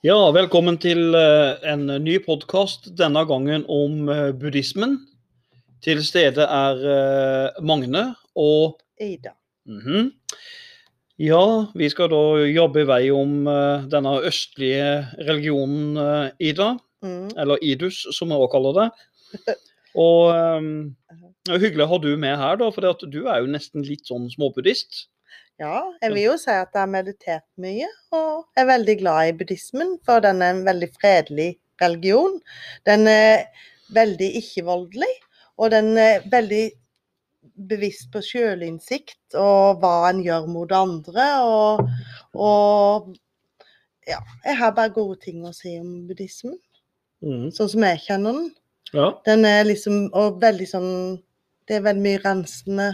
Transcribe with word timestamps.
Ja, 0.00 0.16
velkommen 0.32 0.78
til 0.80 1.12
eh, 1.12 1.58
en 1.68 1.82
ny 2.00 2.14
podkast, 2.24 2.86
denne 2.96 3.20
gangen 3.28 3.66
om 3.68 4.06
eh, 4.08 4.30
buddhismen. 4.32 4.94
Til 5.84 6.00
stede 6.00 6.46
er 6.48 6.80
eh, 6.88 7.58
Magne 7.60 8.06
og 8.32 8.78
Ida. 8.96 9.34
Mhm. 9.68 10.08
Ja, 11.20 11.42
vi 11.76 11.90
skal 11.92 12.08
da 12.14 12.22
jobbe 12.48 12.80
i 12.80 12.88
vei 12.88 13.02
om 13.12 13.44
denne 13.92 14.16
østlige 14.24 15.04
religionen, 15.20 16.00
Ida. 16.40 16.70
Mm. 17.04 17.28
Eller 17.36 17.60
Idus, 17.60 18.06
som 18.16 18.32
vi 18.32 18.40
også 18.40 18.54
kaller 18.56 18.78
det. 18.78 18.88
Og 20.00 20.32
um, 20.32 20.70
hyggelig 21.50 21.84
å 21.84 21.90
ha 21.92 22.00
du 22.00 22.14
med 22.16 22.40
her, 22.40 22.56
da, 22.56 22.70
for 22.72 23.04
du 23.04 23.20
er 23.26 23.42
jo 23.42 23.52
nesten 23.52 23.84
litt 23.84 24.08
sånn 24.08 24.30
småbuddhist. 24.32 25.10
Ja, 25.60 25.80
jeg 26.00 26.14
vil 26.14 26.22
jo 26.24 26.36
si 26.40 26.52
at 26.54 26.72
jeg 26.72 26.80
har 26.80 26.90
meditert 26.90 27.46
mye, 27.60 27.88
og 28.16 28.46
er 28.56 28.68
veldig 28.70 28.96
glad 29.02 29.28
i 29.28 29.34
buddhismen, 29.36 29.98
for 30.06 30.22
den 30.24 30.40
er 30.40 30.54
en 30.54 30.62
veldig 30.64 30.88
fredelig 30.96 31.50
religion. 31.82 32.38
Den 32.88 33.04
er 33.10 33.50
veldig 33.92 34.30
ikke-voldelig, 34.40 35.10
og 35.60 35.74
den 35.74 35.98
er 36.00 36.24
veldig 36.32 36.64
bevisst 37.68 38.08
på 38.12 38.22
sjølinnsikt 38.24 39.36
og 39.36 39.82
hva 39.82 40.08
en 40.08 40.22
gjør 40.24 40.48
mot 40.48 40.72
andre. 40.72 41.26
Og, 41.44 41.84
og 42.32 43.12
ja, 44.08 44.22
jeg 44.46 44.56
har 44.62 44.72
bare 44.78 44.94
gode 44.96 45.18
ting 45.26 45.44
å 45.44 45.52
si 45.56 45.74
om 45.80 46.06
buddhismen, 46.08 46.56
mm. 47.20 47.50
sånn 47.52 47.72
som 47.74 47.86
jeg 47.90 48.00
kjenner 48.06 48.40
den. 48.40 48.50
Ja. 48.96 49.12
Den 49.28 49.44
er 49.46 49.68
liksom 49.68 50.08
og 50.18 50.40
veldig 50.42 50.66
sånn 50.66 50.92
Det 51.68 51.76
er 51.76 51.84
veldig 51.84 52.02
mye 52.02 52.18
rensende 52.24 52.86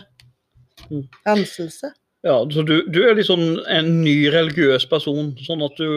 Mm. 0.90 1.08
renselse. 1.26 1.92
Ja, 2.26 2.40
så 2.50 2.62
du, 2.66 2.80
du 2.90 3.04
er 3.06 3.14
liksom 3.14 3.42
en 3.70 3.92
ny 4.02 4.16
religiøs 4.34 4.88
person, 4.90 5.30
sånn 5.46 5.62
at 5.62 5.76
du 5.78 5.90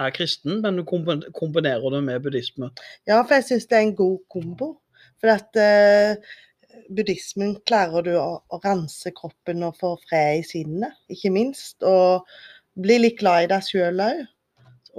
er 0.00 0.14
kristen, 0.16 0.62
men 0.64 0.78
du 0.78 0.84
kombinerer 0.86 1.92
det 1.92 2.00
med 2.06 2.22
buddhisme. 2.24 2.70
Ja, 3.08 3.18
for 3.20 3.36
jeg 3.36 3.48
syns 3.50 3.68
det 3.68 3.76
er 3.76 3.84
en 3.86 3.98
god 3.98 4.22
kombo. 4.32 4.70
For 5.20 5.34
at 5.34 5.58
eh, 5.60 6.16
buddhismen 6.96 7.58
klarer 7.68 8.06
du 8.06 8.14
å, 8.16 8.40
å 8.48 8.60
rense 8.64 9.12
kroppen 9.16 9.64
og 9.66 9.76
få 9.80 9.94
fred 10.06 10.40
i 10.40 10.46
sinnet, 10.46 10.96
ikke 11.12 11.32
minst. 11.34 11.76
Og 11.84 12.24
bli 12.80 13.02
litt 13.02 13.20
glad 13.20 13.44
i 13.44 13.50
deg 13.52 13.66
sjøl 13.66 14.00
òg. 14.02 14.22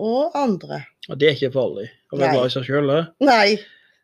Og 0.03 0.37
andre. 0.37 0.83
Og 1.09 1.17
det 1.21 1.29
er 1.29 1.37
ikke 1.37 1.55
farlig 1.57 1.87
å 2.13 2.17
være 2.19 2.29
Nei. 2.29 2.35
glad 2.37 2.45
i 2.45 2.53
seg 2.53 2.69
sjøl. 2.69 2.93
Nei, 3.25 3.47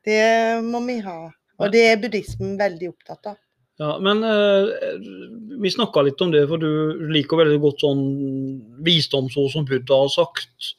det 0.05 0.25
må 0.65 0.81
vi 0.85 0.97
ha. 1.05 1.19
Og 1.59 1.73
det 1.73 1.85
er 1.91 2.01
buddhismen 2.01 2.57
veldig 2.59 2.91
opptatt 2.93 3.33
av. 3.35 3.39
Ja, 3.79 3.93
men 4.03 4.23
eh, 4.27 4.71
vi 5.61 5.71
snakka 5.71 6.03
litt 6.03 6.21
om 6.21 6.33
det, 6.33 6.41
for 6.51 6.59
du 6.59 7.05
liker 7.13 7.39
veldig 7.39 7.59
godt 7.63 7.85
sånn 7.85 8.01
visdomsord 8.83 9.53
som 9.53 9.67
Buddha 9.69 10.01
har 10.03 10.11
sagt. 10.11 10.73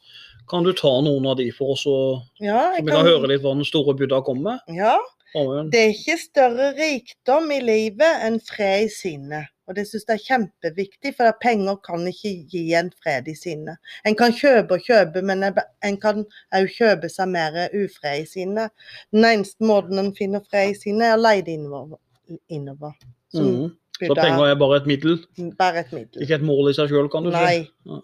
Kan 0.51 0.67
du 0.67 0.75
ta 0.77 0.91
noen 1.05 1.29
av 1.31 1.39
de 1.39 1.47
for 1.55 1.77
oss, 1.77 1.87
så 1.87 1.97
Ja, 2.43 2.75
så 2.77 2.85
vi 2.85 2.93
kan 2.93 3.07
høre 3.07 3.31
litt 3.31 3.41
hva 3.45 3.55
den 3.57 3.65
store 3.65 3.95
Buddha 3.97 4.21
kom 4.27 4.43
med? 4.45 4.61
Ja, 4.77 4.99
Amen. 5.39 5.71
Det 5.71 5.81
er 5.81 5.93
ikke 5.95 6.17
større 6.19 6.69
rikdom 6.75 7.53
i 7.55 7.61
livet 7.63 8.25
enn 8.27 8.41
fred 8.43 8.89
i 8.89 8.93
sinnet. 8.93 9.53
Og 9.71 9.77
det 9.79 9.85
syns 9.87 10.09
jeg 10.09 10.19
er 10.19 10.25
kjempeviktig, 10.25 11.13
for 11.15 11.31
penger 11.39 11.77
kan 11.87 12.03
ikke 12.11 12.33
gi 12.51 12.65
en 12.75 12.91
fred 12.99 13.29
i 13.31 13.37
sinnet. 13.39 13.79
En 14.03 14.17
kan 14.19 14.35
kjøpe 14.35 14.75
og 14.75 14.89
kjøpe, 14.89 15.23
men 15.23 15.47
en 15.47 15.99
kan 16.03 16.25
òg 16.59 16.73
kjøpe 16.75 17.09
seg 17.13 17.31
mer 17.31 17.61
ufred 17.71 18.25
i 18.25 18.27
sinnet. 18.27 18.75
Den 19.15 19.29
eneste 19.29 19.63
måten 19.65 20.03
en 20.03 20.11
finner 20.19 20.43
fred 20.51 20.75
i 20.75 20.79
sinnet, 20.81 21.13
er 21.13 21.21
å 21.21 21.23
leie 21.23 21.47
det 21.47 21.55
innover. 21.61 22.01
Innover. 22.49 22.93
Mhm. 23.35 23.71
Så 24.01 24.15
penger 24.17 24.47
er 24.49 24.55
bare 24.57 24.77
et 24.81 24.87
middel, 24.89 25.19
bare 25.59 25.81
et 25.85 25.91
middel. 25.93 26.23
ikke 26.23 26.35
et 26.39 26.43
mål 26.43 26.71
i 26.71 26.73
seg 26.73 26.89
sjøl, 26.89 27.09
kan 27.13 27.23
du 27.27 27.31
si? 27.31 27.37
Nei. 27.37 27.69
Ja. 27.87 27.99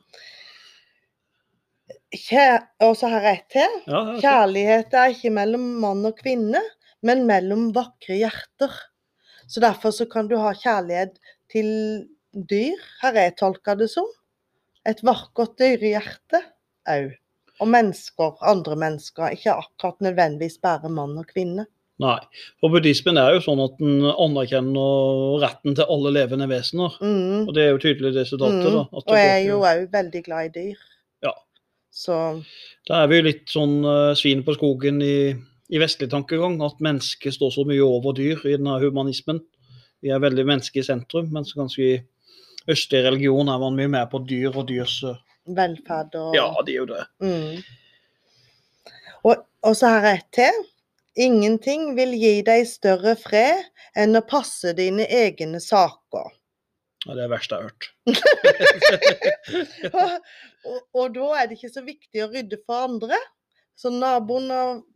Kjæ- 2.16 2.66
Og 2.80 2.96
så 2.96 3.08
har 3.10 3.20
jeg 3.20 3.38
et 3.38 3.48
til. 3.52 3.72
Ja, 3.86 4.00
ja. 4.12 4.20
Kjærlighet 4.20 4.94
er 4.94 5.12
ikke 5.14 5.30
mellom 5.32 5.64
mann 5.80 6.04
og 6.06 6.16
kvinne, 6.18 6.60
men 7.02 7.26
mellom 7.26 7.72
vakre 7.74 8.16
hjerter. 8.20 8.72
Så 9.48 9.60
derfor 9.60 9.90
så 9.90 10.06
kan 10.10 10.28
du 10.28 10.36
ha 10.36 10.52
kjærlighet 10.52 11.18
til 11.50 12.08
dyr, 12.34 12.76
har 13.02 13.12
jeg 13.12 13.36
tolka 13.36 13.74
det 13.78 13.90
som. 13.90 14.06
Et 14.86 15.00
vakkert 15.02 15.56
dyrehjerte 15.58 16.42
òg. 16.88 17.14
Og 17.60 17.68
mennesker, 17.68 18.36
andre 18.42 18.76
mennesker. 18.76 19.30
Ikke 19.32 19.54
akkurat 19.56 19.98
nødvendigvis 20.00 20.58
bare 20.60 20.88
mann 20.90 21.16
og 21.18 21.26
kvinne. 21.26 21.66
Nei. 22.02 22.18
For 22.60 22.72
buddhismen 22.74 23.16
er 23.16 23.36
jo 23.36 23.42
sånn 23.44 23.62
at 23.64 23.78
den 23.80 24.04
anerkjenner 24.04 25.38
retten 25.40 25.76
til 25.78 25.88
alle 25.92 26.12
levende 26.12 26.48
vesener. 26.50 26.96
Mm. 27.00 27.46
Og 27.46 27.54
det 27.56 27.64
er 27.64 27.70
jo 27.72 27.80
tydelig 27.80 28.12
da. 28.12 28.50
Mm. 28.52 28.66
at 28.84 28.90
det 28.92 29.00
Og 29.00 29.16
jeg 29.16 29.30
er 29.32 29.44
jo 29.46 29.60
òg 29.64 29.86
veldig 29.94 30.22
glad 30.26 30.50
i 30.50 30.52
dyr. 30.58 30.82
Ja. 31.24 31.32
Så 31.90 32.18
Da 32.88 33.02
er 33.02 33.08
vi 33.10 33.20
jo 33.20 33.28
litt 33.30 33.48
sånn 33.48 33.78
uh, 33.86 34.12
svin 34.18 34.44
på 34.44 34.54
skogen 34.58 35.00
i, 35.02 35.32
i 35.72 35.80
vestlig 35.80 36.10
tankegang, 36.12 36.60
at 36.62 36.84
mennesket 36.84 37.38
står 37.38 37.54
så 37.56 37.64
mye 37.68 37.82
over 37.84 38.12
dyr 38.16 38.44
i 38.44 38.58
denne 38.58 38.76
humanismen. 38.84 39.40
Vi 40.04 40.12
er 40.12 40.20
veldig 40.20 40.44
menneske 40.46 40.82
i 40.82 40.86
sentrum, 40.86 41.32
mens 41.32 41.56
kanskje 41.56 41.88
i 41.88 41.96
østlig 42.70 43.06
religion 43.06 43.48
er 43.48 43.62
man 43.62 43.78
mye 43.78 43.88
mer 43.88 44.06
på 44.12 44.20
dyr 44.28 44.52
og 44.52 44.68
dyrs 44.68 45.00
uh, 45.08 45.16
velferd 45.56 46.14
og 46.20 46.36
Ja, 46.36 46.50
det 46.66 46.76
er 46.76 46.80
jo 46.82 46.88
det. 46.92 47.04
Mm. 47.24 47.60
Og, 49.24 49.46
og 49.64 49.76
så 49.76 49.96
har 49.96 50.10
jeg 50.10 50.20
et 50.20 50.32
til. 50.44 50.64
Ingenting 51.16 51.94
vil 51.96 52.12
gi 52.20 52.42
deg 52.44 52.66
større 52.68 53.14
fred 53.16 53.64
enn 53.96 54.18
å 54.18 54.24
passe 54.28 54.74
dine 54.76 55.06
egne 55.08 55.60
saker. 55.64 56.32
Ja, 57.06 57.14
det 57.14 57.22
er 57.22 57.28
det 57.28 57.30
verste 57.32 57.56
jeg 57.56 57.62
har 57.62 57.70
hørt. 57.70 57.84
og, 60.66 60.80
og 60.96 61.14
da 61.14 61.28
er 61.40 61.48
det 61.48 61.56
ikke 61.58 61.72
så 61.72 61.84
viktig 61.86 62.24
å 62.24 62.30
rydde 62.32 62.58
for 62.66 62.88
andre. 62.88 63.18
Så 63.76 63.92
naboen 63.92 64.48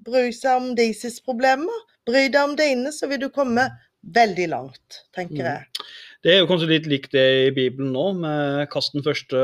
bryr 0.07 0.31
seg 0.35 0.57
om 0.59 0.71
deres 0.79 1.21
problemer. 1.25 1.85
Bry 2.09 2.27
deg 2.33 2.41
om 2.43 2.57
dine, 2.59 2.93
så 2.97 3.09
vil 3.11 3.21
du 3.23 3.29
komme 3.33 3.69
veldig 4.17 4.47
langt, 4.55 5.03
tenker 5.17 5.45
Mm. 5.45 5.51
jeg. 5.53 5.89
Det 6.25 6.33
er 6.35 6.39
jo 6.41 6.49
kanskje 6.49 6.69
litt 6.69 6.87
likt 6.89 7.13
det 7.13 7.27
i 7.47 7.51
Bibelen 7.57 7.93
nå, 7.93 8.07
med 8.17 8.69
kast 8.73 8.93
den 8.97 9.05
første 9.05 9.39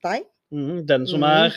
Stein. 0.00 0.24
mm, 0.52 0.86
Den 0.88 1.06
som 1.06 1.20
mm. 1.20 1.28
er 1.30 1.54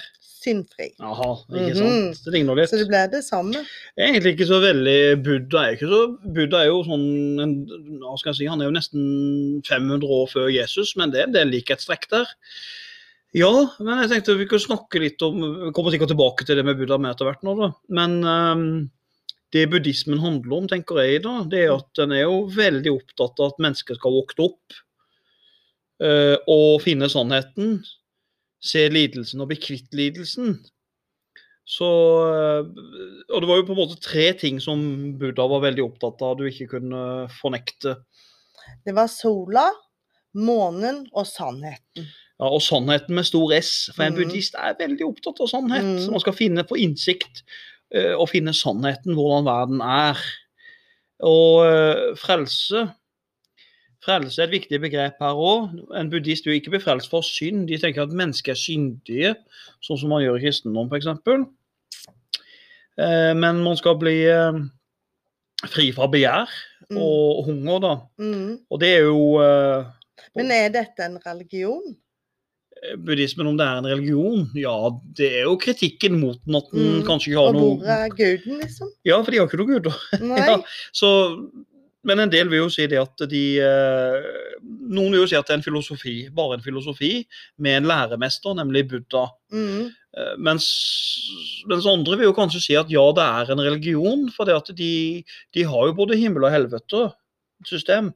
Syndfri. 0.47 0.90
Aha, 1.03 1.30
ikke 1.52 1.75
sant. 1.78 2.24
Det 2.24 2.34
ligner 2.34 2.58
litt. 2.58 2.72
Så 2.72 2.80
det 2.80 2.88
ble 2.90 3.03
det 3.12 3.22
samme. 3.28 3.62
Egentlig 4.00 4.35
ikke 4.38 4.50
så 4.50 4.62
veldig 4.63 4.97
Buddha 5.25 5.68
er 5.68 5.78
ikke 5.78 5.91
så 5.91 6.02
Buddha 6.24 6.63
er 6.63 6.72
jo 6.72 6.81
sånn 6.88 7.06
en, 7.44 7.56
hva 8.02 8.18
skal 8.18 8.31
jeg 8.34 8.40
si, 8.40 8.50
Han 8.52 8.63
er 8.63 8.69
jo 8.72 8.75
nesten 8.78 9.08
500 9.68 10.18
år 10.19 10.28
før 10.31 10.52
Jesus, 10.53 10.96
men 11.00 11.13
det 11.13 11.25
er 11.25 11.31
en 11.44 11.53
likhetstrekk 11.53 12.09
der. 12.13 12.35
Ja, 13.35 13.52
men 13.84 14.00
jeg 14.02 14.13
tenkte 14.13 14.38
vi 14.40 14.47
kunne 14.50 14.63
snakke 14.63 15.02
litt 15.03 15.22
om 15.25 15.41
Vi 15.44 15.74
kommer 15.75 15.94
sikkert 15.94 16.13
tilbake 16.13 16.47
til 16.47 16.58
det 16.58 16.64
med 16.66 16.79
Buddha 16.79 16.97
med 17.02 17.12
etter 17.14 17.28
hvert 17.28 17.44
nå, 17.46 17.58
da. 17.59 17.74
Men 18.00 18.22
um, 18.24 18.69
det 19.56 19.68
buddhismen 19.72 20.19
handler 20.19 20.58
om, 20.59 20.68
tenker 20.68 21.00
jeg 21.03 21.24
da, 21.24 21.40
det 21.47 21.64
er 21.66 21.78
at 21.78 21.88
den 22.00 22.14
er 22.16 22.25
jo 22.25 22.41
veldig 22.52 22.91
opptatt 22.97 23.40
av 23.40 23.53
at 23.53 23.62
mennesker 23.64 24.00
skal 24.00 24.16
våkne 24.18 24.47
opp 24.50 24.79
eh, 26.03 26.35
og 26.52 26.81
finne 26.84 27.08
sannheten. 27.12 27.78
Se 28.63 28.88
lidelsen 28.90 29.44
og 29.44 29.51
bli 29.51 29.59
kvitt 29.62 29.94
lidelsen. 29.95 30.57
Så 31.68 31.88
eh, 32.31 32.69
Og 33.34 33.41
det 33.44 33.50
var 33.50 33.59
jo 33.59 33.66
på 33.68 33.75
en 33.75 33.81
måte 33.81 34.00
tre 34.01 34.31
ting 34.40 34.62
som 34.63 34.79
Buddha 35.19 35.47
var 35.51 35.66
veldig 35.68 35.84
opptatt 35.84 36.23
av 36.25 36.38
du 36.40 36.45
ikke 36.47 36.69
kunne 36.78 37.01
fornekte. 37.41 37.97
Det 38.88 38.96
var 38.96 39.12
sola, 39.12 39.67
månen 40.38 41.06
og 41.13 41.28
sannheten. 41.28 42.07
Ja, 42.38 42.50
Og 42.51 42.62
sannheten 42.62 43.17
med 43.17 43.28
stor 43.28 43.53
S. 43.57 43.90
For 43.96 44.06
en 44.06 44.16
mm. 44.16 44.19
buddhist 44.22 44.57
er 44.59 44.78
veldig 44.79 45.07
opptatt 45.07 45.41
av 45.44 45.51
sannhet. 45.51 45.88
Mm. 45.88 46.00
Så 46.03 46.13
man 46.13 46.23
skal 46.23 46.38
finne 46.38 46.66
på 46.67 46.78
innsikt 46.79 47.44
eh, 47.94 48.13
og 48.13 48.29
finne 48.31 48.53
sannheten, 48.56 49.17
hvordan 49.17 49.47
verden 49.47 49.84
er. 49.84 50.22
Og 51.25 51.66
eh, 51.66 52.03
frelse 52.19 52.88
Frelse 54.07 54.40
er 54.40 54.47
et 54.47 54.53
viktig 54.56 54.79
begrep 54.79 55.18
her 55.19 55.35
òg. 55.44 55.73
En 56.00 56.09
buddhist 56.12 56.45
vil 56.47 56.56
ikke 56.62 56.72
bli 56.78 56.79
frelst 56.79 57.12
for 57.12 57.25
synd. 57.28 57.66
De 57.68 57.75
tenker 57.81 58.06
at 58.07 58.13
mennesker 58.16 58.53
er 58.56 58.59
syndige, 58.62 59.34
sånn 59.84 60.00
som 60.00 60.13
man 60.13 60.23
gjør 60.23 60.40
i 60.40 60.46
kristendom 60.46 60.87
f.eks. 60.87 61.09
Eh, 62.97 63.34
men 63.37 63.59
man 63.66 63.78
skal 63.78 63.97
bli 64.02 64.16
eh, 64.31 64.58
fri 65.70 65.91
fra 65.96 66.09
begjær 66.14 66.47
Mm. 66.87 66.97
og 67.03 67.40
hunger, 67.49 67.79
da. 67.84 67.90
Mm. 68.22 68.52
Og 68.72 68.79
det 68.79 68.90
er 68.96 69.02
jo 69.09 69.41
eh, 69.43 69.87
Men 70.40 70.52
er 70.55 70.70
dette 70.72 71.03
en 71.03 71.17
religion? 71.26 71.97
buddhismen, 73.03 73.47
om 73.49 73.58
det 73.58 73.66
er 73.66 73.79
en 73.81 73.87
religion? 73.90 74.46
Ja, 74.55 74.76
det 75.17 75.28
er 75.40 75.47
jo 75.49 75.55
kritikken 75.59 76.20
mot 76.22 76.37
den 76.46 76.55
at 76.55 76.70
den 76.72 77.02
Mm. 77.02 77.05
kanskje 77.09 77.31
ikke 77.34 77.41
har 77.43 77.53
noe 77.58 77.72
Og 77.73 77.81
hvor 77.81 77.91
er 77.91 78.14
guden, 78.16 78.59
liksom? 78.61 78.91
Ja, 79.03 79.17
for 79.22 79.31
de 79.34 79.37
har 79.41 79.47
ikke 79.49 79.58
noe 79.59 79.67
guder. 79.73 79.97
Ja, 80.47 80.58
så, 80.93 81.09
men 82.07 82.23
en 82.23 82.31
del 82.31 82.49
vil 82.51 82.63
jo 82.63 82.71
si 82.71 82.87
det 82.89 82.99
at 83.01 83.23
de 83.29 83.43
eh, 83.63 84.27
Noen 84.87 85.13
vil 85.13 85.21
jo 85.21 85.29
si 85.29 85.37
at 85.37 85.47
det 85.47 85.55
er 85.55 85.59
en 85.59 85.65
filosofi, 85.65 86.15
bare 86.33 86.57
en 86.57 86.63
filosofi, 86.63 87.11
med 87.63 87.81
en 87.81 87.89
læremester, 87.89 88.55
nemlig 88.57 88.85
Buddha. 88.93 89.25
Mm. 89.53 89.89
Eh, 90.17 90.35
Mens, 90.41 90.67
mens 91.69 91.87
andre 91.89 92.17
vil 92.17 92.29
jo 92.29 92.37
kanskje 92.37 92.63
si 92.63 92.77
at 92.79 92.91
ja, 92.91 93.03
det 93.15 93.25
er 93.25 93.51
en 93.53 93.63
religion, 93.65 94.27
for 94.33 94.47
det 94.47 94.55
at 94.55 94.71
de, 94.77 94.93
de 95.53 95.67
har 95.67 95.89
jo 95.89 95.97
både 95.97 96.19
himmel 96.19 96.47
og 96.47 96.55
helvete 96.55 97.09
system. 97.67 98.13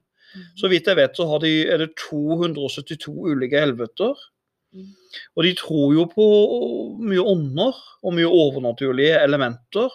Så 0.56 0.70
vidt 0.72 0.88
jeg 0.88 0.96
vet, 0.96 1.18
så 1.18 1.28
har 1.28 1.42
de, 1.44 1.52
er 1.68 1.82
det 1.84 1.92
272 2.00 3.12
ulike 3.12 3.60
helveter. 3.60 4.16
Mm. 4.72 4.94
Og 5.36 5.44
de 5.44 5.52
tror 5.60 5.92
jo 5.98 6.06
på 6.08 6.28
mye 7.04 7.24
ånder 7.34 7.82
og 8.02 8.16
mye 8.16 8.30
overnaturlige 8.30 9.20
elementer. 9.20 9.92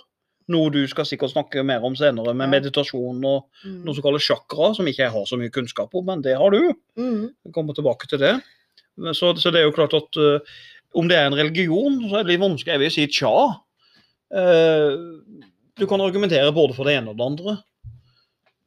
Noe 0.49 0.71
du 0.71 0.83
skal 0.87 1.05
sikkert 1.09 1.33
snakke 1.33 1.65
mer 1.67 1.83
om 1.83 1.97
senere, 1.99 2.35
med 2.35 2.47
Ja. 2.47 2.53
meditasjon 2.61 3.25
og 3.25 3.47
Mm. 3.65 3.85
noe 3.85 3.95
som 3.95 4.03
kalles 4.03 4.23
chakra, 4.23 4.75
som 4.77 4.87
ikke 4.87 5.03
jeg 5.05 5.11
har 5.11 5.25
så 5.27 5.37
mye 5.39 5.51
kunnskap 5.51 5.95
om, 5.95 6.05
men 6.07 6.23
det 6.23 6.37
har 6.39 6.51
du. 6.51 6.73
Mm. 6.97 7.35
Jeg 7.45 7.53
kommer 7.53 7.75
tilbake 7.75 8.07
til 8.09 8.19
det. 8.19 8.43
Så, 9.13 9.35
så 9.37 9.51
det 9.53 9.61
er 9.61 9.65
jo 9.67 9.73
klart 9.77 9.93
at 9.95 10.17
uh, 10.17 10.39
om 10.95 11.09
det 11.09 11.17
er 11.19 11.27
en 11.27 11.35
religion, 11.37 11.99
så 12.09 12.21
er 12.21 12.23
det 12.25 12.33
litt 12.37 12.41
vanskelig. 12.41 12.73
Jeg 12.73 12.81
vil 12.81 12.91
si 12.95 13.07
tja. 13.07 13.61
Uh, 14.33 14.97
du 15.77 15.87
kan 15.87 16.01
argumentere 16.01 16.55
både 16.55 16.75
for 16.75 16.85
det 16.89 16.97
ene 16.97 17.11
og 17.13 17.19
det 17.19 17.27
andre. 17.27 17.59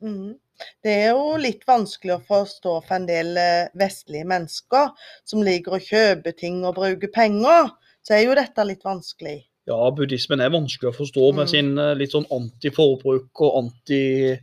Mm. 0.04 0.36
Det 0.84 0.92
er 0.92 1.10
jo 1.16 1.38
litt 1.40 1.64
vanskelig 1.68 2.18
å 2.18 2.24
forstå 2.28 2.74
for 2.86 2.96
en 2.98 3.06
del 3.08 3.38
eh, 3.40 3.70
vestlige 3.80 4.28
mennesker 4.28 4.90
som 5.26 5.42
liker 5.42 5.78
å 5.78 5.80
kjøpe 5.80 6.34
ting 6.36 6.66
og 6.68 6.76
bruke 6.76 7.08
penger. 7.16 7.72
Så 8.04 8.18
er 8.18 8.26
jo 8.26 8.36
dette 8.36 8.66
litt 8.68 8.84
vanskelig. 8.84 9.46
Ja, 9.70 9.92
buddhismen 9.94 10.42
er 10.42 10.50
vanskelig 10.54 10.90
å 10.90 10.98
forstå 10.98 11.30
med 11.38 11.46
Mm. 11.46 11.52
sin 11.52 11.78
eh, 11.78 11.94
litt 11.96 12.16
sånn 12.16 12.26
antiforbruk 12.34 13.42
og 13.46 13.58
anti 13.64 14.40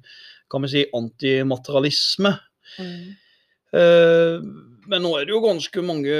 kan 0.48 0.62
vi 0.62 0.68
si, 0.70 0.84
antimaterialisme. 0.94 2.30
Mm. 2.78 3.16
Eh, 3.74 4.36
men 4.86 5.02
nå 5.02 5.10
er 5.18 5.26
det 5.26 5.34
jo 5.34 5.40
ganske 5.42 5.82
mange 5.82 6.14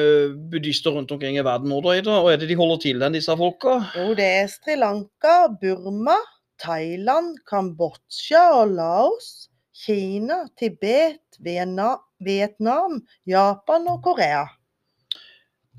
buddhister 0.51 0.97
rundt 0.97 1.13
omkring 1.15 1.39
i 1.39 1.45
verden 1.47 1.71
nå, 1.71 1.79
da. 1.85 1.95
Og 2.19 2.33
er 2.33 2.41
det 2.43 2.49
de 2.51 2.57
holder 2.59 2.81
til 2.83 2.99
den, 2.99 3.15
disse 3.15 3.37
folka? 3.39 3.79
Jo, 3.95 4.15
det 4.19 4.27
er 4.41 4.49
Sri 4.51 4.75
Lanka, 4.81 5.37
Burma, 5.61 6.17
Thailand, 6.59 7.37
Kambodsja 7.47 8.43
og 8.59 8.75
Laos, 8.75 9.49
Kina, 9.77 10.49
Tibet, 10.59 11.39
Vietnam, 11.39 13.03
Japan 13.29 13.87
og 13.93 14.03
Korea. 14.03 14.47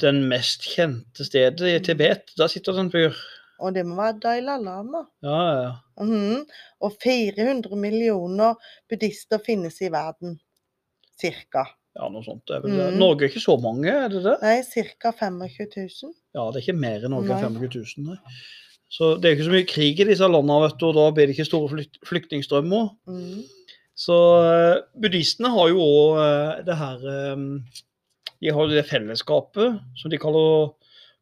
Den 0.02 0.24
mest 0.30 0.66
kjente 0.76 1.26
stedet 1.26 1.68
i 1.72 1.80
Tibet, 1.84 2.34
der 2.38 2.52
sitter 2.52 2.76
det 2.76 2.86
en 2.86 2.94
fyr. 2.94 3.18
Og 3.58 3.74
det 3.74 3.84
må 3.88 3.96
være 3.98 4.20
Dalai 4.22 4.62
Lama. 4.64 5.06
Ja, 5.26 5.42
ja, 5.62 5.72
Mm 5.98 6.12
-hmm. 6.12 6.46
Og 6.80 6.94
400 7.04 7.76
millioner 7.76 8.54
buddhister 8.90 9.40
finnes 9.46 9.82
i 9.82 9.90
verden. 9.90 10.40
Cirka. 11.22 11.66
Ja, 11.98 12.10
noe 12.10 12.24
sånt. 12.24 12.50
Er 12.50 12.62
vel 12.62 12.78
det. 12.78 12.94
Mm. 12.94 13.00
Norge 13.00 13.26
er 13.26 13.32
ikke 13.32 13.42
så 13.42 13.58
mange, 13.58 13.90
er 13.90 14.08
det 14.08 14.24
det? 14.24 14.38
Nei, 14.42 14.62
ca. 15.02 15.12
25 15.12 15.68
000. 15.76 16.14
Ja, 16.36 16.46
det 16.52 16.56
er 16.56 16.66
ikke 16.68 16.80
mer 16.80 17.06
i 17.06 17.10
Norge 17.10 17.28
Nei. 17.28 17.40
enn 17.42 17.58
25 17.58 17.86
000. 17.98 18.06
Nei. 18.12 18.18
Så 18.90 19.16
det 19.18 19.26
er 19.26 19.36
ikke 19.36 19.50
så 19.50 19.56
mye 19.56 19.68
krig 19.68 20.00
i 20.00 20.08
disse 20.08 20.28
landene, 20.30 20.62
vet 20.64 20.78
du, 20.80 20.86
og 20.88 20.96
da 20.96 21.12
blir 21.12 21.28
det 21.28 21.36
ikke 21.36 21.50
store 21.50 21.70
flykt 21.74 21.98
flyktningstrømmer. 22.08 22.92
Mm. 23.10 23.42
Så 23.98 24.18
eh, 24.46 24.76
buddhistene 25.02 25.50
har 25.50 25.72
jo 25.74 25.82
òg 25.82 26.66
det 26.68 26.78
her 26.78 27.08
eh, 27.12 27.36
De 28.42 28.50
har 28.54 28.68
det 28.70 28.86
fellesskapet 28.90 29.80
som 29.98 30.12
de 30.12 30.18
kaller, 30.22 30.74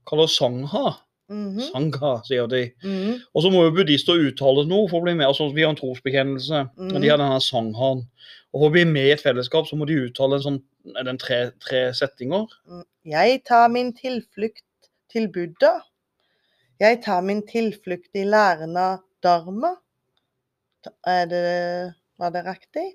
kaller 0.08 0.28
sangha. 0.28 0.98
Mhm. 1.32 1.60
Sangha, 1.72 2.12
sier 2.28 2.48
de. 2.48 2.72
Mhm. 2.84 3.22
Og 3.34 3.42
så 3.44 3.50
må 3.52 3.64
jo 3.66 3.72
buddhister 3.74 4.20
uttale 4.28 4.68
noe 4.68 4.88
for 4.90 5.00
å 5.00 5.04
bli 5.08 5.16
med. 5.16 5.26
altså 5.28 5.48
Vi 5.54 5.62
har 5.64 5.70
en 5.74 5.80
trosbekjennelse, 5.80 6.70
Mhm. 6.78 6.96
og 6.96 7.02
de 7.02 7.08
har 7.10 7.18
denne 7.18 7.40
sanghaen. 7.42 8.06
Og 8.54 8.62
For 8.62 8.70
å 8.70 8.72
bli 8.72 8.86
med 8.86 9.06
i 9.08 9.12
et 9.12 9.22
fellesskap 9.22 9.66
så 9.68 9.76
må 9.76 9.86
de 9.88 9.96
uttale 10.10 10.36
en 10.36 10.42
sånn, 10.44 10.64
er 10.96 11.04
det 11.04 11.08
en 11.10 11.18
tre, 11.18 11.52
tre 11.60 11.92
settinger. 11.94 12.48
Mm. 12.70 12.84
Jeg 13.06 13.44
tar 13.44 13.68
min 13.70 13.92
tilflukt 13.94 14.62
til 15.12 15.28
Buddha. 15.28 15.82
Jeg 16.80 17.02
tar 17.04 17.22
min 17.22 17.42
tilflukt 17.42 18.14
i 18.16 18.24
læren 18.24 18.78
av 18.78 19.00
dharma. 19.22 19.76
Er 21.08 21.26
det, 21.26 21.96
var 22.20 22.30
det 22.32 22.46
riktig? 22.46 22.94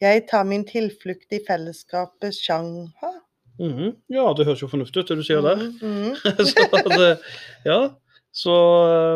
Jeg 0.00 0.26
tar 0.28 0.44
min 0.44 0.64
tilflukt 0.64 1.30
i 1.32 1.40
fellesskapet 1.46 2.32
shangha. 2.34 3.12
Mhm. 3.58 3.92
Ja, 4.12 4.32
det 4.36 4.46
høres 4.46 4.62
jo 4.62 4.68
fornuftig 4.68 5.00
ut, 5.02 5.08
det 5.08 5.16
du 5.16 5.22
sier 5.24 5.40
der. 5.42 5.56
Mm 5.56 5.76
-hmm. 5.80 6.14
så 6.50 6.88
det, 6.98 7.18
ja, 7.64 7.90
så 8.32 8.56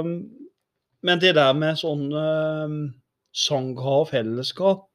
um, 0.01 0.31
Men 1.03 1.19
det 1.21 1.35
der 1.35 1.53
med 1.53 1.79
sånn 1.79 2.13
um, 2.13 2.95
sangha 3.33 4.01
og 4.03 4.09
fellesskap, 4.09 4.87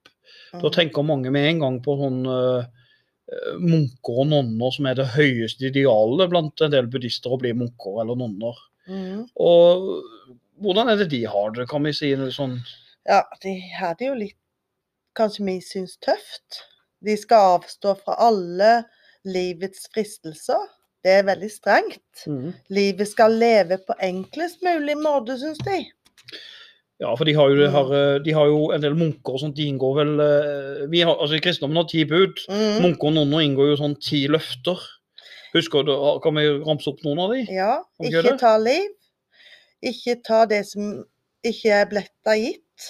da 0.53 0.57
Mhm. 0.67 0.71
tenker 0.71 1.03
mange 1.03 1.31
med 1.31 1.49
en 1.49 1.59
gang 1.59 1.81
på 1.83 1.95
sånn 1.97 2.25
uh, 2.27 2.65
munker 3.59 4.19
og 4.21 4.27
nonner 4.27 4.71
som 4.71 4.85
er 4.85 4.93
det 4.95 5.07
høyeste 5.15 5.65
idealet 5.65 6.29
blant 6.29 6.61
en 6.61 6.71
del 6.71 6.85
buddhister 6.87 7.31
å 7.33 7.39
bli 7.41 7.53
munker 7.53 8.01
eller 8.01 8.15
nonner. 8.15 8.53
Mm. 8.87 9.25
Og 9.35 10.03
hvordan 10.61 10.89
er 10.89 10.95
det 10.97 11.09
de 11.09 11.23
har 11.25 11.51
det, 11.51 11.67
kan 11.69 11.83
vi 11.83 11.93
si? 11.93 12.13
Sånn, 12.31 12.59
Ja, 13.05 13.23
de 13.41 13.59
har 13.79 13.95
det 13.99 14.07
jo 14.07 14.13
litt 14.13 14.37
Kanskje 15.15 15.45
vi 15.45 15.61
syns 15.61 15.97
tøft. 16.03 16.63
De 16.99 17.15
skal 17.17 17.59
avstå 17.61 17.93
fra 18.03 18.15
alle 18.19 18.83
livets 19.25 19.87
fristelser. 19.93 20.63
Det 21.05 21.19
er 21.19 21.27
veldig 21.27 21.51
strengt. 21.53 22.25
Mm. 22.25 22.53
Livet 22.73 23.09
skal 23.11 23.35
leve 23.37 23.77
på 23.85 23.93
enklest 24.01 24.63
mulig 24.65 24.95
måte, 24.97 25.37
syns 25.37 25.61
de. 25.67 25.83
Ja, 27.03 27.11
for 27.11 27.27
de 27.27 27.35
har, 27.35 27.51
jo, 27.51 27.59
de, 27.59 27.69
har, 27.69 27.91
uh, 27.91 28.17
de 28.23 28.33
har 28.33 28.49
jo 28.49 28.69
en 28.73 28.81
del 28.81 28.95
munker 28.97 29.35
og 29.35 29.41
sånt, 29.41 29.57
de 29.57 29.67
inngår 29.67 29.97
vel 29.97 30.13
uh, 30.21 30.83
vi 30.89 31.01
har, 31.03 31.17
altså 31.19 31.41
Kristendommen 31.43 31.81
har 31.81 31.89
ti 31.91 32.05
bud. 32.07 32.39
Mm. 32.49 32.85
Munker 32.87 33.11
og 33.11 33.17
nonner 33.17 33.43
inngår 33.45 33.73
jo 33.73 33.79
sånn 33.81 33.97
ti 34.01 34.23
løfter. 34.31 34.81
Husker 35.55 35.85
du, 35.87 35.93
Kan 36.23 36.39
vi 36.39 36.47
ramse 36.65 36.89
opp 36.91 37.03
noen 37.05 37.21
av 37.25 37.35
de? 37.35 37.43
Ja, 37.53 37.73
ikke 38.01 38.23
det? 38.25 38.37
ta 38.41 38.55
liv. 38.59 38.89
Ikke 39.85 40.17
ta 40.25 40.43
det 40.49 40.63
som 40.71 41.03
ikke 41.45 41.75
er 41.77 41.89
blitt 41.91 42.15
deg 42.27 42.41
gitt. 42.47 42.87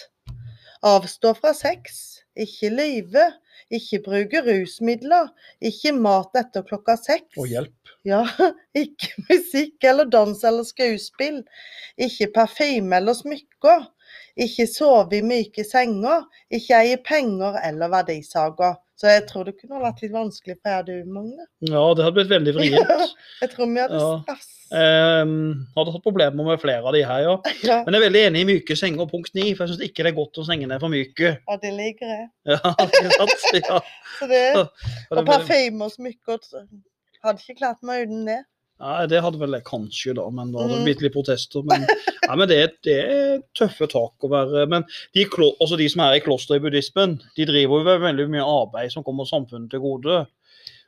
Avstå 0.85 1.33
fra 1.37 1.51
sex. 1.57 2.21
Ikke 2.37 2.71
lyve. 2.73 3.27
Ikke 3.73 3.99
bruke 4.05 4.41
rusmidler. 4.45 5.31
Ikke 5.61 5.93
mat 5.97 6.37
etter 6.37 6.65
klokka 6.67 6.95
seks. 7.01 7.33
Og 7.41 7.49
hjelp. 7.49 7.93
Ja, 8.05 8.21
ikke 8.83 9.25
musikk 9.29 9.83
eller 9.89 10.09
dans 10.11 10.43
eller 10.45 10.67
skuespill. 10.67 11.41
Ikke 11.97 12.29
parfyme 12.35 12.99
eller 12.99 13.17
smykker. 13.17 13.87
Ikke 14.37 14.67
sove 14.69 15.17
i 15.17 15.23
myke 15.25 15.65
senger. 15.65 16.27
Ikke 16.53 16.81
eie 16.83 17.01
penger 17.01 17.57
eller 17.65 17.93
verdisaker. 17.93 18.77
Så 18.95 19.09
jeg 19.11 19.25
tror 19.27 19.43
det 19.43 19.57
kunne 19.59 19.81
vært 19.83 19.99
litt 20.05 20.13
vanskelig 20.15 20.55
for 20.63 20.85
deg, 20.87 21.03
du, 21.03 21.09
Magne. 21.11 21.45
Ja, 21.67 21.81
det 21.97 22.05
hadde 22.05 22.15
blitt 22.15 22.29
veldig 22.31 22.53
vrient. 22.57 23.15
Jeg 23.41 23.51
tror 23.51 23.71
vi 23.71 23.81
hadde 23.83 24.03
Ja. 24.03 24.35
Um, 24.75 25.33
hadde 25.75 25.91
hatt 25.93 26.01
problemer 26.03 26.47
med 26.47 26.57
flere 26.63 26.81
av 26.89 26.95
de 26.95 27.03
her, 27.05 27.19
ja. 27.21 27.33
Ja, 27.67 27.75
Men 27.85 27.93
jeg 27.93 27.99
er 28.01 28.05
veldig 28.07 28.23
enig 28.29 28.41
i 28.41 28.47
myke 28.49 28.77
senger, 28.79 29.05
punkt 29.11 29.35
ni. 29.37 29.49
For 29.53 29.65
jeg 29.65 29.75
syns 29.75 29.83
ikke 29.89 30.07
det 30.07 30.13
er 30.13 30.17
godt 30.17 30.39
å 30.41 30.47
sengene 30.47 30.77
er 30.79 30.81
for 30.81 30.93
myke. 30.93 31.35
ja, 31.37 31.57
det 31.61 31.73
liker 31.75 32.13
jeg. 32.15 32.25
Ja, 32.55 32.73
sant? 33.19 33.45
Ja. 33.59 33.79
Så 34.17 34.29
det, 34.31 34.41
og 35.11 35.23
parfyme 35.27 35.85
og 35.89 35.93
smykker 35.93 36.41
Hadde 37.25 37.41
ikke 37.41 37.59
klart 37.59 37.83
meg 37.85 38.05
uten 38.07 38.25
det. 38.29 38.41
Nei, 38.83 39.05
det 39.07 39.21
hadde 39.23 39.39
vel 39.39 39.55
jeg 39.55 39.63
kanskje, 39.69 40.13
da. 40.17 40.25
Men 40.35 40.51
da 40.51 40.59
hadde 40.63 40.73
det 40.75 40.79
Mhm. 40.81 40.85
blitt 40.89 41.01
litt 41.05 41.13
protester. 41.15 41.63
Men, 41.63 41.85
ja, 42.27 42.35
men 42.35 42.47
det, 42.51 42.59
det 42.83 42.95
er 42.99 43.43
tøffe 43.55 43.87
tak 43.87 44.25
å 44.25 44.29
være 44.31 44.65
Men 44.67 44.83
de, 45.15 45.23
altså 45.25 45.77
de 45.79 45.87
som 45.89 46.01
er 46.03 46.17
i 46.17 46.23
kloster 46.25 46.57
i 46.57 46.63
buddhismen, 46.63 47.21
de 47.37 47.45
driver 47.47 47.79
jo 47.79 47.87
med 47.87 48.01
veldig 48.03 48.27
mye 48.33 48.43
arbeid 48.43 48.91
som 48.91 49.03
kommer 49.07 49.25
samfunnet 49.29 49.69
til 49.71 49.79
gode. 49.79 50.25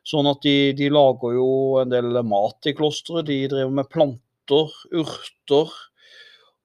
Sånn 0.08 0.27
at 0.27 0.44
de, 0.44 0.74
de 0.75 0.89
lager 0.91 1.34
jo 1.36 1.48
en 1.82 1.89
del 1.91 2.12
mat 2.24 2.67
i 2.67 2.74
klosteret. 2.75 3.25
De 3.27 3.39
driver 3.51 3.72
med 3.79 3.89
planter, 3.91 4.72
urter. 4.91 5.72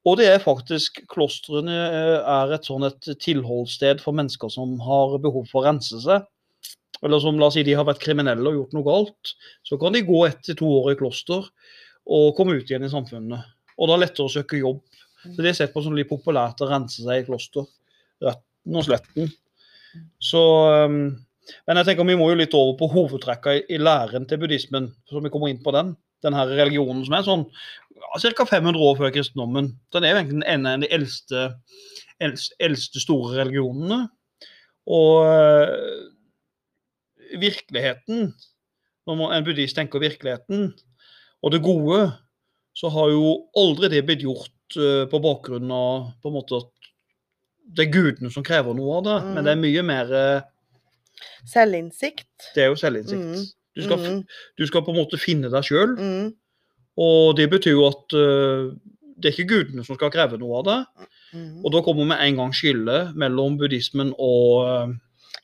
Og 0.07 0.17
det 0.19 0.27
er 0.27 0.43
faktisk 0.43 1.05
Klostrene 1.11 1.71
eh, 1.71 2.19
er 2.27 2.53
et 2.57 2.67
sånn 2.67 2.83
et 2.89 3.09
tilholdssted 3.23 4.01
for 4.03 4.15
mennesker 4.19 4.51
som 4.51 4.75
har 4.83 5.15
behov 5.23 5.47
for 5.51 5.63
å 5.63 5.67
rense 5.71 6.03
seg. 6.03 6.27
Eller 7.03 7.23
som 7.23 7.39
la 7.39 7.49
oss 7.51 7.57
si 7.59 7.65
de 7.67 7.75
har 7.75 7.87
vært 7.89 8.03
kriminelle 8.03 8.47
og 8.47 8.59
gjort 8.61 8.77
noe 8.77 8.87
galt. 8.87 9.35
Så 9.67 9.79
kan 9.81 9.95
de 9.95 10.05
gå 10.07 10.23
ett 10.29 10.43
til 10.47 10.59
to 10.59 10.69
år 10.83 10.93
i 10.93 10.99
kloster 11.01 11.49
og 12.13 12.35
komme 12.39 12.57
ut 12.59 12.71
igjen 12.71 12.87
i 12.87 12.93
samfunnet. 12.93 13.53
Og 13.79 13.89
da 13.89 13.97
er 13.97 14.01
det 14.01 14.07
lettere 14.07 14.29
å 14.29 14.33
søke 14.33 14.61
jobb. 14.61 14.81
Så 15.23 15.39
det 15.39 15.53
er 15.53 15.59
sett 15.59 15.75
på 15.75 15.83
som 15.85 15.95
litt 15.97 16.11
populært 16.11 16.63
å 16.63 16.71
rense 16.71 17.03
seg 17.03 17.23
i 17.23 17.27
kloster. 17.27 17.67
Retten 18.23 18.79
og 18.79 18.87
sletten. 18.87 19.31
Så 20.23 20.41
um, 20.87 21.03
Men 21.67 21.81
jeg 21.81 21.91
tenker 21.91 22.07
vi 22.09 22.17
må 22.19 22.31
jo 22.31 22.39
litt 22.39 22.55
over 22.57 22.77
på 22.79 22.89
hovedtrekka 22.93 23.57
i, 23.61 23.79
læren 23.83 24.25
til 24.31 24.39
buddhismen, 24.41 24.93
så 25.11 25.21
vi 25.21 25.31
kommer 25.33 25.51
inn 25.51 25.63
på 25.63 25.75
den. 25.75 25.97
Den 26.23 26.37
her 26.39 26.51
religionen 26.55 27.03
som 27.05 27.17
er 27.19 27.27
sånn 27.27 27.45
ca. 28.23 28.47
500 28.47 28.79
år 28.79 28.99
før 29.01 29.13
kristendommen. 29.15 29.73
Den 29.95 30.07
er 30.07 30.15
jo 30.15 30.21
egentlig 30.21 30.49
en 30.53 30.69
av 30.71 30.85
de 30.85 30.91
eldste, 30.95 31.43
eldste, 32.23 33.03
store 33.03 33.41
religionene. 33.41 34.05
Og 34.91 35.27
øh, 35.27 36.12
virkeligheten, 37.41 38.33
når 39.07 39.17
man, 39.19 39.33
en 39.37 39.45
buddhist 39.47 39.77
tenker 39.77 40.03
virkeligheten, 40.03 40.73
og 41.43 41.53
det 41.53 41.63
gode, 41.65 42.13
så 42.75 42.89
har 42.95 43.11
jo 43.13 43.33
aldri 43.59 43.89
det 43.93 44.05
blitt 44.07 44.23
gjort 44.25 44.77
øh, 44.79 45.05
på 45.11 45.19
bakgrunn 45.21 45.71
av 45.75 46.13
på 46.23 46.31
en 46.31 46.37
måte 46.39 46.61
at 46.63 46.71
det 47.73 47.87
er 47.87 47.93
gudene 47.95 48.31
som 48.33 48.45
krever 48.45 48.75
noe 48.77 48.99
av 49.01 49.05
det, 49.07 49.17
Mm. 49.23 49.35
men 49.35 49.45
det 49.45 49.53
er 49.53 49.61
mye 49.63 49.83
mer 49.87 50.13
øh, 50.13 50.41
Selvinnsikt. 51.47 52.51
Det 52.55 52.65
er 52.65 52.71
jo 52.73 52.79
selvinnsikt. 52.79 53.21
Mm. 53.23 53.45
Du, 53.77 53.83
skal, 53.85 53.99
Mm, 53.99 54.23
du 54.59 54.67
skal 54.67 54.83
på 54.85 54.91
en 54.93 54.99
måte 54.99 55.19
finne 55.21 55.49
deg 55.53 55.65
sjøl, 55.65 55.95
mm, 55.97 56.33
og 57.01 57.37
det 57.39 57.47
betyr 57.51 57.73
jo 57.77 57.87
at 57.89 58.15
uh, 58.19 58.73
det 59.17 59.31
er 59.31 59.37
ikke 59.37 59.49
gudene 59.55 59.85
som 59.87 59.97
skal 59.97 60.11
kreve 60.13 60.37
noe 60.41 60.59
av 60.61 60.65
det. 60.67 61.07
mm. 61.33 61.63
Og 61.65 61.73
da 61.73 61.81
kommer 61.87 62.05
med 62.11 62.21
en 62.21 62.37
gang 62.37 62.53
skillet 62.53 63.15
mellom 63.17 63.57
buddhismen 63.61 64.13
og 64.19 64.67
uh, 64.67 64.93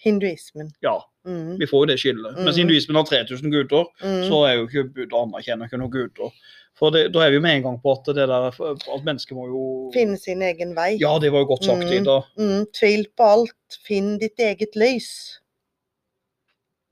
Hinduismen. 0.04 0.72
ja, 0.84 0.98
Mm. 1.26 1.58
Vi 1.58 1.66
får 1.66 1.82
jo 1.82 1.86
det 1.90 1.98
skillet. 1.98 2.36
Mens 2.38 2.56
Mhm. 2.56 2.68
hinduismen 2.68 2.96
har 2.96 3.04
3000 3.04 3.50
gutter, 3.52 3.84
Mm. 4.02 4.28
så 4.30 4.46
er 4.48 4.54
jo 4.56 4.66
ikke 4.66 4.84
Buddha 4.94 5.22
anerkjenner 5.24 5.66
ikke 5.68 5.78
noen 5.78 5.90
gutter. 5.90 6.30
For 6.78 6.90
det, 6.90 7.12
da 7.12 7.20
er 7.26 7.30
vi 7.30 7.38
med 7.40 7.56
en 7.56 7.62
gang 7.62 7.78
på 7.82 7.90
at 7.98 8.04
det 8.06 8.14
der 8.28 8.48
at 8.48 9.04
mennesker 9.04 9.34
må 9.34 9.46
jo 9.48 9.90
Finne 9.92 10.16
sin 10.16 10.40
egen 10.42 10.74
vei. 10.76 10.96
Ja, 11.00 11.18
det 11.18 11.32
var 11.32 11.40
jo 11.40 11.46
godt 11.46 11.64
sagt, 11.64 11.84
Mhm. 11.84 11.92
Ida. 12.02 12.20
Mm. 12.38 12.66
Tvil 12.72 13.06
på 13.16 13.24
alt. 13.24 13.78
Finn 13.84 14.16
ditt 14.18 14.38
eget 14.38 14.76
lys. 14.76 15.40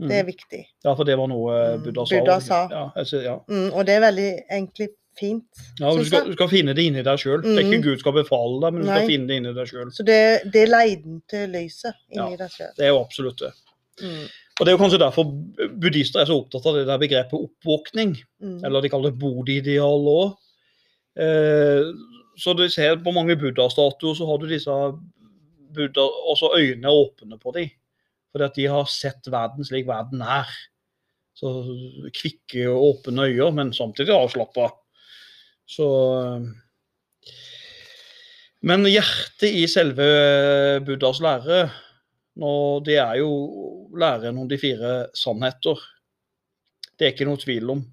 Mm. 0.00 0.08
Det 0.08 0.16
er 0.18 0.24
viktig. 0.24 0.64
Ja, 0.84 0.92
for 0.94 1.04
det 1.04 1.16
var 1.16 1.26
noe 1.28 1.76
Mm, 1.78 1.82
Buddha 1.84 2.04
sa. 2.04 2.18
Buddha 2.18 2.40
sa. 2.40 2.68
Ja, 2.70 2.90
altså, 2.96 3.22
ja. 3.22 3.38
Mm. 3.48 3.72
Og 3.72 3.86
det 3.86 3.94
er 3.94 4.00
veldig 4.00 4.42
egentlig 4.52 4.88
fint. 5.18 5.44
ja 5.80 5.90
du, 5.96 6.04
skal, 6.04 6.26
du 6.26 6.32
skal 6.36 6.48
finne 6.48 6.74
det 6.76 6.84
inni 6.84 7.02
deg 7.02 7.18
sjøl. 7.18 7.40
Det 7.42 7.54
er 7.56 7.64
ikke. 7.70 7.82
Gud 7.82 7.98
skal 8.02 8.12
befale 8.12 8.60
deg, 8.60 8.72
men 8.74 8.82
du 8.82 8.88
skal 8.90 9.06
finne 9.08 9.26
det 9.28 9.36
inni 9.40 9.54
deg 9.54 9.66
sjøl. 9.70 9.88
Så 9.96 10.04
det, 10.04 10.18
det 10.52 10.66
er 10.66 10.66
leiden 10.74 11.22
til 11.30 11.48
lyset 11.48 11.94
inni 12.12 12.30
Ja. 12.34 12.36
deg 12.36 12.50
sjøl. 12.50 12.74
Det 12.76 12.84
er 12.84 12.88
jo 12.92 13.00
absolutt 13.00 13.38
det. 13.38 13.52
Mm. 14.02 14.26
Og 14.56 14.64
Det 14.64 14.72
er 14.72 14.76
jo 14.76 14.80
kanskje 14.80 15.00
derfor 15.02 15.26
buddhister 15.80 16.22
er 16.22 16.28
så 16.28 16.38
opptatt 16.40 16.66
av 16.68 16.78
det 16.78 16.86
der 16.88 17.00
begrepet 17.00 17.36
oppvåkning. 17.36 18.14
Mm. 18.40 18.60
Eller 18.64 18.84
de 18.84 18.90
kaller 18.92 19.12
det 19.12 19.20
bodhi-ideal 19.20 20.08
òg. 20.12 20.36
Eh, 21.20 21.90
så 22.40 22.54
du 22.56 22.64
ser 22.72 22.96
på 23.04 23.12
mange 23.16 23.36
buddha-statuer, 23.40 24.16
så 24.16 24.28
har 24.28 24.40
du 24.40 24.48
disse 24.48 24.72
buddha, 25.76 26.06
også 26.32 26.54
øynene 26.56 26.92
åpne 26.92 27.38
på 27.40 27.52
dem. 27.56 27.68
Fordi 28.32 28.48
at 28.48 28.56
de 28.56 28.66
har 28.72 28.88
sett 28.92 29.28
verden 29.32 29.64
slik 29.64 29.88
verden 29.88 30.24
er. 30.24 30.48
Så 31.36 31.52
kvikke 32.16 32.64
og 32.72 32.82
åpne 32.90 33.28
øyne, 33.28 33.52
men 33.58 33.72
samtidig 33.76 34.16
avslappa. 34.16 34.70
Så 35.68 35.88
eh, 36.22 37.34
Men 38.66 38.86
hjertet 38.88 39.52
i 39.52 39.66
selve 39.68 40.06
Buddhas 40.82 41.20
lære, 41.20 41.68
nå, 42.40 42.54
det 42.84 42.98
er 43.00 43.18
jo 43.22 43.30
læren 43.96 44.38
om 44.42 44.48
de 44.48 44.58
fire 44.60 44.94
sannheter. 45.16 45.80
Det 46.96 47.06
er 47.06 47.14
ikke 47.14 47.28
noe 47.28 47.40
tvil 47.40 47.72
om. 47.76 47.84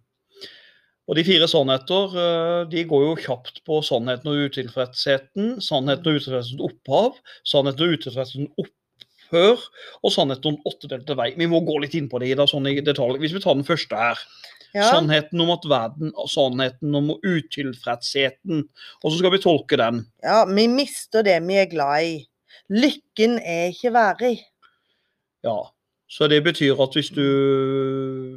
Og 1.03 1.17
de 1.19 1.25
fire 1.27 1.49
sannheter 1.51 2.15
eh, 2.19 2.61
de 2.71 2.85
går 2.87 3.03
jo 3.03 3.17
kjapt 3.25 3.59
på 3.67 3.81
sannheten 3.83 4.29
og 4.31 4.45
utilfredsheten, 4.47 5.57
sannheten 5.63 6.07
og 6.07 6.19
utilfredshetens 6.19 6.63
opphav, 6.63 7.19
sannheten 7.47 7.83
og 7.83 7.97
utilfredshetens 7.97 8.63
opphør 8.63 9.65
og 9.99 10.15
sannheten 10.15 10.53
om 10.53 10.71
åttedelte 10.71 11.17
vei. 11.19 11.33
Vi 11.39 11.49
må 11.51 11.59
gå 11.67 11.79
litt 11.83 11.97
inn 11.99 12.07
på 12.11 12.23
det 12.23 12.31
Ida, 12.31 12.47
sånn 12.47 12.71
i 12.71 12.77
detalj. 12.85 13.19
Hvis 13.19 13.35
vi 13.35 13.43
tar 13.43 13.59
den 13.59 13.67
første 13.67 13.99
her. 13.99 14.27
Ja. 14.73 14.87
Sannheten 14.89 15.41
om 15.43 15.51
at 15.53 15.67
verden, 15.69 16.13
sannheten 16.31 16.95
om 16.97 17.11
utilfredsheten. 17.19 18.63
Og 19.03 19.11
så 19.11 19.19
skal 19.19 19.35
vi 19.35 19.43
tolke 19.43 19.77
den. 19.77 20.05
ja, 20.23 20.39
vi 20.49 20.69
mister 20.71 21.25
det 21.27 21.35
vi 21.45 21.59
er 21.61 21.69
glad 21.69 22.07
i. 22.07 22.15
Lykken 22.69 23.39
er 23.39 23.65
ikke 23.73 23.91
værig. 23.93 24.39
Ja. 25.43 25.57
Så 26.09 26.27
det 26.29 26.43
betyr 26.43 26.77
at 26.83 26.93
hvis 26.93 27.09
du 27.09 27.23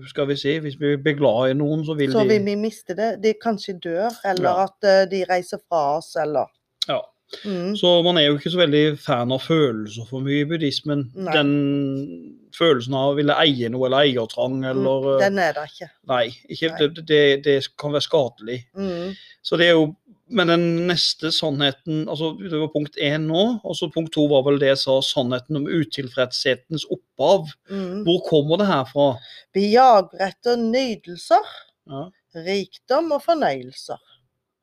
Skal 0.08 0.28
vi 0.28 0.36
si, 0.36 0.58
hvis 0.58 0.78
vi 0.80 0.96
blir 0.96 1.16
glad 1.18 1.50
i 1.50 1.54
noen, 1.58 1.84
så 1.84 1.94
vil 1.98 2.12
Så 2.12 2.22
de 2.24 2.28
vil 2.28 2.44
vi 2.46 2.54
miste 2.54 2.94
det. 2.96 3.10
De 3.22 3.34
kanskje 3.42 3.74
dør, 3.84 4.10
eller 4.24 4.48
Ja. 4.50 4.64
at 4.64 4.84
eh, 4.84 5.10
de 5.10 5.24
reiser 5.30 5.58
fra 5.68 5.96
oss, 5.98 6.16
eller 6.16 6.46
Ja. 6.88 7.00
mm. 7.44 7.76
Så 7.76 8.02
man 8.02 8.16
er 8.18 8.26
jo 8.26 8.36
ikke 8.38 8.50
så 8.50 8.58
veldig 8.62 8.98
fan 8.98 9.32
av 9.32 9.40
følelser 9.40 10.06
for 10.08 10.20
mye 10.20 10.40
i 10.40 10.44
buddhismen. 10.48 11.10
Nei. 11.14 11.32
Den 11.32 12.40
følelsen 12.58 12.94
av 12.94 13.12
å 13.12 13.16
ville 13.16 13.34
eie 13.42 13.68
noe 13.68 13.86
eller 13.86 13.98
eiertrang 14.06 14.64
eller 14.64 15.00
Mm, 15.02 15.20
Den 15.20 15.38
er 15.38 15.52
der 15.52 15.66
ikke. 15.66 15.90
Nei, 16.08 16.26
ikke, 16.48 16.68
Nei. 16.70 16.78
Det, 16.78 17.06
det, 17.08 17.44
det 17.44 17.68
kan 17.78 17.92
være 17.92 18.02
skadelig. 18.08 18.64
Mm. 18.76 19.14
Så 19.42 19.56
det 19.58 19.66
er 19.66 19.72
jo 19.72 19.94
Men 20.28 20.48
den 20.50 20.64
neste 20.88 21.30
sannheten 21.30 22.08
altså 22.10 22.32
Det 22.40 22.58
var 22.58 22.68
punkt 22.74 22.96
én 22.98 23.28
nå, 23.28 23.60
og 23.62 23.76
så 23.78 23.86
punkt 23.94 24.12
to 24.16 24.24
var 24.26 24.42
vel 24.42 24.58
det 24.58 24.72
jeg 24.72 24.78
sa, 24.82 24.96
sannheten 25.00 25.56
om 25.60 25.66
utilfredshetens 25.70 26.84
opphav. 26.90 27.46
Mm. 27.70 28.02
Hvor 28.08 28.18
kommer 28.28 28.58
det 28.58 28.66
her 28.66 28.84
fra? 28.90 29.06
Vi 29.54 29.68
jager 29.76 30.18
etter 30.26 30.56
nydelser, 30.58 31.46
Ja. 31.86 32.08
rikdom 32.34 33.12
og 33.12 33.22
fornøyelser. 33.22 34.00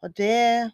Og 0.04 0.14
det 0.18 0.72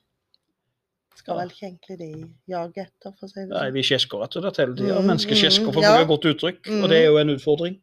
skal 1.15 1.35
Ja. 1.35 1.39
vel 1.43 1.49
ikke 1.51 1.67
egentlig 1.67 1.97
de 1.99 2.29
jage 2.49 2.81
etter, 2.87 3.13
for 3.19 3.27
å 3.27 3.29
si 3.29 3.39
det 3.41 3.49
Nei, 3.49 3.59
sånn. 3.69 3.73
vi 3.73 3.81
kjesker 3.83 4.23
etter 4.25 4.41
det 4.41 4.57
hele 4.57 4.75
tida. 4.75 4.99
Mm, 5.01 5.05
Mennesker 5.07 5.35
kjesker, 5.35 5.65
mm, 5.67 5.73
for 5.73 5.81
å 5.81 5.85
bruke 5.85 6.01
et 6.01 6.07
godt 6.07 6.25
uttrykk. 6.33 6.61
Mm. 6.65 6.83
Og 6.83 6.89
det 6.89 6.97
er 6.97 7.05
jo 7.11 7.17
en 7.17 7.29
utfordring. 7.35 7.79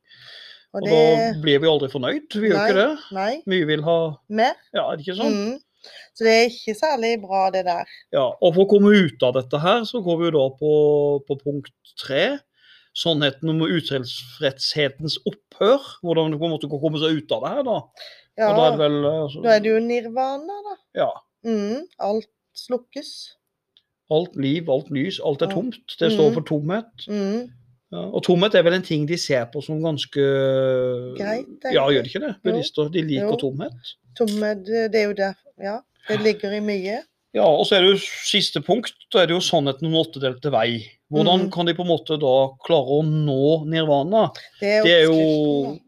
Og 0.74 0.82
Og 0.82 0.88
da 0.90 1.40
blir 1.40 1.60
vi 1.60 1.66
aldri 1.70 1.88
fornøyd. 1.88 2.34
Vi 2.34 2.48
gjør 2.50 2.66
ikke 2.66 2.74
det. 2.74 2.98
Nei, 3.12 3.42
Vi 3.46 3.64
vil 3.64 3.82
ha 3.82 4.16
mer. 4.28 4.54
Ja, 4.74 4.90
er 4.90 4.96
det 4.96 5.06
ikke 5.06 5.16
sånn? 5.22 5.60
Mm. 5.86 6.10
Så 6.16 6.24
det 6.26 6.32
er 6.34 6.50
ikke 6.50 6.74
særlig 6.78 7.12
bra, 7.22 7.44
det 7.54 7.64
der. 7.68 7.84
Ja, 8.12 8.26
og 8.40 8.54
For 8.54 8.64
å 8.64 8.68
komme 8.70 8.92
ut 8.96 9.22
av 9.26 9.34
dette 9.38 9.60
her, 9.62 9.84
så 9.88 10.02
går 10.04 10.18
vi 10.20 10.28
jo 10.30 10.34
da 10.36 10.44
på, 10.58 10.72
på 11.28 11.38
punkt 11.44 11.72
tre. 12.02 12.38
Sannheten 12.96 13.50
om 13.52 13.60
utilfredshetens 13.66 15.18
opphør. 15.28 15.82
Hvordan 16.02 16.32
du 16.32 16.38
på 16.40 16.48
en 16.48 16.54
måte 16.54 16.68
kan 16.70 16.80
komme 16.80 17.00
seg 17.02 17.18
ut 17.20 17.34
av 17.36 17.42
det 17.44 17.50
her, 17.54 17.62
da. 17.66 17.78
Ja, 18.36 18.48
da 18.56 18.64
er 18.70 18.78
vel 18.80 18.96
altså, 19.08 19.42
da 19.44 19.54
er 19.56 19.60
det 19.64 19.70
jo 19.74 19.80
nirvana, 19.84 20.56
da. 20.70 20.76
Ja. 20.96 21.10
Mm. 21.46 21.84
Alt 22.04 22.28
slukkes. 22.56 23.12
Alt 24.12 24.36
liv, 24.40 24.68
alt 24.70 24.88
lys, 24.94 25.18
alt 25.20 25.42
er 25.42 25.50
tomt. 25.52 25.96
Det 25.98 26.12
står 26.12 26.30
Mhm. 26.30 26.34
for 26.38 26.46
tomhet. 26.48 27.06
Mm. 27.08 27.48
Ja, 27.94 28.02
og 28.02 28.22
tomhet 28.26 28.56
er 28.58 28.64
vel 28.66 28.74
en 28.74 28.86
ting 28.86 29.04
de 29.06 29.18
ser 29.20 29.44
på 29.52 29.60
som 29.62 29.78
ganske 29.82 30.22
Greit. 31.18 31.68
Ja, 31.70 31.84
gjør 31.86 32.02
de 32.02 32.10
ikke 32.10 32.22
det? 32.24 32.32
Bilister. 32.42 32.88
De 32.90 33.04
liker 33.06 33.30
Jo. 33.30 33.36
tomhet. 33.44 33.92
Tomhet, 34.18 34.64
det 34.66 35.02
er 35.02 35.12
jo 35.12 35.18
der 35.18 35.36
Ja, 35.62 35.76
det 36.08 36.18
ligger 36.24 36.56
i 36.56 36.60
mye. 36.60 36.98
Ja, 37.36 37.44
og 37.44 37.66
så 37.68 37.76
er 37.76 37.84
det 37.84 37.94
jo 37.94 38.04
siste 38.24 38.62
punkt, 38.64 38.94
da 39.12 39.22
er 39.22 39.28
det 39.28 39.36
jo 39.36 39.44
sannheten 39.44 39.88
om 39.90 39.98
åttedelte 40.00 40.50
vei. 40.54 40.86
Hvordan 41.12 41.46
mm. 41.46 41.50
kan 41.52 41.68
de 41.68 41.74
på 41.76 41.84
en 41.84 41.90
måte 41.90 42.16
da 42.20 42.34
klare 42.64 42.98
å 42.98 43.02
nå 43.06 43.66
nirvana? 43.68 44.30
Det 44.60 44.70
er 44.78 44.86
Det 44.86 44.94
er 44.94 45.04
jo 45.04 45.18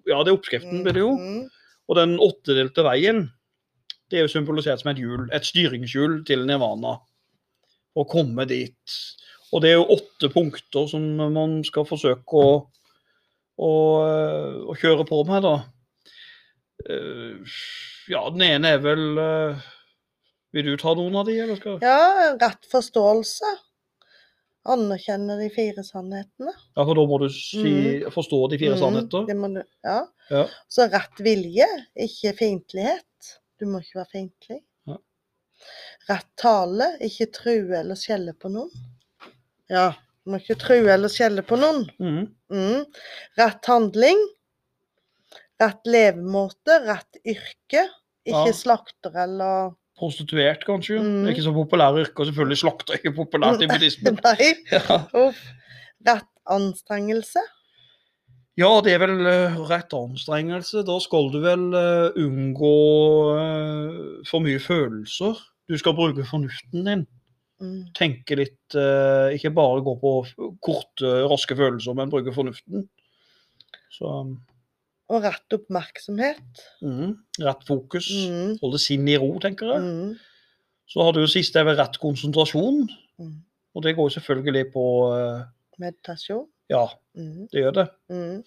Ja, 0.07 0.21
det 0.23 0.31
er 0.31 0.37
oppskriften, 0.37 0.79
da. 0.79 0.85
blir 0.85 0.99
det 0.99 1.05
jo. 1.05 1.15
Mm. 1.17 1.47
Og 1.89 1.97
den 1.97 2.17
åttedelte 2.21 2.85
veien, 2.85 3.25
det 4.09 4.21
er 4.21 4.27
jo 4.27 4.35
symbolisert 4.37 4.83
som 4.83 4.93
et 4.93 5.01
hjul, 5.01 5.25
et 5.33 5.49
styringshjul 5.49 6.21
til 6.29 6.45
nirvana. 6.49 6.99
Å 7.99 8.05
komme 8.09 8.45
dit. 8.49 8.99
Og 9.53 9.63
det 9.65 9.71
er 9.73 9.79
jo 9.79 9.87
åtte 9.97 10.29
punkter 10.33 10.89
som 10.91 11.05
man 11.33 11.59
skal 11.65 11.87
forsøke 11.89 12.37
å, 12.43 12.51
å, 13.59 13.71
å 14.69 14.77
kjøre 14.77 15.07
på 15.09 15.23
med, 15.29 15.47
da. 15.47 15.55
Eh, 16.89 17.57
Ja, 18.09 18.23
den 18.33 18.41
ene 18.47 18.71
er 18.77 18.79
vel 18.81 19.19
eh, 19.21 19.65
Vil 20.57 20.69
du 20.71 20.77
ta 20.81 20.95
noen 20.97 21.17
av 21.21 21.27
de, 21.29 21.35
eller 21.43 21.59
skal 21.59 21.81
Ja, 21.83 22.35
rett 22.41 22.69
forståelse. 22.71 23.51
Anerkjenne 24.69 25.37
de 25.41 25.49
fire 25.53 25.81
sannhetene. 25.85 26.53
Ja, 26.77 26.85
for 26.85 26.97
da 26.99 27.05
må 27.09 27.19
du 27.23 27.27
si, 27.33 27.73
forstå 28.13 28.41
de 28.53 28.59
fire 28.61 28.77
Mm, 28.77 28.81
sannheter. 28.83 29.27
du, 29.55 29.63
ja. 29.87 29.99
Ja. 30.31 30.43
Så 30.69 30.87
rett 30.93 31.21
vilje, 31.25 31.67
ikke 31.97 32.35
fiendtlighet. 32.37 33.31
Du 33.61 33.65
må 33.67 33.81
ikke 33.81 34.03
være 34.03 34.11
fiendtlig. 34.13 34.59
Ja. 34.89 34.99
Rett 36.11 36.29
tale, 36.41 36.91
ikke 37.05 37.31
true 37.33 37.79
eller 37.81 37.97
skjelle 37.97 38.35
på 38.37 38.51
noen. 38.53 38.73
Ja, 39.71 39.91
må 40.29 40.39
ikke 40.41 40.57
true 40.61 40.89
eller 40.93 41.09
skjelle 41.13 41.43
på 41.47 41.59
noen. 41.61 41.85
Mm. 42.01 42.23
Mm. 42.53 42.85
Rett 43.39 43.69
handling. 43.69 44.21
Rett 45.61 45.89
levemåte, 45.91 46.79
rett 46.87 47.19
yrke. 47.27 47.87
Ikke 48.29 48.47
Ja. 48.49 48.53
slakter 48.57 49.15
eller 49.25 49.75
Prostituert, 49.99 50.63
kanskje. 50.63 51.01
Mm. 51.03 51.25
Ikke 51.33 51.43
så 51.43 51.51
populære 51.51 52.05
yrker. 52.05 52.29
Selvfølgelig 52.29 52.59
slakter 52.61 52.95
er 52.95 53.01
ikke 53.01 53.17
populært 53.17 53.65
i 53.65 53.67
buddhismen. 53.73 54.19
Nei. 54.23 54.53
Ja. 54.71 54.99
Uff. 55.27 55.41
Rett 56.07 56.29
anstrengelse. 56.47 57.43
Ja, 58.59 58.69
det 58.83 58.93
er 58.95 59.03
vel 59.03 59.27
eh, 59.27 59.57
rett 59.71 59.91
anstrengelse. 59.95 60.85
Da 60.87 61.01
skal 61.03 61.33
du 61.35 61.41
vel 61.43 61.67
eh, 61.75 62.15
unngå 62.23 62.71
eh, 63.43 64.23
for 64.31 64.43
mye 64.47 64.63
følelser. 64.63 65.35
Du 65.69 65.77
skal 65.79 65.95
bruke 65.99 66.23
fornuften 66.27 66.87
din. 66.87 67.03
Mm. 67.61 67.89
Tenke 67.97 68.37
litt 68.39 68.75
eh, 68.79 69.33
Ikke 69.35 69.51
bare 69.57 69.81
gå 69.83 69.95
på 69.99 70.13
korte, 70.63 71.09
raske 71.27 71.57
følelser, 71.59 71.97
men 71.99 72.11
bruke 72.13 72.31
fornuften. 72.35 72.85
Så 73.91 74.13
Og 75.09 75.23
rett 75.25 75.55
oppmerksomhet. 75.57 76.63
mm, 76.85 77.15
rett 77.43 77.65
fokus. 77.67 78.09
Mm. 78.13 78.59
Holde 78.63 78.79
sinnet 78.83 79.17
i 79.17 79.19
ro, 79.23 79.33
tenker 79.43 79.73
jeg. 79.73 79.81
Mm. 79.83 80.17
Så 80.89 81.03
har 81.03 81.13
du 81.17 81.21
jo 81.25 81.31
siste 81.33 81.59
er 81.61 81.65
vel 81.69 81.77
rett 81.81 81.99
konsentrasjon. 82.01 82.85
Mm. 83.19 83.35
Og 83.75 83.83
det 83.85 83.97
går 83.97 84.09
jo 84.11 84.15
selvfølgelig 84.21 84.67
på 84.73 84.85
eh, 85.17 85.47
Meditasjon. 85.79 86.47
Ja, 86.71 86.87
Mm. 87.19 87.49
det 87.51 87.63
gjør 87.65 87.73
det. 87.75 87.87
Mm. 88.13 88.43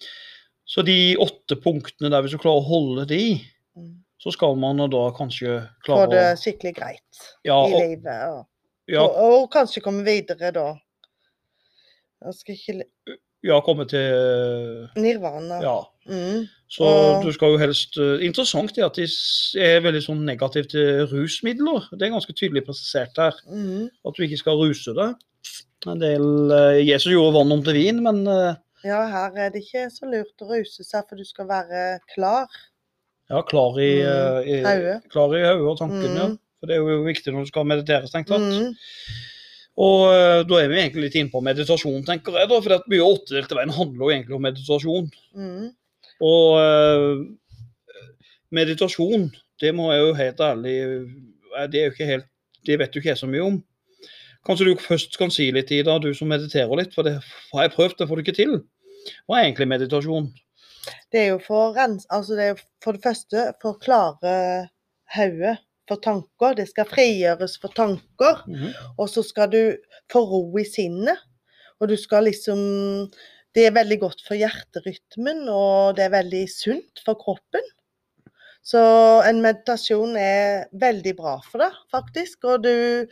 Så 0.64 0.82
de 0.86 1.16
åtte 1.20 1.56
punktene 1.60 2.08
der, 2.08 2.22
hvis 2.22 2.32
du 2.32 2.38
klarer 2.38 2.62
å 2.62 2.68
holde 2.68 3.04
de, 3.10 3.40
Mm. 3.76 3.98
så 4.22 4.30
skal 4.32 4.54
man 4.56 4.76
da 4.78 5.10
kanskje 5.16 5.68
Få 5.82 5.84
klare 5.84 6.10
det 6.10 6.22
å 6.32 6.38
skikkelig 6.38 6.74
greit 6.76 7.20
ja, 7.44 7.56
i 7.66 7.72
og, 7.74 7.80
livet. 7.80 8.22
Og, 8.30 8.46
ja, 8.88 9.02
og, 9.02 9.16
og 9.42 9.50
kanskje 9.52 9.82
komme 9.84 10.04
videre 10.06 10.50
da. 10.54 10.66
Jeg 12.22 12.34
skal 12.38 12.54
ikke 12.54 13.16
ja, 13.42 13.56
komme 13.66 13.84
til 13.90 14.88
Nirvana. 14.96 15.58
Ja. 15.62 15.78
Mm. 16.06 16.44
Så 16.70 16.84
Og- 16.86 17.24
du 17.24 17.32
skal 17.34 17.52
jo 17.54 17.58
helst 17.58 17.96
eh, 17.98 18.22
Interessant 18.26 18.78
er 18.78 18.86
at 18.86 18.96
de 18.96 19.04
er 19.60 19.82
veldig 19.84 20.02
sånn 20.02 20.22
negative 20.26 20.70
til 20.70 21.06
rusmidler. 21.10 21.88
Det 21.92 22.06
er 22.06 22.14
ganske 22.14 22.32
tydelig 22.38 22.64
presisert 22.66 23.18
her. 23.18 23.34
Mm. 23.50 23.88
At 24.06 24.14
du 24.16 24.22
ikke 24.22 24.38
skal 24.40 24.58
ruse 24.62 24.94
deg. 24.94 25.14
En 25.90 25.98
del 26.00 26.52
eh, 26.54 26.80
Jesus 26.86 27.10
gjorde 27.12 27.34
vann 27.40 27.52
om 27.52 27.62
til 27.66 27.74
vin, 27.74 28.02
men 28.06 28.22
eh, 28.30 28.54
Ja, 28.86 29.02
her 29.10 29.34
er 29.38 29.50
det 29.54 29.62
ikke 29.64 29.88
så 29.94 30.06
lurt 30.10 30.42
å 30.42 30.48
ruse 30.50 30.82
seg, 30.86 31.04
for 31.08 31.18
du 31.18 31.24
skal 31.26 31.46
være 31.50 31.98
klar. 32.14 32.46
Ja, 33.30 33.42
klar 33.46 33.78
i, 33.78 33.90
Mm, 34.02 34.48
eh, 34.50 34.96
i 34.96 34.96
Klar 35.10 35.34
i 35.34 35.42
hodet 35.42 35.66
og 35.70 35.78
tanken, 35.78 36.16
ja. 36.18 36.30
For 36.62 36.70
det 36.70 36.76
er 36.78 36.84
jo 36.86 37.02
viktig 37.02 37.32
når 37.34 37.42
du 37.42 37.50
skal 37.50 37.64
meditere, 37.66 38.06
strengt 38.06 38.28
tatt. 38.30 38.44
Mm. 38.46 38.74
Og 39.82 40.02
eh, 40.12 40.40
da 40.46 40.58
er 40.60 40.68
vi 40.70 40.76
egentlig 40.78 41.08
litt 41.08 41.16
inne 41.18 41.32
på 41.32 41.40
meditasjon, 41.42 42.04
tenker 42.06 42.36
jeg. 42.38 42.46
da, 42.52 42.58
For 42.62 42.74
at 42.76 42.84
mye 42.92 43.02
av 43.02 43.16
åttedelte 43.16 43.56
veien 43.58 43.72
handler 43.74 44.04
jo 44.04 44.10
egentlig 44.14 44.36
om 44.36 44.44
meditasjon. 44.46 45.08
Mm. 45.34 45.64
Og 46.28 46.60
eh, 46.60 48.04
meditasjon, 48.54 49.26
det 49.58 49.72
må 49.74 49.88
jeg 49.90 50.04
jo 50.04 50.12
helt 50.20 50.44
ærlig 50.44 50.76
eh, 50.84 51.66
Det 51.72 51.80
er 51.80 51.88
jo 51.88 51.94
ikke 51.96 52.08
helt 52.12 52.28
Det 52.62 52.76
vet 52.78 52.94
jo 52.94 53.02
ikke 53.02 53.10
jeg 53.10 53.22
så 53.24 53.30
mye 53.32 53.48
om. 53.48 53.58
Kanskje 54.46 54.68
du 54.68 54.84
først 54.86 55.18
kan 55.18 55.34
si 55.34 55.48
litt, 55.54 55.74
Ida, 55.74 55.98
du 55.98 56.12
som 56.14 56.30
mediterer 56.30 56.78
litt, 56.78 56.94
for 56.94 57.06
det 57.06 57.16
har 57.18 57.66
jeg 57.66 57.74
prøvd, 57.74 57.98
det 57.98 58.06
får 58.06 58.18
du 58.18 58.22
ikke 58.22 58.38
til. 58.38 58.54
Hva 59.26 59.40
er 59.40 59.48
egentlig 59.48 59.70
meditasjon? 59.70 60.30
Det 61.10 61.24
er 61.24 61.28
jo 61.32 61.42
for, 61.42 61.74
altså 61.78 62.38
det 62.38 62.48
er 62.52 62.62
for 62.82 62.94
det 62.94 63.02
første 63.02 63.44
for 63.62 63.74
å 63.74 63.82
klare 63.82 64.32
hodet 65.14 65.56
for 65.88 65.96
tanker. 66.04 66.54
Det 66.58 66.68
skal 66.70 66.88
frigjøres 66.90 67.58
for 67.62 67.74
tanker. 67.76 68.42
Mhm. 68.46 68.72
Og 68.98 69.08
så 69.10 69.22
skal 69.26 69.50
du 69.50 69.76
få 70.12 70.22
ro 70.28 70.42
i 70.58 70.64
sinnet. 70.64 71.18
Og 71.80 71.88
du 71.88 71.96
skal 71.96 72.24
liksom 72.30 73.10
Det 73.54 73.66
er 73.66 73.74
veldig 73.76 73.98
godt 74.00 74.22
for 74.24 74.32
hjerterytmen, 74.34 75.42
og 75.52 75.96
det 75.96 76.06
er 76.06 76.14
veldig 76.14 76.46
sunt 76.48 77.02
for 77.04 77.14
kroppen. 77.20 77.60
Så 78.64 78.80
en 79.28 79.42
meditasjon 79.42 80.16
er 80.16 80.64
veldig 80.72 81.12
bra 81.18 81.34
for 81.50 81.58
deg, 81.60 81.74
faktisk. 81.92 82.44
Og 82.48 82.62
du 82.64 83.06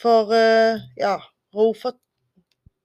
får 0.00 0.32
eh, 0.32 0.80
ja, 0.96 1.18
ro 1.52 1.74
for 1.74 1.92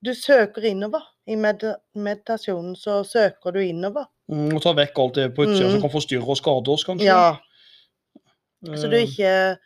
Du 0.04 0.12
søker 0.14 0.62
innover. 0.68 1.02
I 1.28 1.36
med 1.36 1.64
meditasjonen 1.96 2.76
så 2.76 3.00
søker 3.08 3.52
du 3.56 3.60
innover. 3.64 4.06
Mm, 4.30 4.52
og 4.56 4.62
tar 4.62 4.76
vekk 4.78 5.00
alt 5.00 5.16
det 5.16 5.30
på 5.36 5.48
utsida 5.48 5.68
Mm. 5.68 5.72
som 5.72 5.82
kan 5.82 5.96
forstyrre 5.96 6.28
og 6.28 6.38
skade 6.38 6.70
oss, 6.76 6.84
kanskje. 6.84 7.08
Ja, 7.08 7.38
så 8.76 8.90
du 8.92 8.98
Eh, 8.98 9.06
ikke 9.08 9.58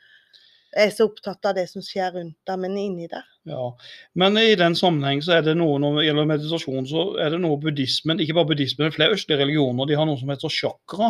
er 0.77 0.89
så 0.96 1.08
opptatt 1.10 1.43
av 1.50 1.55
det 1.58 1.65
som 1.70 1.81
skjer 1.84 2.13
rundt 2.15 2.38
deg, 2.48 2.60
men 2.60 2.77
inni 2.79 3.08
deg. 3.12 3.24
Ja, 3.50 3.72
Men 4.15 4.38
i 4.38 4.53
den 4.55 4.75
sammenheng 4.77 5.22
så 5.25 5.34
er 5.39 5.41
det 5.41 5.55
noe 5.58 5.79
når 5.81 5.98
det 5.98 6.05
gjelder 6.05 6.27
meditasjon, 6.29 6.86
så 6.88 7.05
er 7.20 7.31
det 7.34 7.39
noe 7.41 7.58
buddhismen 7.58 8.20
Ikke 8.22 8.36
bare 8.38 8.46
buddhismen, 8.51 8.86
men 8.86 8.93
flere 8.93 9.15
østlige 9.17 9.39
religioner 9.41 9.88
de 9.89 9.96
har 9.98 10.05
noe 10.05 10.20
som 10.20 10.29
heter 10.29 10.48
chakra. 10.53 11.10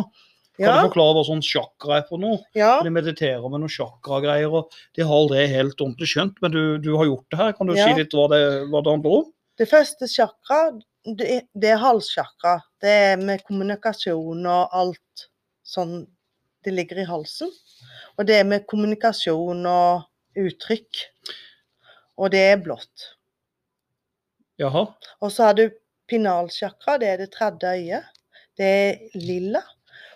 Kan 0.56 0.66
Ja, 0.68 0.72
du 0.82 0.88
forklare 0.88 1.14
hva 1.16 1.24
sånn 1.28 1.42
chakra 1.44 1.98
er 2.00 2.06
for 2.08 2.18
noe? 2.18 2.38
ja. 2.54 2.80
De 2.82 2.90
mediterer 2.92 3.44
med 3.50 3.60
noen 3.62 3.68
chakra-greier, 3.72 4.52
og 4.52 4.72
de 4.96 5.02
har 5.02 5.12
aldri 5.14 5.46
helt 5.48 5.76
ordentlig 5.80 6.08
skjønt, 6.08 6.40
men 6.42 6.50
du, 6.52 6.78
du 6.78 6.90
har 6.96 7.06
gjort 7.08 7.28
det 7.30 7.38
her. 7.38 7.52
Kan 7.52 7.66
du 7.68 7.74
Ja. 7.74 7.86
si 7.86 7.94
litt 8.00 8.12
hva 8.12 8.28
det, 8.32 8.42
hva 8.68 8.82
det 8.82 8.92
handler 8.92 9.18
om? 9.22 9.30
Det 9.58 9.68
første 9.68 10.08
chakra, 10.08 10.58
det, 11.04 11.46
det 11.54 11.70
er 11.70 11.80
halschakra. 11.80 12.58
Det 12.80 12.88
er 12.88 13.16
med 13.16 13.44
kommunikasjon 13.44 14.44
og 14.46 14.68
alt 14.72 15.28
sånn 15.64 16.06
Det 16.64 16.74
ligger 16.74 17.02
i 17.02 17.08
halsen. 17.08 17.50
Og 18.18 18.26
det 18.28 18.38
er 18.38 18.48
med 18.48 18.66
kommunikasjon 18.70 19.66
og 19.66 20.06
uttrykk. 20.38 21.02
Og 22.20 22.32
det 22.34 22.42
er 22.52 22.62
blått. 22.62 23.08
Jaha. 24.60 24.86
Og 25.20 25.32
så 25.32 25.48
har 25.48 25.56
du 25.58 25.66
pinalsjakra, 26.10 26.98
det 27.00 27.08
er 27.08 27.22
det 27.22 27.30
tredje 27.34 27.72
øyet. 27.78 28.10
Det 28.58 28.68
er 28.68 29.16
lilla. 29.16 29.62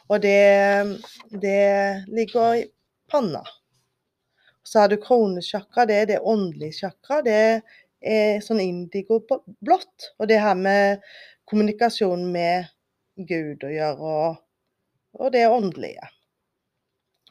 Og 0.08 0.22
det, 0.22 0.98
det 1.42 2.06
ligger 2.12 2.60
i 2.60 2.66
panna. 3.10 3.42
Så 4.66 4.82
har 4.82 4.90
du 4.90 4.96
kronesjakra, 5.02 5.86
det 5.86 5.96
er 6.02 6.08
det 6.10 6.22
åndelige 6.22 6.80
sjakra. 6.82 7.22
Det 7.26 7.38
er 8.06 8.40
sånn 8.44 8.60
indigo-blått. 8.62 10.10
Og 10.18 10.28
det 10.30 10.40
har 10.42 10.58
med 10.58 11.02
kommunikasjon 11.48 12.26
med 12.34 12.66
Gud 13.16 13.64
å 13.64 13.72
gjøre, 13.72 14.12
og, 14.12 14.40
og 15.16 15.32
det 15.32 15.46
åndelige. 15.48 16.10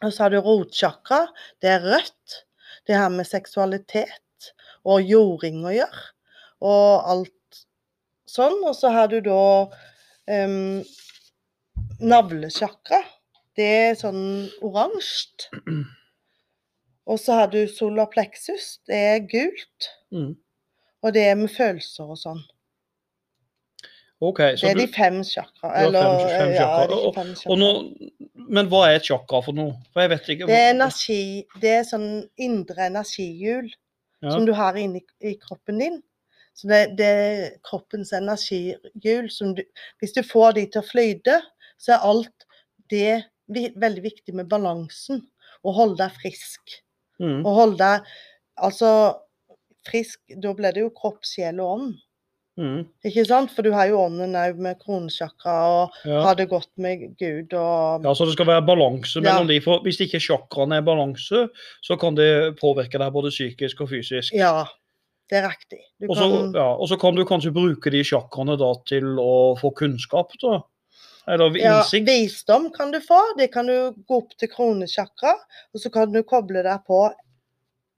Og 0.04 0.12
så 0.12 0.26
har 0.26 0.34
du 0.34 0.40
rotchakra, 0.44 1.22
det 1.64 1.72
er 1.72 1.86
rødt. 1.86 2.42
Det 2.86 2.98
har 2.98 3.10
med 3.10 3.28
seksualitet 3.28 4.52
og 4.86 5.02
jording 5.02 5.64
å 5.66 5.74
gjøre. 5.74 6.04
Og 6.66 7.10
alt 7.14 7.62
sånn. 8.30 8.60
Og 8.68 8.76
så 8.78 8.92
har 8.94 9.10
du 9.10 9.20
da 9.26 9.42
um, 10.46 10.84
navlesjakra. 12.04 13.02
Det 13.56 13.70
er 13.90 14.00
sånn 14.00 14.26
oransje. 14.66 15.50
Og 17.06 17.20
så 17.22 17.40
har 17.40 17.52
du 17.54 17.64
solar 17.70 18.10
plexus. 18.12 18.80
Det 18.90 18.98
er 19.14 19.26
gult. 19.30 19.90
Mm. 20.14 20.34
Og 21.06 21.14
det 21.14 21.28
er 21.30 21.40
med 21.40 21.54
følelser 21.54 22.10
og 22.10 22.18
sånn. 22.18 22.42
OK. 24.30 24.40
Så 24.58 24.66
Det 24.66 24.72
er 24.72 24.80
du, 24.80 24.82
de 24.86 24.88
fem 24.94 25.18
chakra. 25.24 25.72
Eller 25.84 26.02
fem- 26.02 26.30
fem 26.30 26.52
ja, 26.54 26.58
chakra, 26.62 26.98
og- 27.08 27.16
fem 27.16 27.32
chakra. 27.36 27.58
nå, 27.62 27.70
men 28.50 28.68
hva 28.72 28.82
er 28.88 28.96
et 29.00 29.04
chakra 29.08 29.42
for 29.46 29.54
noe? 29.58 29.74
For 29.94 30.02
ikke. 30.02 30.48
Det 30.48 30.58
er 30.60 30.74
energi 30.74 31.46
Det 31.62 31.72
er 31.80 31.84
sånn 31.84 32.30
indre 32.38 32.88
energihjul 32.90 33.72
Ja. 34.24 34.30
som 34.32 34.46
du 34.46 34.54
har 34.54 34.74
inni 34.76 35.02
i 35.22 35.36
kroppen 35.36 35.80
din. 35.80 36.02
Så 36.56 36.68
det, 36.70 36.96
det 36.98 37.06
er 37.06 37.52
kroppens 37.64 38.14
energihjul 38.14 39.30
som 39.30 39.54
du 39.56 39.64
Hvis 40.02 40.14
du 40.14 40.22
får 40.24 40.54
de 40.56 40.66
til 40.68 40.82
å 40.82 40.86
flyte, 40.90 41.42
så 41.78 41.94
er 41.96 42.08
alt 42.08 42.46
det 42.90 43.26
veldig 43.50 44.02
viktig 44.04 44.34
med 44.34 44.48
balansen. 44.50 45.22
Å 45.66 45.74
holde 45.74 45.98
deg 45.98 46.12
frisk. 46.22 46.82
Mm. 47.20 47.44
Holde 47.44 47.78
deg 47.78 48.02
Altså 48.58 49.18
frisk 49.88 50.20
Da 50.42 50.54
blir 50.54 50.72
det 50.74 50.82
jo 50.82 50.90
kropp, 50.90 51.24
sjel 51.28 51.60
og 51.60 51.80
ånd. 51.80 51.94
Mm. 52.56 52.86
Ikke 53.04 53.26
sant? 53.28 53.52
For 53.52 53.66
du 53.68 53.74
har 53.76 53.90
jo 53.90 53.98
ånden 54.00 54.36
òg 54.40 54.60
med 54.64 54.78
kronesjakra 54.80 55.56
og 55.68 55.98
Ja. 56.08 56.22
har 56.24 56.36
det 56.36 56.48
godt 56.50 56.70
med 56.78 57.18
Gud 57.20 57.54
og 57.54 58.04
Ja, 58.06 58.14
så 58.14 58.26
det 58.26 58.34
skal 58.34 58.48
være 58.48 58.66
balanse 58.66 59.22
Ja. 59.22 59.44
de. 59.44 59.60
For 59.60 59.80
hvis 59.84 60.00
ikke 60.00 60.20
sjakraene 60.24 60.78
er 60.78 60.82
balanse, 60.82 61.50
så 61.84 62.00
kan 62.00 62.16
det 62.16 62.56
påvirke 62.62 62.98
deg 62.98 63.12
både 63.12 63.30
psykisk 63.30 63.82
og 63.82 63.90
fysisk. 63.90 64.34
Ja, 64.34 64.66
det 65.30 65.44
er 65.44 65.50
riktig. 65.50 65.80
Og 66.08 66.16
så, 66.16 66.30
kan 66.32 66.54
ja, 66.54 66.98
kan 66.98 67.16
du 67.16 67.26
kanskje 67.26 67.52
bruke 67.54 67.92
de 67.92 68.04
sjakraene 68.04 68.58
da 68.58 68.74
til 68.86 69.04
å 69.20 69.58
få 69.60 69.74
kunnskap, 69.76 70.32
da. 70.42 70.62
Eller 71.28 71.58
ja, 71.58 71.80
innsikt. 71.82 72.08
Visdom 72.08 72.72
kan 72.72 72.92
du 72.92 73.00
få. 73.02 73.20
Det 73.38 73.52
kan 73.52 73.66
du 73.66 73.92
gå 74.08 74.18
opp 74.22 74.38
til 74.38 74.48
kronesjakra, 74.48 75.34
og 75.74 75.82
så 75.82 75.92
kan 75.92 76.12
du 76.12 76.24
koble 76.24 76.64
deg 76.64 76.86
på 76.88 77.12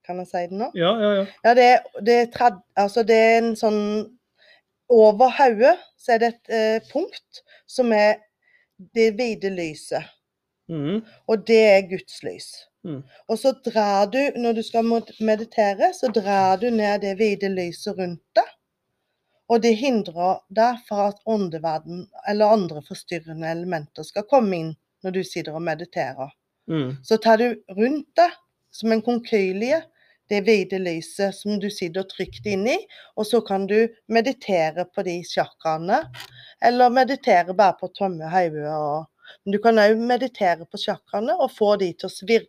Kan 0.07 0.19
jeg 0.19 0.27
si 0.27 0.37
det 0.47 0.55
nå? 0.55 0.71
Ja, 0.73 0.93
ja, 1.01 1.13
ja. 1.17 1.25
Ja, 1.43 1.53
det, 1.53 1.65
det, 2.01 2.13
er, 2.39 2.53
altså 2.77 3.03
det 3.03 3.15
er 3.17 3.37
en 3.41 3.55
sånn 3.59 4.16
Over 4.89 5.31
hodet 5.37 5.75
så 5.99 6.15
er 6.15 6.21
det 6.23 6.29
et 6.33 6.53
eh, 6.55 6.89
punkt 6.91 7.41
som 7.67 7.91
er 7.91 8.21
det 8.95 9.11
hvite 9.17 9.51
lyset. 9.51 10.05
Mm. 10.71 11.01
Og 11.27 11.47
det 11.47 11.61
er 11.63 11.89
Guds 11.89 12.21
lys. 12.23 12.47
Mm. 12.87 13.01
Og 13.27 13.39
så 13.39 13.53
drar 13.65 14.07
du, 14.11 14.19
når 14.39 14.59
du 14.59 14.63
skal 14.63 14.87
meditere, 15.19 15.91
så 15.93 16.11
drar 16.13 16.59
du 16.61 16.69
ned 16.71 17.01
det 17.03 17.17
hvite 17.19 17.49
lyset 17.51 17.97
rundt 17.97 18.23
deg. 18.37 18.53
Og 19.47 19.63
det 19.63 19.77
hindrer 19.79 20.41
deg 20.51 20.81
fra 20.87 21.09
at 21.11 21.21
åndeverden 21.27 22.05
eller 22.27 22.55
andre 22.57 22.83
forstyrrende 22.83 23.47
elementer 23.47 24.03
skal 24.07 24.27
komme 24.27 24.59
inn 24.59 24.73
når 25.03 25.15
du 25.15 25.21
sitter 25.23 25.55
og 25.55 25.63
mediterer. 25.63 26.33
Mm. 26.67 26.97
Så 27.03 27.19
tar 27.23 27.39
du 27.39 27.55
rundt 27.77 28.09
deg 28.19 28.35
som 28.75 28.91
en 28.91 29.03
konkylie 29.03 29.79
det 30.29 30.41
hvite 30.47 30.79
lyset 30.81 31.35
som 31.35 31.59
du 31.59 31.69
sitter 31.71 32.03
trygt 32.09 32.45
inni, 32.49 32.77
og 33.15 33.25
så 33.29 33.41
kan 33.45 33.67
du 33.69 33.87
meditere 34.11 34.85
på 34.95 35.03
de 35.07 35.19
chakraene, 35.27 36.01
eller 36.65 36.89
meditere 36.93 37.53
bare 37.55 37.77
på 37.79 37.87
tomme 37.97 38.27
hoder. 38.31 39.05
Men 39.45 39.51
du 39.51 39.59
kan 39.59 39.79
òg 39.79 39.97
meditere 39.99 40.65
på 40.71 40.79
chakraene 40.79 41.33
og 41.35 41.51
få 41.51 41.75
de 41.79 41.91
til 41.93 42.07
å 42.07 42.13
svirre 42.13 42.47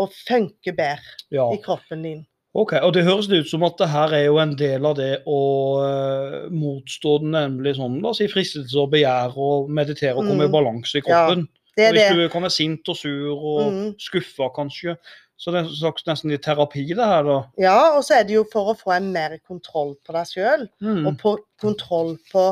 og 0.00 0.12
funke 0.26 0.72
bedre 0.72 1.18
ja. 1.34 1.50
i 1.52 1.58
kroppen 1.64 2.02
din. 2.06 2.22
Ok, 2.54 2.72
og 2.86 2.92
det 2.94 3.02
høres 3.02 3.26
ut 3.32 3.48
som 3.50 3.64
at 3.66 3.74
det 3.80 3.88
her 3.90 4.12
er 4.14 4.24
jo 4.28 4.36
en 4.38 4.52
del 4.56 4.84
av 4.86 4.94
det 4.94 5.10
å 5.26 5.38
uh, 5.82 6.36
motstå 6.54 7.16
den 7.24 7.32
nemlig 7.34 7.72
sånn, 7.80 7.96
la 8.00 8.12
oss 8.12 8.20
si 8.22 8.28
fristelse 8.30 8.78
og 8.78 8.92
begjær 8.92 9.34
og 9.34 9.72
meditere 9.74 10.14
og 10.14 10.22
komme 10.28 10.46
Mm. 10.46 10.48
i 10.48 10.52
balanse 10.54 10.94
i 11.00 11.02
Ja, 11.02 11.24
kroppen. 11.26 11.48
er 11.76 11.88
og 11.90 11.96
hvis 11.98 12.08
det. 12.08 12.16
du 12.16 12.28
kan 12.30 12.42
være 12.46 12.54
sint 12.54 12.88
og 12.88 12.96
sur 12.96 13.34
og 13.34 13.72
Mm. 13.72 13.94
skuffa 13.98 14.48
kanskje, 14.54 14.96
så 15.44 15.52
det 15.52 15.60
er 15.60 15.72
slags 15.76 16.06
nesten 16.08 16.30
litt 16.32 16.40
terapi 16.46 16.86
det 16.96 17.04
her 17.04 17.26
da. 17.26 17.34
Ja, 17.60 17.80
og 17.98 18.04
så 18.06 18.14
er 18.16 18.22
det 18.24 18.38
jo 18.38 18.46
for 18.48 18.70
å 18.72 18.76
få 18.78 18.94
en 18.94 19.10
mer 19.12 19.34
kontroll 19.44 19.92
på 20.06 20.14
deg 20.16 20.30
sjøl, 20.30 20.62
Mm. 20.80 21.02
og 21.10 21.18
på 21.20 21.34
kontroll 21.60 22.14
på 22.30 22.46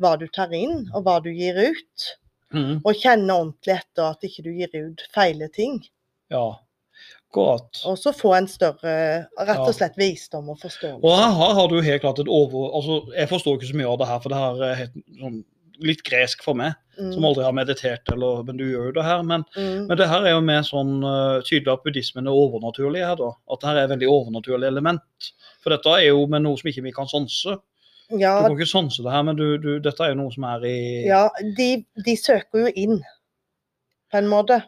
hva 0.00 0.14
du 0.16 0.24
tar 0.32 0.54
inn, 0.56 0.86
og 0.94 1.04
hva 1.04 1.18
du 1.20 1.28
gir 1.28 1.58
ut. 1.60 2.06
Mm. 2.54 2.78
Og 2.80 2.96
kjenne 2.96 3.34
ordentlig 3.34 3.74
etter 3.76 4.06
at 4.08 4.24
ikke 4.24 4.46
du 4.46 4.50
gir 4.56 4.72
ut 4.72 5.04
feile 5.12 5.50
ting. 5.52 5.82
Ja, 6.32 6.56
godt. 7.36 7.82
Og 7.84 7.98
så 8.00 8.14
få 8.16 8.32
en 8.38 8.48
større 8.48 8.94
rett 9.36 9.60
og 9.60 9.74
slett 9.76 9.98
visdom 10.00 10.48
og 10.54 10.56
forståelse. 10.62 11.04
Og 11.04 11.12
her 11.20 11.54
har 11.60 11.68
du 11.68 11.82
helt 11.84 12.00
klart 12.00 12.22
et 12.24 12.32
over... 12.32 12.70
Altså, 12.78 13.02
jeg 13.12 13.28
forstår 13.28 13.58
ikke 13.58 13.72
så 13.74 13.76
mye 13.82 13.92
av 13.92 14.00
det 14.00 14.08
her, 14.08 14.24
for 14.24 14.32
det 14.32 14.40
her 14.40 14.64
er 14.70 14.80
helt, 14.86 14.98
sånn, 15.20 15.38
litt 15.84 16.02
gresk 16.06 16.42
for 16.44 16.58
meg, 16.58 16.74
som 16.98 17.20
Mm, 17.20 17.24
aldri 17.28 17.44
har 17.46 17.52
meditert, 17.54 18.08
eller, 18.12 18.42
men 18.42 18.56
du 18.58 18.64
gjør 18.66 18.88
jo 18.88 18.92
det 18.96 19.04
her. 19.06 19.20
Men, 19.22 19.44
mm, 19.54 19.86
men 19.86 19.96
det 20.00 20.08
her 20.10 20.24
er 20.26 20.32
jo 20.34 20.40
mer 20.42 20.64
sånn 20.66 20.96
uh, 21.04 21.38
tydelig 21.46 21.70
at 21.76 21.84
buddhismen 21.84 22.26
er 22.26 22.34
overnaturlig 22.34 23.04
her, 23.06 23.14
da. 23.20 23.28
At 23.52 23.60
det 23.62 23.68
her 23.70 23.76
er 23.78 23.86
et 23.86 23.92
veldig 23.92 24.08
overnaturlig 24.10 24.66
element. 24.66 25.28
For 25.62 25.70
dette 25.74 25.92
er 25.94 26.08
jo 26.08 26.24
med 26.26 26.42
noe 26.42 26.58
som 26.58 26.70
ikke 26.72 26.82
vi 26.88 26.94
kan 26.96 27.06
sanse. 27.10 27.54
Ja, 28.10 28.32
Du 28.40 28.48
kan 28.48 28.56
ikke 28.56 28.66
sanse 28.70 29.04
det 29.04 29.12
her, 29.12 29.22
men 29.28 29.36
du, 29.38 29.46
du, 29.62 29.70
dette 29.84 30.02
er 30.02 30.14
jo 30.14 30.18
noe 30.24 30.32
som 30.34 30.46
er 30.48 30.62
i 30.64 30.76
ja 31.06 31.28
de, 31.58 31.84
de 32.06 32.14
søker 32.16 32.64
jo 32.66 32.70
inn, 32.74 32.98
på 34.10 34.18
en 34.22 34.30
måte. 34.32 34.62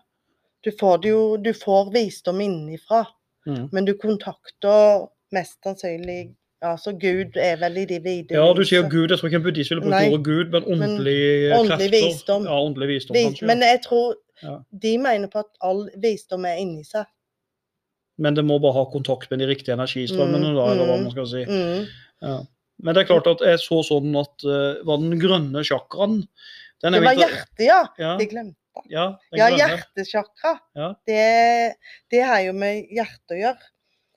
Du 0.62 0.70
får 0.76 0.98
det 1.02 1.08
jo 1.14 1.22
Du 1.40 1.50
får 1.56 1.90
visdom 1.94 2.40
innenfra, 2.46 3.06
Mm. 3.48 3.70
men 3.72 3.86
du 3.88 3.94
kontakter 3.96 5.06
mest 5.32 5.56
sannsynlig 5.64 6.34
Altså, 6.62 6.92
Gud 6.92 7.36
er 7.40 7.56
vel 7.56 7.78
i 7.80 7.84
de 7.88 7.96
vide 8.04 8.34
Ja, 8.36 8.52
du 8.52 8.60
sier. 8.68 8.82
Gud. 8.92 9.08
Jeg 9.08 9.18
tror 9.18 9.30
ikke 9.30 9.38
en 9.40 9.44
buddhist 9.46 9.70
ville 9.72 9.80
brukt 9.80 9.96
ordet 10.12 10.24
Gud, 10.26 10.50
men 10.52 10.66
åndelig 10.74 11.20
krefter. 11.54 11.94
visdom. 11.94 12.44
Ja, 12.44 12.58
åndelig 12.60 12.88
visdom, 12.90 13.16
Vis, 13.16 13.40
men 13.48 13.62
jeg 13.64 13.80
tror 13.86 14.14
Ja. 14.42 14.58
de 14.82 14.92
mener 14.98 15.28
på 15.32 15.38
at 15.40 15.50
all 15.62 15.88
visdom 15.96 16.44
er 16.44 16.56
inni 16.60 16.84
seg. 16.84 17.06
Men 18.18 18.34
det 18.36 18.44
må 18.44 18.58
bare 18.60 18.76
ha 18.76 18.84
kontakt 18.92 19.30
med 19.30 19.38
de 19.40 19.46
riktige 19.48 19.72
energistrømmene, 19.72 20.50
Mm, 20.50 20.56
da, 20.58 20.64
eller 20.72 20.84
hva 20.90 20.96
mm, 20.98 21.02
man 21.06 21.10
skal 21.14 21.26
si. 21.26 21.44
Mm. 21.48 21.86
Ja. 22.22 22.38
Men 22.82 22.94
det 22.94 23.02
er 23.02 23.08
klart 23.14 23.26
at 23.26 23.40
jeg 23.40 23.58
så 23.60 23.80
sånn 23.84 24.12
at 24.20 24.44
uh, 24.44 24.84
var 24.84 24.98
den 25.00 25.18
grønne 25.20 25.64
sjakraen 25.64 26.26
Det 26.82 26.92
var 27.04 27.14
hjertet, 27.16 27.64
ja. 27.64 27.80
Ja, 27.98 28.18
Jeg 28.18 28.28
glemte. 28.30 28.56
ja, 28.88 29.16
Ja, 29.32 29.48
hjertesjakra. 29.48 30.58
Ja. 30.76 30.94
Det, 31.06 31.74
det 32.10 32.22
har 32.24 32.40
jo 32.44 32.52
med 32.52 32.86
hjertet 32.92 33.32
å 33.36 33.40
gjøre. 33.40 33.66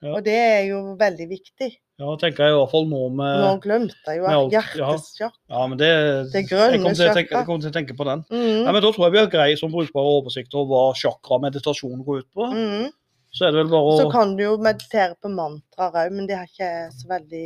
Ja. 0.04 0.14
Og 0.18 0.24
det 0.24 0.36
er 0.36 0.62
jo 0.68 0.96
veldig 1.00 1.28
viktig. 1.30 1.72
Ja, 2.04 2.14
tenker 2.20 2.44
jeg 2.44 2.52
i 2.52 2.58
hvert 2.58 2.72
fall 2.74 2.88
nå 2.90 3.02
med 3.16 3.38
Nå 3.40 3.52
glemte 3.64 4.12
jeg 4.12 4.20
jo 4.20 4.26
med 4.28 4.56
at 4.60 4.74
ja. 5.22 5.30
Ja, 5.32 5.62
men 5.70 5.78
det, 5.80 5.92
Det 6.34 6.42
grønne 6.50 6.74
jeg 6.76 6.82
kommer 6.84 7.00
til, 7.00 7.14
tenke, 7.16 7.38
jeg 7.38 7.48
kommer 7.48 7.64
til 7.64 7.72
å 7.72 7.76
tenke 7.78 7.96
på 7.96 8.08
den. 8.10 8.26
mm. 8.28 8.60
Ja, 8.66 8.74
men 8.76 8.82
Da 8.84 8.92
tror 8.92 9.08
jeg 9.08 9.16
vi 9.16 9.22
har 9.22 9.32
grei 9.32 9.48
som 9.60 9.72
brukbar 9.72 10.10
oversikt 10.18 10.58
over 10.60 10.74
hva 10.74 10.84
chakra-meditasjon 11.00 12.04
går 12.04 12.26
ut 12.26 12.30
på. 12.36 12.52
mm. 12.52 12.92
Så 13.34 13.48
er 13.48 13.54
det 13.56 13.64
vel 13.64 13.72
bare 13.72 13.90
å 13.90 13.98
Så 13.98 14.12
kan 14.14 14.36
du 14.38 14.44
jo 14.44 14.54
meditere 14.62 15.16
på 15.18 15.32
mantraer 15.34 16.04
òg, 16.04 16.14
men 16.14 16.28
det 16.30 16.38
har 16.38 16.50
ikke 16.50 16.92
så 16.94 17.10
veldig 17.10 17.46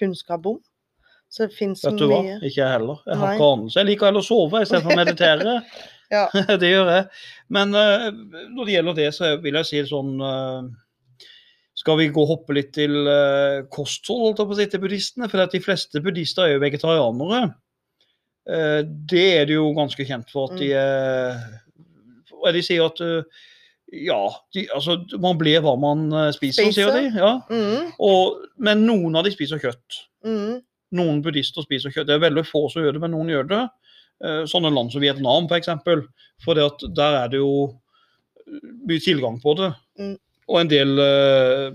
kunnskap 0.00 0.46
om. 0.50 0.58
Så 1.32 1.48
det 1.48 1.56
finnes 1.56 1.80
mye 1.80 1.90
Vet 1.90 2.02
du 2.02 2.06
hva? 2.10 2.20
Ikke 2.44 2.60
jeg 2.60 2.70
heller. 2.76 3.00
Jeg 3.08 3.18
har 3.18 3.30
Nei. 3.30 3.34
ikke 3.38 3.50
anelse. 3.54 3.78
Jeg 3.80 3.88
liker 3.88 4.10
heller 4.10 4.22
å 4.22 4.26
sove 4.26 4.62
istedenfor 4.64 4.94
å 4.96 5.02
meditere. 5.02 5.58
Ja. 6.12 6.28
det 6.60 6.68
gjør 6.68 6.88
jeg. 6.92 7.06
Men 7.56 7.72
uh, 7.74 8.10
når 8.52 8.68
det 8.68 8.74
gjelder 8.74 8.96
det, 8.98 9.06
så 9.16 9.30
vil 9.42 9.56
jeg 9.56 9.66
si 9.66 9.80
sånn 9.88 10.10
eh, 10.20 10.66
Skal 11.84 11.98
vi 12.00 12.06
gå 12.08 12.22
og 12.24 12.30
hoppe 12.30 12.54
litt 12.56 12.70
til 12.72 12.94
uh, 13.04 13.62
kosthold 13.72 14.22
holdt 14.30 14.38
jeg 14.40 14.48
på 14.48 14.54
å 14.54 14.58
si, 14.58 14.66
til 14.72 14.80
buddhistene? 14.80 15.26
For 15.28 15.42
at 15.44 15.52
de 15.52 15.60
fleste 15.60 16.00
buddhister 16.00 16.46
er 16.46 16.54
jo 16.54 16.62
vegetarianere. 16.62 17.40
Uh, 18.48 18.80
det 19.12 19.24
er 19.38 19.44
de 19.50 19.58
jo 19.58 19.66
ganske 19.76 20.04
kjent 20.08 20.32
for 20.32 20.48
at 20.52 20.58
de 20.60 20.70
Mm. 20.72 20.78
er 20.80 21.36
uh, 22.40 22.52
De 22.56 22.62
sier 22.64 22.84
at 22.84 23.00
uh, 23.04 23.42
ja, 23.94 24.18
de, 24.56 24.64
altså, 24.74 24.96
man 25.22 25.36
blir 25.38 25.60
hva 25.62 25.74
man 25.78 26.08
eh, 26.12 26.30
spiser, 26.34 26.70
sier 26.74 26.88
de. 26.90 27.02
Ja. 27.14 27.34
Mm, 27.52 27.92
Og, 28.02 28.40
men 28.58 28.80
noen 28.88 29.14
av 29.20 29.22
de 29.28 29.30
spiser 29.30 29.60
kjøtt. 29.62 29.98
mm, 30.26 30.56
Noen 30.98 31.20
buddhister 31.22 31.62
spiser 31.62 31.92
kjøtt. 31.94 32.08
Det 32.08 32.16
er 32.16 32.24
veldig 32.24 32.42
få 32.48 32.64
som 32.72 32.82
gjør 32.82 32.96
det, 32.96 33.02
men 33.04 33.12
noen 33.14 33.30
gjør 33.30 33.46
det. 33.52 33.60
Sånne 34.50 34.72
land 34.74 34.90
som 34.90 35.02
Vietnam, 35.04 35.46
f.eks. 35.50 35.70
For, 35.84 36.02
for 36.42 36.58
det 36.58 36.64
at 36.72 36.84
der 36.96 37.16
er 37.20 37.30
det 37.36 37.38
jo 37.44 37.52
mye 38.88 39.02
tilgang 39.04 39.38
på 39.44 39.54
det. 39.60 39.70
Mm. 40.00 40.16
Og 40.50 40.60
en 40.60 40.70
del 40.70 40.98
eh, 41.00 41.72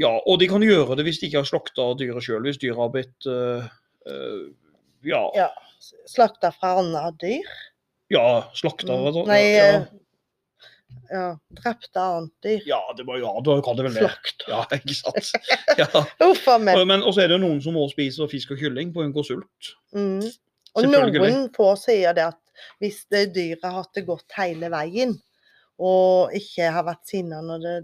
Ja, 0.00 0.10
og 0.26 0.40
de 0.42 0.48
kan 0.50 0.62
gjøre 0.64 0.96
det 0.98 1.06
hvis 1.06 1.20
de 1.22 1.28
ikke 1.28 1.42
har 1.42 1.48
slakta 1.48 1.88
dyret 1.98 2.24
sjøl. 2.26 2.42
Hvis 2.46 2.60
dyret 2.62 2.80
har 2.80 2.92
blitt 2.94 3.28
eh, 3.30 3.66
eh, 4.10 4.40
ja, 5.10 5.26
Ja. 5.38 5.50
Slakta 6.08 6.48
fra 6.54 6.78
annet 6.80 7.18
dyr. 7.20 7.50
ja 8.14 8.44
slakta 8.56 8.94
Mm. 8.94 9.16
ja, 9.18 9.24
Nei, 9.28 9.42
ja. 9.52 9.82
ja. 11.10 11.24
Drepte 11.60 12.00
annet 12.00 12.32
dyr. 12.46 12.62
ja, 12.66 12.80
det 12.96 13.04
var, 13.04 13.18
ja, 13.20 13.32
da 13.44 13.58
kan 13.66 13.76
det 13.76 13.84
vel 13.88 13.98
det. 13.98 14.06
Slakt. 14.06 14.46
Ja, 14.48 14.62
ikke 14.72 14.96
sant. 14.96 15.32
Ja. 15.78 15.90
Meg. 16.64 16.86
Men 16.86 17.02
også 17.02 17.26
er 17.26 17.34
det 17.34 17.40
noen 17.42 17.60
som 17.62 17.76
også 17.76 17.98
spiser 17.98 18.30
fisk 18.32 18.54
og 18.56 18.62
kylling 18.62 18.94
på 18.94 19.02
å 19.02 19.06
unngå 19.08 19.26
sult. 19.26 19.74
Mm. 19.92 20.24
Og 20.74 20.88
noen 20.90 21.44
få 21.54 21.74
sier 21.78 22.16
det 22.16 22.30
at 22.32 22.40
hvis 22.82 23.04
det 23.12 23.28
dyret 23.34 23.62
har 23.66 23.82
hatt 23.82 23.92
det 23.94 24.06
godt 24.08 24.34
hele 24.38 24.70
veien, 24.72 25.14
og 25.78 26.30
ikke 26.36 26.70
har 26.72 26.84
vært 26.86 27.06
sinna 27.08 27.40
når 27.42 27.60
det 27.64 27.74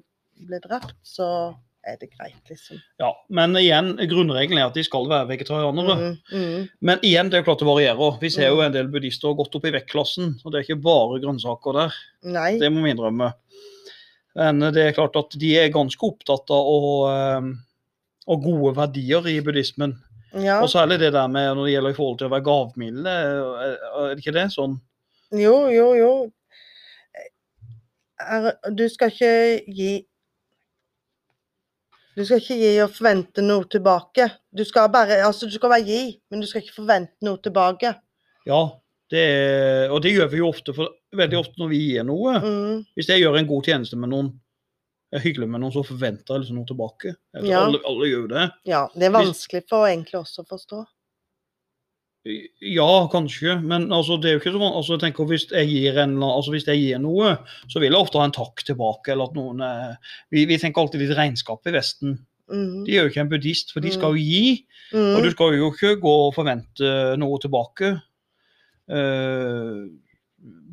ble 0.46 0.60
drept, 0.64 0.94
så 1.04 1.54
er 1.86 1.96
det 1.96 2.10
greit, 2.12 2.42
liksom. 2.50 2.76
Ja, 3.00 3.08
Men 3.32 3.54
igjen, 3.56 3.94
grunnregelen 3.96 4.58
er 4.60 4.66
at 4.68 4.74
de 4.76 4.82
skal 4.84 5.08
være 5.08 5.28
vegetarianere. 5.30 5.94
Mm, 5.96 6.16
mm, 6.32 6.68
Men 6.80 6.98
igjen, 7.02 7.30
det 7.30 7.38
er 7.38 7.42
jo 7.42 7.46
klart 7.48 7.62
det 7.64 7.68
varierer. 7.70 8.18
Vi 8.20 8.28
ser 8.30 8.48
jo 8.50 8.56
Mm. 8.60 8.66
en 8.66 8.72
del 8.72 8.88
buddhister 8.88 9.34
gått 9.34 9.54
opp 9.56 9.64
i 9.64 9.72
vektklassen, 9.72 10.34
og 10.44 10.52
det 10.52 10.58
er 10.60 10.64
ikke 10.68 10.82
bare 10.82 11.20
grønnsaker 11.20 11.72
der. 11.72 11.94
nei. 12.22 12.58
Det 12.58 12.70
må 12.70 12.82
vi 12.84 12.90
innrømme. 12.94 13.32
Men 14.36 14.60
det 14.60 14.76
er 14.76 14.92
klart 14.92 15.16
at 15.16 15.30
de 15.40 15.56
er 15.58 15.72
ganske 15.72 15.98
opptatt 16.06 16.50
av 16.50 16.64
å, 16.68 17.08
eh, 17.08 18.36
gode 18.36 18.76
verdier 18.76 19.26
i 19.26 19.40
buddhismen. 19.40 19.96
Ja. 20.34 20.60
Og 20.62 20.68
særlig 20.68 21.00
det 21.00 21.12
der 21.12 21.26
med 21.28 21.56
når 21.56 21.64
det 21.66 21.72
gjelder 21.74 21.90
i 21.90 21.96
forhold 21.96 22.18
til 22.18 22.28
å 22.28 22.30
være 22.30 22.44
gavmilde, 22.46 23.06
er 23.08 24.10
er 24.10 24.14
det 24.14 24.22
ikke 24.22 24.32
det? 24.36 24.46
Sånn 24.52 24.80
Jo, 25.32 25.68
jo, 25.70 25.94
jo. 25.94 26.32
Er, 28.20 28.50
du 28.76 28.84
skal 28.92 29.10
ikke 29.12 29.32
gi 29.76 29.92
Du 32.18 32.24
skal 32.26 32.40
ikke 32.42 32.58
gi 32.58 32.70
og 32.82 32.92
forvente 32.92 33.42
noe 33.44 33.64
tilbake. 33.70 34.26
Du 34.52 34.64
skal 34.66 34.90
bare 34.92 35.20
Altså, 35.24 35.46
du 35.46 35.54
skal 35.54 35.72
bare 35.72 35.86
gi, 35.86 36.02
men 36.30 36.42
du 36.42 36.48
skal 36.50 36.64
ikke 36.64 36.76
forvente 36.82 37.16
noe 37.24 37.40
tilbake. 37.42 37.94
Ja, 38.48 38.60
det 39.10 39.24
og 39.90 40.00
det 40.04 40.12
gjør 40.14 40.28
vi 40.32 40.40
jo 40.40 40.48
ofte, 40.50 40.74
for 40.76 40.92
veldig 41.16 41.38
ofte 41.38 41.60
når 41.60 41.70
vi 41.72 41.80
gir 41.88 42.06
noe. 42.06 42.36
Mm, 42.42 42.78
Hvis 42.98 43.08
jeg 43.10 43.22
gjør 43.22 43.38
en 43.40 43.48
god 43.48 43.66
tjeneste 43.70 43.98
med 44.00 44.12
noen, 44.12 44.30
er 45.10 45.22
hyggelig 45.24 45.48
med 45.50 45.62
noen, 45.62 45.72
så 45.74 45.82
forventer 45.86 46.36
jeg 46.36 46.44
liksom 46.44 46.60
noe 46.60 46.68
tilbake. 46.68 47.14
Ja. 47.40 47.64
Alle, 47.64 47.80
alle 47.88 48.10
gjør 48.10 48.28
det. 48.30 48.44
ja. 48.70 48.84
Det 48.94 49.08
er 49.08 49.14
vanskelig 49.16 49.64
for 49.70 49.88
egentlig 49.88 50.20
oss 50.20 50.36
å 50.38 50.46
forstå. 50.46 50.84
Ja, 52.24 53.08
kanskje, 53.12 53.54
men 53.64 53.86
altså, 53.96 54.18
det 54.20 54.28
er 54.28 54.34
jo 54.34 54.40
ikke 54.42 54.52
så. 54.52 54.60
Altså, 54.68 54.92
jeg 54.96 55.00
tenker, 55.06 55.24
hvis, 55.30 55.46
jeg 55.50 55.68
gir 55.70 56.00
en, 56.02 56.18
altså, 56.22 56.52
hvis 56.52 56.66
jeg 56.68 56.82
gir 56.82 56.98
noe, 57.00 57.30
så 57.72 57.80
vil 57.80 57.92
jeg 57.94 58.00
ofte 58.00 58.20
ha 58.20 58.26
en 58.28 58.34
takk 58.36 58.60
tilbake. 58.68 59.12
eller 59.14 59.30
at 59.30 59.38
noen, 59.38 59.62
eh, 59.64 59.94
vi, 60.30 60.44
vi 60.50 60.58
tenker 60.60 60.82
alltid 60.82 61.00
litt 61.00 61.16
regnskap 61.16 61.64
i 61.66 61.72
Vesten. 61.78 62.18
Mm, 62.50 62.84
De 62.84 62.92
er 62.96 63.04
jo 63.06 63.08
ikke 63.12 63.22
en 63.24 63.30
buddhist, 63.32 63.72
for 63.72 63.80
de 63.80 63.92
skal 63.94 64.16
jo 64.18 64.20
gi. 64.20 64.66
mm, 64.92 65.14
Og 65.16 65.22
du 65.24 65.30
skal 65.32 65.56
jo 65.56 65.70
ikke 65.72 65.94
gå 66.02 66.14
og 66.26 66.34
forvente 66.36 66.92
noe 67.16 67.38
tilbake. 67.40 67.94
Eh, 68.90 69.84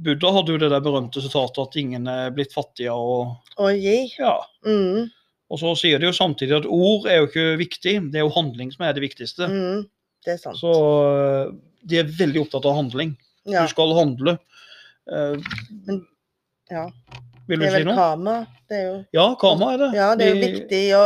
Buddha 0.04 0.30
hadde 0.32 0.54
jo 0.56 0.60
det 0.62 0.70
der 0.72 0.84
berømte 0.84 1.22
sitatet 1.24 1.60
at 1.64 1.76
ingen 1.80 2.08
er 2.08 2.32
blitt 2.36 2.54
fattige. 2.56 2.92
av 2.92 3.00
å 3.04 3.18
Å 3.60 3.72
gi. 3.76 4.12
ja. 4.20 4.36
Mm, 4.66 5.10
og 5.50 5.60
så 5.62 5.74
sier 5.80 6.00
de 6.00 6.10
jo 6.10 6.16
samtidig 6.16 6.58
at 6.58 6.66
ord 6.68 7.06
er 7.08 7.22
jo 7.22 7.28
ikke 7.30 7.46
viktig, 7.60 7.94
det 8.12 8.20
er 8.20 8.26
jo 8.26 8.34
handling 8.36 8.72
som 8.74 8.84
er 8.88 8.94
det 8.98 9.04
viktigste. 9.06 9.48
mm, 9.48 9.86
det 10.28 10.36
er 10.36 10.42
sant. 10.44 10.60
Så 10.60 10.74
eh, 10.76 11.56
de 11.88 12.02
er 12.02 12.12
veldig 12.20 12.44
opptatt 12.44 12.68
av 12.68 12.76
handling. 12.82 13.16
ja. 13.48 13.64
Du 13.64 13.72
skal 13.72 13.96
handle. 13.96 14.38
Men, 15.08 16.02
ja. 16.72 16.86
vil 17.48 17.62
Det 17.64 17.68
er 17.70 17.76
vel 17.78 17.88
si 17.88 17.96
karma. 17.96 18.38
Det 18.68 18.76
er 18.78 18.86
jo 18.90 18.96
Ja, 19.16 19.28
karma 19.40 19.70
er 19.74 19.78
det. 19.86 19.90
Ja, 19.96 20.08
det 20.20 20.26
er 20.28 20.34
jo 20.34 20.40
de, 20.42 20.48
viktig 20.52 20.82
å, 20.98 21.04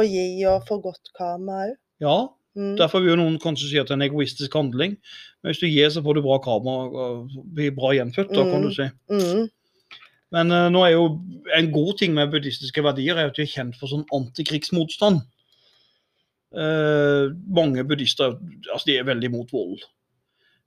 å 0.00 0.04
gi 0.08 0.26
og 0.48 0.64
få 0.68 0.80
godt 0.88 1.12
karma 1.16 1.64
òg. 1.68 1.74
Ja, 2.00 2.18
Mm. 2.58 2.72
Derfor 2.74 2.98
vil 3.04 3.14
noen 3.14 3.36
kanskje 3.38 3.68
si 3.70 3.78
at 3.78 3.86
det 3.86 3.92
er 3.94 3.98
en 4.00 4.02
egoistisk 4.08 4.54
handling. 4.58 4.96
Men 5.40 5.52
hvis 5.52 5.60
du 5.62 5.68
gir, 5.70 5.86
så 5.94 6.00
får 6.02 6.16
du 6.18 6.20
bra 6.24 6.40
karma 6.42 6.72
og 6.90 7.28
blir 7.54 7.70
bra 7.76 7.92
gjenfødt, 7.94 8.32
da, 8.34 8.42
kan 8.42 8.58
Mm. 8.58 8.64
du 8.66 8.74
si. 8.74 8.86
Mm. 9.08 9.44
Men 10.34 10.50
uh, 10.50 10.64
nå 10.74 10.82
er 10.82 10.90
jo 10.96 11.04
en 11.56 11.68
god 11.70 11.92
ting 12.02 12.12
med 12.12 12.32
buddhistiske 12.32 12.82
verdier 12.82 13.14
er 13.22 13.30
at 13.30 13.36
de 13.38 13.42
er 13.46 13.52
kjent 13.52 13.78
for 13.78 13.86
sånn 13.86 14.02
antikrigsmotstand. 14.18 15.22
Eh, 16.50 17.30
mange 17.46 17.84
buddhister 17.86 18.34
altså 18.72 18.88
de 18.88 18.96
er 18.98 19.06
veldig 19.06 19.30
mot 19.30 19.52
vold. 19.54 19.78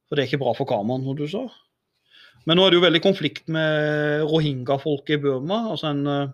For 0.07 0.15
det 0.15 0.23
er 0.23 0.31
ikke 0.31 0.43
bra 0.43 0.53
for 0.55 0.69
karmaen, 0.69 1.03
som 1.03 1.17
du 1.17 1.25
sa. 1.27 1.43
Men 2.47 2.59
nå 2.59 2.65
er 2.65 2.71
det 2.71 2.79
jo 2.79 2.85
veldig 2.85 3.01
konflikt 3.03 3.47
med 3.51 4.23
rohingya-folket 4.29 5.17
i 5.17 5.21
Burma. 5.25 5.63
Altså 5.73 5.91
en, 5.91 6.03
eh, 6.07 6.27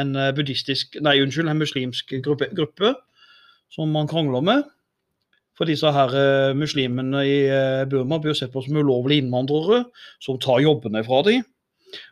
en 0.00 0.16
eh, 0.16 0.34
buddhistisk 0.36 1.00
Nei, 1.02 1.18
unnskyld, 1.22 1.50
en 1.50 1.62
muslimsk 1.62 2.14
gruppe, 2.22 2.50
gruppe 2.54 2.94
som 3.74 3.90
man 3.90 4.10
krangler 4.10 4.42
med. 4.42 4.68
For 5.58 5.68
disse 5.68 5.90
her 5.92 6.14
muslimene 6.56 7.20
i 7.28 7.34
Burma 7.90 8.16
blir 8.22 8.32
sett 8.38 8.48
på 8.54 8.62
som 8.64 8.78
ulovlige 8.80 9.20
innvandrere 9.20 9.82
som 10.24 10.38
tar 10.40 10.62
jobbene 10.64 11.02
fra 11.04 11.20
dem. 11.26 11.42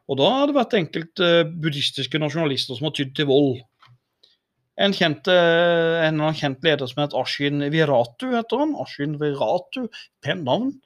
Og 0.05 0.19
da 0.21 0.29
har 0.35 0.51
det 0.51 0.57
vært 0.59 0.77
enkelte 0.77 1.31
buddhistiske 1.49 2.21
nasjonalister 2.21 2.77
som 2.77 2.91
har 2.91 2.95
tydd 2.99 3.15
til 3.17 3.31
vold. 3.31 3.63
En, 4.79 4.95
kjent, 4.95 5.27
eh, 5.27 6.05
en 6.07 6.21
kjent 6.39 6.63
leder 6.63 6.87
som 6.87 7.03
het 7.03 7.17
Ashin 7.19 7.65
Viratu, 7.73 8.29
heter 8.37 8.63
han. 8.63 8.77
Ashin 8.79 9.17
Viratu, 9.19 9.89
pent 10.23 10.47
navn. 10.47 10.77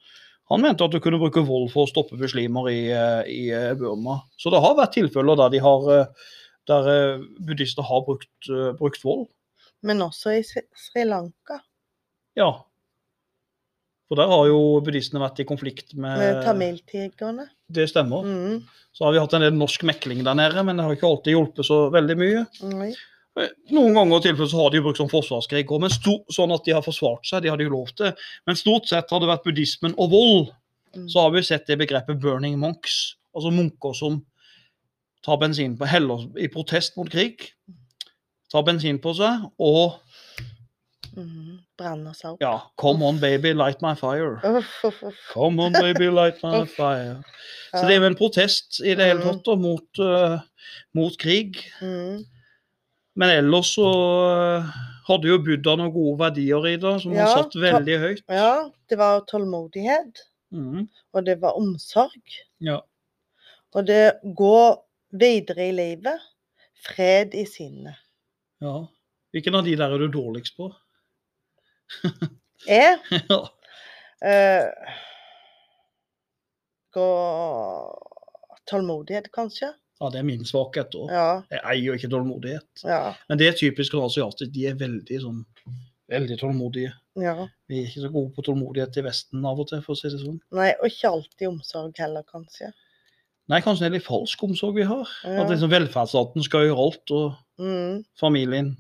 Han 0.53 0.65
mente 0.65 0.85
at 0.85 0.95
du 0.95 1.01
kunne 1.01 1.21
bruke 1.21 1.45
vold 1.45 1.69
for 1.73 1.85
å 1.85 1.91
stoppe 1.91 2.17
muslimer 2.21 2.71
i, 2.73 2.81
eh, 2.93 3.21
i 3.29 3.43
eh, 3.53 3.75
Burma. 3.79 4.23
Så 4.41 4.53
det 4.53 4.63
har 4.65 4.79
vært 4.81 4.97
tilfeller 4.97 5.37
der, 5.41 5.53
de 5.53 5.63
har, 5.65 6.09
der 6.73 6.91
buddhister 7.45 7.85
har 7.85 8.05
brukt, 8.09 8.51
brukt 8.81 9.05
vold. 9.05 9.29
Men 9.85 10.05
også 10.05 10.39
i 10.39 10.43
Sri 10.47 11.07
Lanka, 11.09 11.61
Ja. 12.39 12.51
For 14.09 14.21
der 14.21 14.29
har 14.29 14.45
jo 14.45 14.81
buddhistene 14.85 15.21
vært 15.23 15.41
i 15.41 15.49
konflikt 15.49 15.95
med, 15.97 16.19
med 16.21 16.43
tamiltigrene. 16.45 17.47
Det 17.73 17.87
stemmer. 17.89 18.25
Mm. 18.29 18.59
Så 18.93 19.07
har 19.07 19.15
vi 19.15 19.21
hatt 19.21 19.37
en 19.37 19.45
del 19.45 19.57
norsk 19.57 19.85
mekling 19.89 20.21
der 20.25 20.37
nede, 20.37 20.65
men 20.65 20.77
det 20.77 20.85
har 20.85 20.97
ikke 20.97 21.09
alltid 21.09 21.33
hjulpet 21.33 21.69
så 21.69 21.87
veldig 21.93 22.17
mye. 22.21 22.43
Nei. 22.73 22.91
Noen 23.73 23.95
ganger 23.97 24.19
og 24.19 24.23
tilfeller 24.27 24.51
så 24.51 24.59
har 24.61 24.71
de 24.71 24.77
jo 24.77 24.83
brukt 24.85 24.99
som 25.01 25.09
forsvarskrig, 25.09 25.65
sto- 25.91 26.25
sånn 26.31 26.53
at 26.53 26.65
de 26.65 26.73
har 26.77 26.83
forsvart 26.85 27.25
seg. 27.25 27.43
De 27.43 27.49
hadde 27.49 27.65
jo 27.65 27.71
lov 27.73 27.89
til. 27.97 28.13
Men 28.47 28.57
stort 28.57 28.87
sett 28.91 29.09
har 29.11 29.21
det 29.21 29.29
vært 29.31 29.45
buddhismen 29.45 29.95
og 29.97 30.11
vold. 30.11 30.51
Mm. 30.95 31.07
Så 31.09 31.21
har 31.23 31.31
vi 31.33 31.41
sett 31.43 31.67
det 31.67 31.79
begrepet 31.79 32.21
'burning 32.21 32.59
monks'. 32.59 33.15
Altså 33.35 33.51
munker 33.51 33.95
som 33.97 34.25
tar 35.25 35.39
bensin 35.39 35.79
på 35.79 35.87
heller 35.87 36.29
i 36.39 36.47
protest 36.49 36.97
mot 36.99 37.09
krig. 37.09 37.53
Tar 38.53 38.63
bensin 38.65 38.99
på 38.99 39.15
seg 39.17 39.51
og 39.59 39.95
Mm. 41.17 41.59
Brenner 41.77 42.13
seg 42.15 42.31
opp. 42.33 42.41
ja, 42.41 42.61
'Come 42.79 43.03
on, 43.05 43.19
baby, 43.21 43.53
light 43.53 43.83
my 43.83 43.93
fire'. 43.95 44.41
Come 45.33 45.59
on, 45.61 45.73
baby, 45.73 46.09
light 46.11 46.43
my 46.43 46.65
fire. 46.67 47.23
Så 47.75 47.87
det 47.87 47.97
er 47.97 48.01
jo 48.01 48.07
en 48.07 48.15
protest 48.17 48.81
i 48.81 48.95
det 48.95 49.05
hele 49.07 49.21
Mm. 49.21 49.43
tatt 49.43 49.59
mot, 49.59 49.99
uh, 49.99 50.39
mot 50.95 51.17
krig. 51.19 51.57
Mm. 51.83 52.25
Men 53.19 53.35
ellers 53.35 53.75
så 53.77 53.89
eh, 54.33 54.71
hadde 55.09 55.29
jo 55.29 55.41
Buddha 55.45 55.75
noen 55.77 55.93
gode 55.93 56.17
verdier 56.23 56.69
i 56.71 56.77
det, 56.81 56.95
som 57.03 57.13
Ja, 57.15 57.27
han 57.27 57.43
satt 57.43 57.59
veldig 57.61 57.99
høyt. 58.01 58.25
Ja, 58.33 58.55
det 58.89 58.99
var 59.01 59.25
tålmodighet, 59.29 60.23
mm. 60.55 60.87
og 60.89 61.27
det 61.29 61.37
var 61.43 61.59
omsorg. 61.61 62.39
Ja. 62.65 62.81
Og 63.77 63.89
det 63.89 64.19
går 64.39 64.81
videre 65.21 65.69
i 65.69 65.77
livet. 65.77 66.29
Fred 66.83 67.37
i 67.39 67.45
sinnet. 67.47 68.01
ja. 68.65 68.81
Hvilken 69.33 69.55
av 69.57 69.65
de 69.65 69.73
der 69.81 69.93
er 69.95 70.03
du 70.03 70.11
dårligst 70.13 70.59
på? 70.59 70.67
Jeg 72.69 72.99
ja. 73.31 73.39
Uh, 74.23 74.97
gå... 76.93 77.07
Tålmodighet, 78.69 79.31
kanskje? 79.33 79.73
Ja, 80.03 80.09
det 80.11 80.19
er 80.21 80.27
min 80.27 80.43
svakhet 80.49 80.95
Og 80.99 81.09
Ja. 81.15 81.43
Jeg 81.53 81.61
eier 81.63 81.85
jo 81.87 81.95
ikke 81.97 82.11
tålmodighet. 82.11 82.83
Ja. 82.85 83.15
Men 83.31 83.39
det 83.39 83.49
er 83.53 83.59
typisk 83.61 83.95
asiater. 83.95 84.51
De 84.53 84.67
er 84.67 84.75
veldig 84.81 85.21
sånn 85.23 85.45
veldig 86.13 86.37
tålmodige. 86.43 86.91
ja. 87.17 87.47
Vi 87.71 87.79
er 87.81 87.87
ikke 87.89 88.03
så 88.05 88.11
gode 88.13 88.35
på 88.37 88.43
tålmodighet 88.45 88.99
i 89.01 89.05
Vesten 89.07 89.45
av 89.49 89.61
og 89.63 89.69
til, 89.71 89.81
for 89.81 89.95
å 89.95 89.97
si 89.97 90.11
det 90.13 90.19
sånn. 90.21 90.41
Nei, 90.53 90.73
og 90.83 90.91
ikke 90.91 91.09
alltid 91.09 91.49
omsorg 91.49 91.97
heller, 92.03 92.23
kanskje. 92.29 92.73
Nei, 93.49 93.61
kanskje 93.65 93.87
det 93.87 93.89
er 93.89 93.95
litt 93.97 94.05
falsk 94.07 94.43
omsorg 94.45 94.75
vi 94.77 94.85
har. 94.85 95.09
At 95.25 95.49
liksom 95.49 95.71
velferdsstaten 95.73 96.45
skal 96.45 96.67
gjøre 96.69 96.79
alt, 96.85 97.11
og 97.11 97.33
Mm. 97.59 98.05
familien 98.21 98.77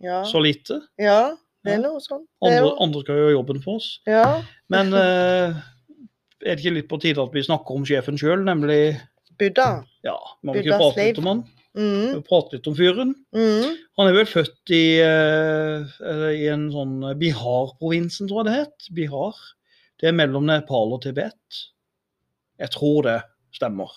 Ja. 0.00 0.22
så 0.24 0.38
lite. 0.42 0.82
ja, 0.98 1.34
det 1.64 1.72
er 1.74 1.78
noe 1.82 1.98
sånt. 2.00 2.28
Er 2.44 2.60
Andre, 2.60 2.76
andre 2.80 3.00
skal 3.02 3.16
gjøre 3.16 3.32
jobben 3.36 3.62
for 3.62 3.76
oss. 3.76 4.00
Ja. 4.06 4.42
Men 4.68 4.92
eh, 4.94 5.54
er 6.44 6.54
det 6.54 6.58
ikke 6.62 6.74
litt 6.74 6.88
på 6.88 7.00
tide 7.00 7.18
at 7.22 7.32
vi 7.32 7.42
snakker 7.42 7.74
om 7.74 7.84
sjefen 7.84 8.18
sjøl, 8.18 8.44
nemlig 8.44 9.00
Buddha. 9.40 9.68
Ja, 10.06 10.16
man 10.42 10.56
vil 10.56 10.66
ikke 10.66 10.80
prate 10.80 11.06
litt 11.08 11.20
om 11.22 11.30
han? 11.30 11.44
Mm. 11.76 12.22
Prate 12.24 12.56
litt 12.56 12.68
om 12.70 12.76
fyren? 12.76 13.12
Mm. 13.36 13.76
Han 13.98 14.08
er 14.08 14.16
vel 14.16 14.28
født 14.30 14.72
i, 14.72 14.84
uh, 15.04 15.96
i 16.32 16.46
en 16.52 16.68
sånn 16.72 16.98
Bihar-provinsen, 17.20 18.30
tror 18.30 18.42
jeg 18.42 18.48
det 18.48 18.58
het. 18.62 18.90
Bihar. 18.96 19.40
Det 20.00 20.10
er 20.10 20.16
mellom 20.16 20.48
Nepal 20.48 20.94
og 20.96 21.02
Tibet. 21.04 21.60
Jeg 22.60 22.72
tror 22.72 23.04
det 23.06 23.18
stemmer. 23.56 23.92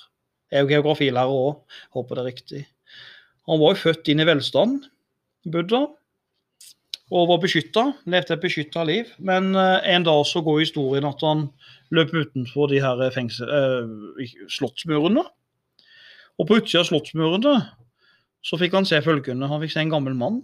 Jeg 0.50 0.60
er 0.60 0.66
jo 0.66 0.74
geografilærer 0.74 1.40
òg, 1.48 1.80
håper 1.96 2.18
det 2.18 2.24
er 2.24 2.30
riktig. 2.32 2.62
Han 3.50 3.62
var 3.62 3.76
jo 3.76 3.84
født 3.84 4.10
inn 4.12 4.24
i 4.24 4.28
velstand, 4.28 4.88
Buddha, 5.50 5.86
og 7.10 7.30
var 7.32 7.42
beskytta. 7.42 7.86
Levde 8.10 8.36
et 8.36 8.44
beskytta 8.44 8.84
liv. 8.86 9.10
Men 9.18 9.52
eh, 9.58 9.90
en 9.96 10.06
dag 10.06 10.22
så 10.30 10.44
går 10.46 10.62
historien 10.62 11.08
at 11.10 11.24
han 11.26 11.48
løp 11.96 12.14
utenfor 12.14 12.70
de 12.70 12.82
her 12.84 13.02
fengsel, 13.16 13.50
eh, 13.50 14.36
slottsmurene. 14.52 15.26
Og 16.40 16.48
på 16.48 16.60
utsida 16.62 16.84
av 16.84 16.90
slottsmurene 16.92 17.56
så 18.46 18.60
fikk 18.62 18.78
han 18.78 18.88
se 18.88 19.02
følgende. 19.04 19.50
Han 19.50 19.62
fikk 19.64 19.74
se 19.74 19.84
en 19.84 19.96
gammel 19.96 20.16
mann. 20.18 20.44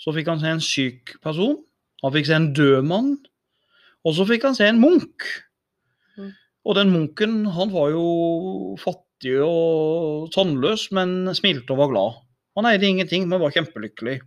Så 0.00 0.14
fikk 0.16 0.32
han 0.32 0.40
se 0.42 0.50
en 0.50 0.64
syk 0.64 1.14
person. 1.22 1.60
Han 2.02 2.14
fikk 2.16 2.26
se 2.26 2.38
en 2.38 2.50
død 2.56 2.88
mann. 2.88 3.14
Og 4.02 4.16
så 4.16 4.26
fikk 4.26 4.48
han 4.48 4.58
se 4.58 4.66
en 4.66 4.80
munk. 4.82 5.28
Mm. 6.16 6.32
Og 6.66 6.78
den 6.78 6.90
munken, 6.94 7.38
han 7.54 7.70
var 7.70 7.92
jo 7.92 8.06
fattig 8.82 9.36
og 9.44 10.32
tannløs, 10.34 10.88
men 10.96 11.30
smilte 11.38 11.76
og 11.76 11.84
var 11.84 11.92
glad. 11.92 12.20
Han 12.58 12.66
eide 12.68 12.88
ingenting, 12.88 13.28
men 13.30 13.40
var 13.40 13.54
kjempelykkelig. 13.54 14.18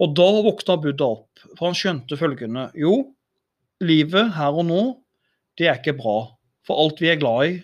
Og 0.00 0.14
da 0.16 0.28
våkna 0.46 0.76
Buddha 0.80 1.08
opp, 1.16 1.42
for 1.58 1.68
han 1.68 1.76
skjønte 1.76 2.16
følgende. 2.16 2.70
Jo, 2.78 2.94
livet 3.84 4.32
her 4.36 4.56
og 4.56 4.68
nå, 4.68 4.82
det 5.60 5.68
er 5.68 5.80
ikke 5.80 5.98
bra. 5.98 6.18
For 6.66 6.80
alt 6.80 7.00
vi 7.02 7.10
er 7.12 7.20
glad 7.20 7.50
i, 7.50 7.56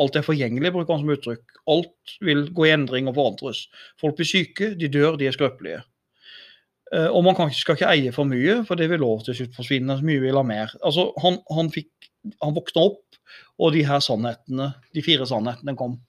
alt 0.00 0.16
er 0.16 0.24
forgjengelig, 0.24 0.72
bruker 0.72 0.94
han 0.94 1.02
som 1.02 1.12
uttrykk. 1.12 1.58
Alt 1.72 2.14
vil 2.24 2.46
gå 2.54 2.66
i 2.66 2.74
endring 2.74 3.10
og 3.10 3.16
forandres. 3.18 3.66
Folk 4.00 4.16
blir 4.18 4.28
syke, 4.28 4.72
de 4.78 4.88
dør, 4.92 5.18
de 5.20 5.28
er 5.28 5.36
skrøpelige. 5.36 5.82
Eh, 6.92 7.08
og 7.08 7.24
man 7.24 7.36
skal 7.56 7.76
ikke 7.76 7.90
eie 7.92 8.12
for 8.14 8.28
mye, 8.28 8.60
for 8.68 8.80
det 8.80 8.88
vil 8.92 9.04
lov 9.04 9.24
til 9.26 9.36
slutt 9.38 9.56
forsvinne. 9.56 9.98
Så 9.98 10.06
mye 10.08 10.22
vil 10.24 10.38
ha 10.38 10.44
mer. 10.46 10.72
Altså, 10.84 11.10
han, 11.22 11.38
han, 11.52 11.70
fikk, 11.72 11.92
han 12.42 12.56
våkna 12.56 12.86
opp, 12.90 13.20
og 13.62 13.76
de 13.76 13.84
her 13.86 14.02
sannhetene, 14.04 14.72
de 14.96 15.04
fire 15.04 15.28
sannhetene 15.28 15.76
kom. 15.78 16.00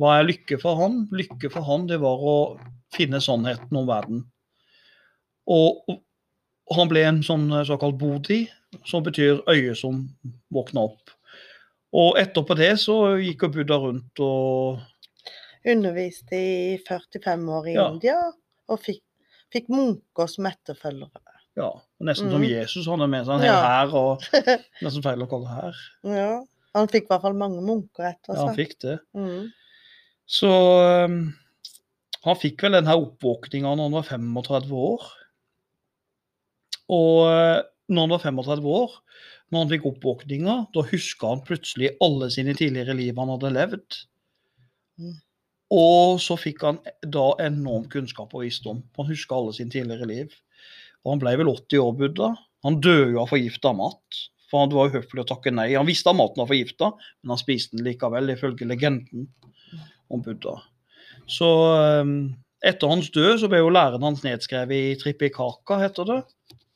Hva 0.00 0.18
er 0.18 0.28
lykke 0.28 0.56
for 0.60 0.78
han? 0.80 1.02
Lykke 1.12 1.50
for 1.52 1.66
han, 1.68 1.88
det 1.90 2.00
var 2.02 2.22
å 2.22 2.36
finne 2.94 3.20
sannheten 3.24 3.76
om 3.76 3.88
verden. 3.88 4.22
Og, 5.50 5.82
og 5.88 6.76
han 6.78 6.88
ble 6.90 7.02
en 7.08 7.22
sånn 7.26 7.48
eh, 7.52 7.64
såkalt 7.68 7.98
bodi, 8.00 8.44
som 8.88 9.02
betyr 9.04 9.42
øye 9.50 9.74
som 9.76 10.04
våkna 10.54 10.86
opp. 10.88 11.10
Og 11.92 12.16
etterpå 12.20 12.56
det 12.56 12.70
så 12.80 13.18
gikk 13.20 13.42
og 13.48 13.52
Buddha 13.58 13.76
rundt 13.82 14.22
og 14.24 14.80
Underviste 15.68 16.34
i 16.34 16.78
45 16.88 17.44
år 17.54 17.66
i 17.70 17.74
Ja. 17.76 17.84
India, 17.92 18.16
og 18.68 18.80
fikk, 18.82 19.02
fikk 19.52 19.68
munker 19.70 20.26
som 20.30 20.48
etterfølgere. 20.50 21.36
Ja, 21.54 21.68
nesten 22.02 22.30
som 22.32 22.40
Mhm. 22.40 22.48
Jesus. 22.48 22.86
Han 22.88 23.02
er 23.02 23.06
med 23.12 23.26
seg 23.26 23.44
Ja. 23.44 23.60
her, 23.62 23.92
og 23.94 24.20
nesten 24.82 25.02
feil 25.04 25.22
å 25.22 25.28
kalle 25.30 25.46
her. 25.52 25.74
Ja. 26.02 26.42
Han 26.74 26.88
fikk 26.88 27.04
i 27.04 27.06
hvert 27.12 27.22
fall 27.22 27.34
mange 27.36 27.60
munker 27.62 28.08
etter 28.08 28.34
Ja, 28.34 28.46
han 28.46 28.56
fikk 28.56 28.78
det. 28.80 28.98
Mm. 29.14 29.52
Så 30.26 30.48
um, 31.04 31.34
han 32.24 32.36
fikk 32.40 32.62
vel 32.64 32.72
den 32.72 32.86
her 32.88 32.96
oppvåkninga 32.96 33.76
når 33.76 33.82
han 33.84 33.92
var 33.92 34.08
35 34.08 34.72
år. 34.72 35.02
Og 36.92 37.24
uh, 37.26 37.58
når 37.92 38.06
han 38.06 38.14
var 38.14 38.24
35 38.24 38.70
år, 38.76 38.94
når 39.52 39.64
han 39.64 39.72
fikk 39.74 39.88
oppvåkninga, 39.90 40.54
da 40.72 40.86
huska 40.88 41.34
han 41.34 41.44
plutselig 41.44 41.92
alle 42.04 42.30
sine 42.32 42.54
tidligere 42.56 42.96
liv 42.96 43.18
han 43.20 43.32
hadde 43.34 43.52
levd. 43.52 43.98
Mm. 45.00 45.18
Og 45.72 46.20
så 46.20 46.36
fikk 46.40 46.64
han 46.66 46.80
da 47.04 47.26
enorm 47.40 47.84
kunnskap 47.92 48.32
og 48.36 48.44
visdom. 48.44 48.82
Han 48.98 49.08
huska 49.08 49.36
alle 49.36 49.54
sine 49.56 49.72
tidligere 49.72 50.08
liv. 50.08 50.34
Og 51.04 51.14
han 51.14 51.22
ble 51.22 51.34
vel 51.40 51.50
80 51.52 51.82
år, 51.82 51.94
Buddha. 52.00 52.30
Han 52.66 52.78
døde 52.84 53.14
jo 53.14 53.22
av 53.24 53.32
forgifta 53.32 53.72
mat. 53.76 54.20
For 54.52 54.62
han 54.62 54.74
var 54.76 54.88
jo 54.88 54.98
høflig 54.98 55.24
å 55.24 55.28
takke 55.30 55.52
nei. 55.54 55.70
Han 55.72 55.88
visste 55.88 56.12
at 56.12 56.18
maten 56.18 56.42
var 56.42 56.50
forgifta, 56.50 56.92
men 57.22 57.32
han 57.32 57.40
spiste 57.40 57.78
den 57.78 57.86
likevel, 57.88 58.28
ifølge 58.34 58.68
legenden 58.68 59.30
om 60.12 60.20
Buddha. 60.24 60.58
Så 61.30 61.48
um, 62.02 62.16
etter 62.60 62.92
hans 62.92 63.08
død 63.14 63.40
så 63.40 63.48
ble 63.48 63.62
jo 63.62 63.72
læren 63.72 64.04
hans 64.04 64.20
nedskrevet 64.26 64.76
i 64.76 64.98
Tripikaka, 65.00 65.80
heter 65.80 66.08
det. 66.10 66.20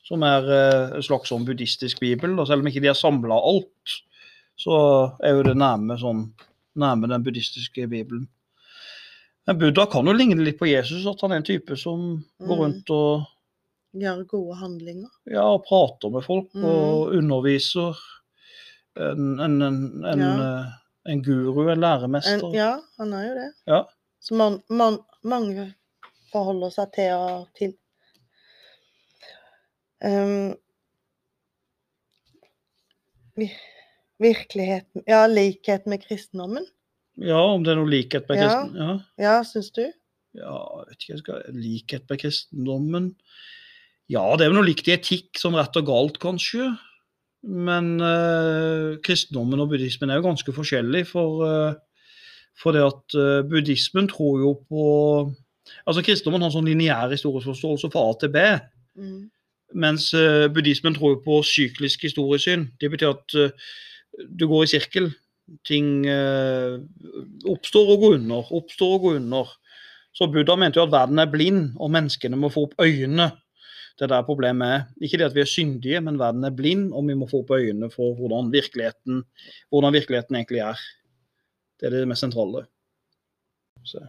Som 0.06 0.22
er 0.22 0.46
eh, 0.54 0.96
en 0.96 1.02
slags 1.02 1.28
sånn 1.32 1.44
buddhistisk 1.48 1.98
bibel. 2.00 2.36
Og 2.38 2.46
selv 2.46 2.62
om 2.62 2.68
ikke 2.70 2.80
de 2.84 2.92
har 2.92 2.98
samla 2.98 3.34
alt, 3.42 3.96
så 4.56 4.76
er 5.24 5.34
jo 5.34 5.42
det 5.48 5.56
nærme, 5.58 5.96
sånn, 6.00 6.28
nærme 6.78 7.08
den 7.10 7.24
buddhistiske 7.26 7.88
bibelen. 7.90 8.28
Men 9.46 9.58
Buddha 9.60 9.84
kan 9.90 10.06
jo 10.08 10.12
ligne 10.16 10.42
litt 10.42 10.58
på 10.58 10.66
Jesus, 10.70 11.04
at 11.06 11.20
han 11.22 11.32
er 11.34 11.36
en 11.42 11.46
type 11.46 11.76
som 11.78 12.24
går 12.42 12.56
Mm. 12.56 12.62
rundt 12.62 12.90
og 12.90 13.26
Gjør 13.96 14.24
gode 14.28 14.56
handlinger. 14.60 15.08
ja, 15.30 15.42
og 15.54 15.64
prater 15.64 16.10
med 16.10 16.24
folk 16.24 16.48
Mm. 16.54 16.64
og 16.64 17.12
underviser. 17.16 17.96
En, 18.96 19.38
en, 19.40 19.62
en, 19.62 20.04
en, 20.04 20.18
Ja. 20.18 20.60
eh, 20.60 21.12
en 21.12 21.22
guru, 21.22 21.62
en 21.68 21.68
En, 21.76 21.80
læremester. 21.80 22.52
ja, 22.54 22.78
han 22.98 23.12
er 23.12 23.28
jo 23.28 23.34
det. 23.34 23.52
Ja. 23.66 23.82
Så 24.20 24.34
man, 24.34 24.62
man, 24.68 24.98
mange 25.22 25.74
forholder 26.32 26.70
seg 26.70 26.92
til 26.94 27.12
og 27.14 27.46
til. 27.58 27.74
Um, 30.04 30.54
virkeligheten 34.20 35.04
Ja, 35.08 35.26
likhet 35.28 35.86
med 35.86 36.02
kristendommen. 36.04 36.66
Ja, 37.16 37.40
om 37.40 37.64
det 37.64 37.72
er 37.72 37.80
noe 37.80 37.90
likhet 37.90 38.28
med 38.28 38.40
kristendommen? 38.40 38.74
kristen... 38.76 39.22
Ja. 39.22 39.28
Ja, 39.28 39.44
syns 39.44 39.70
du? 39.76 39.86
ja, 40.36 40.56
vet 40.88 41.00
ikke, 41.00 41.20
skal... 41.22 41.46
likhet 41.56 42.10
med 42.10 42.20
kristendommen 42.20 43.14
Ja, 44.12 44.24
det 44.36 44.46
er 44.46 44.52
vel 44.52 44.60
noe 44.60 44.68
likt 44.68 44.86
i 44.86 44.94
etikk, 44.94 45.32
sånn 45.40 45.56
rett 45.58 45.76
og 45.80 45.88
galt, 45.88 46.20
kanskje. 46.22 46.68
Men 47.46 47.96
eh, 48.02 48.98
kristendommen 49.02 49.64
og 49.64 49.72
buddhismen 49.72 50.12
er 50.12 50.20
jo 50.20 50.28
ganske 50.28 50.54
forskjellig, 50.54 51.02
for, 51.10 51.42
eh, 51.46 52.12
for 52.58 52.76
det 52.76 52.84
at 52.86 53.16
eh, 53.18 53.40
buddhismen 53.50 54.10
tror 54.12 54.44
jo 54.44 54.54
på 54.68 54.86
Altså, 55.82 55.98
kristendommen 56.06 56.44
har 56.44 56.52
en 56.52 56.54
sånn 56.54 56.68
lineær 56.68 57.10
historieforståelse 57.10 57.88
fra 57.90 58.04
A 58.06 58.12
til 58.20 58.30
B. 58.30 58.42
Mm. 58.94 59.24
Mens 59.74 60.12
eh, 60.14 60.46
buddhismen 60.52 60.94
tror 60.94 61.18
på 61.24 61.40
syklisk 61.46 62.06
historiesyn. 62.06 62.68
Det 62.80 62.90
betyr 62.92 63.14
at 63.14 63.38
eh, 63.40 63.70
du 64.38 64.46
går 64.48 64.64
i 64.64 64.70
sirkel. 64.76 65.10
Ting 65.66 66.06
eh, 66.10 66.78
oppstår 67.46 67.94
og 67.94 68.02
går 68.02 68.18
under, 68.20 68.52
oppstår 68.58 68.94
og 68.96 69.06
går 69.06 69.18
under. 69.20 69.50
Så 70.16 70.30
Buddha 70.32 70.56
mente 70.56 70.80
jo 70.80 70.86
at 70.86 70.94
verden 70.94 71.20
er 71.20 71.28
blind, 71.28 71.74
og 71.76 71.92
menneskene 71.92 72.38
må 72.40 72.48
få 72.52 72.66
opp 72.66 72.78
øynene. 72.80 73.28
Det 73.96 74.06
er 74.06 74.12
der 74.12 74.24
problemet 74.24 74.72
er. 74.72 74.82
Ikke 75.00 75.20
det 75.20 75.28
at 75.28 75.36
vi 75.36 75.42
er 75.42 75.48
syndige, 75.48 76.00
men 76.04 76.18
verden 76.20 76.44
er 76.44 76.54
blind, 76.56 76.90
og 76.92 77.06
vi 77.08 77.16
må 77.16 77.28
få 77.28 77.42
opp 77.42 77.52
øynene 77.56 77.90
for 77.92 78.16
hvordan 78.16 78.52
virkeligheten, 78.52 79.22
hvordan 79.72 79.96
virkeligheten 79.96 80.36
egentlig 80.36 80.62
er. 80.64 80.80
Det 81.80 81.88
er 81.88 81.98
det 81.98 82.08
mest 82.08 82.24
sentrale. 82.24 82.64
Så. 83.84 84.00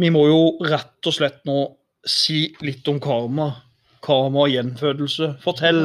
Vi 0.00 0.10
må 0.10 0.24
jo 0.26 0.40
rett 0.64 1.08
og 1.08 1.16
slett 1.16 1.44
nå 1.48 1.58
si 2.08 2.48
litt 2.64 2.88
om 2.90 3.00
karma. 3.02 3.50
Karma 4.04 4.44
og 4.44 4.52
gjenfødelse. 4.52 5.30
Fortell. 5.44 5.82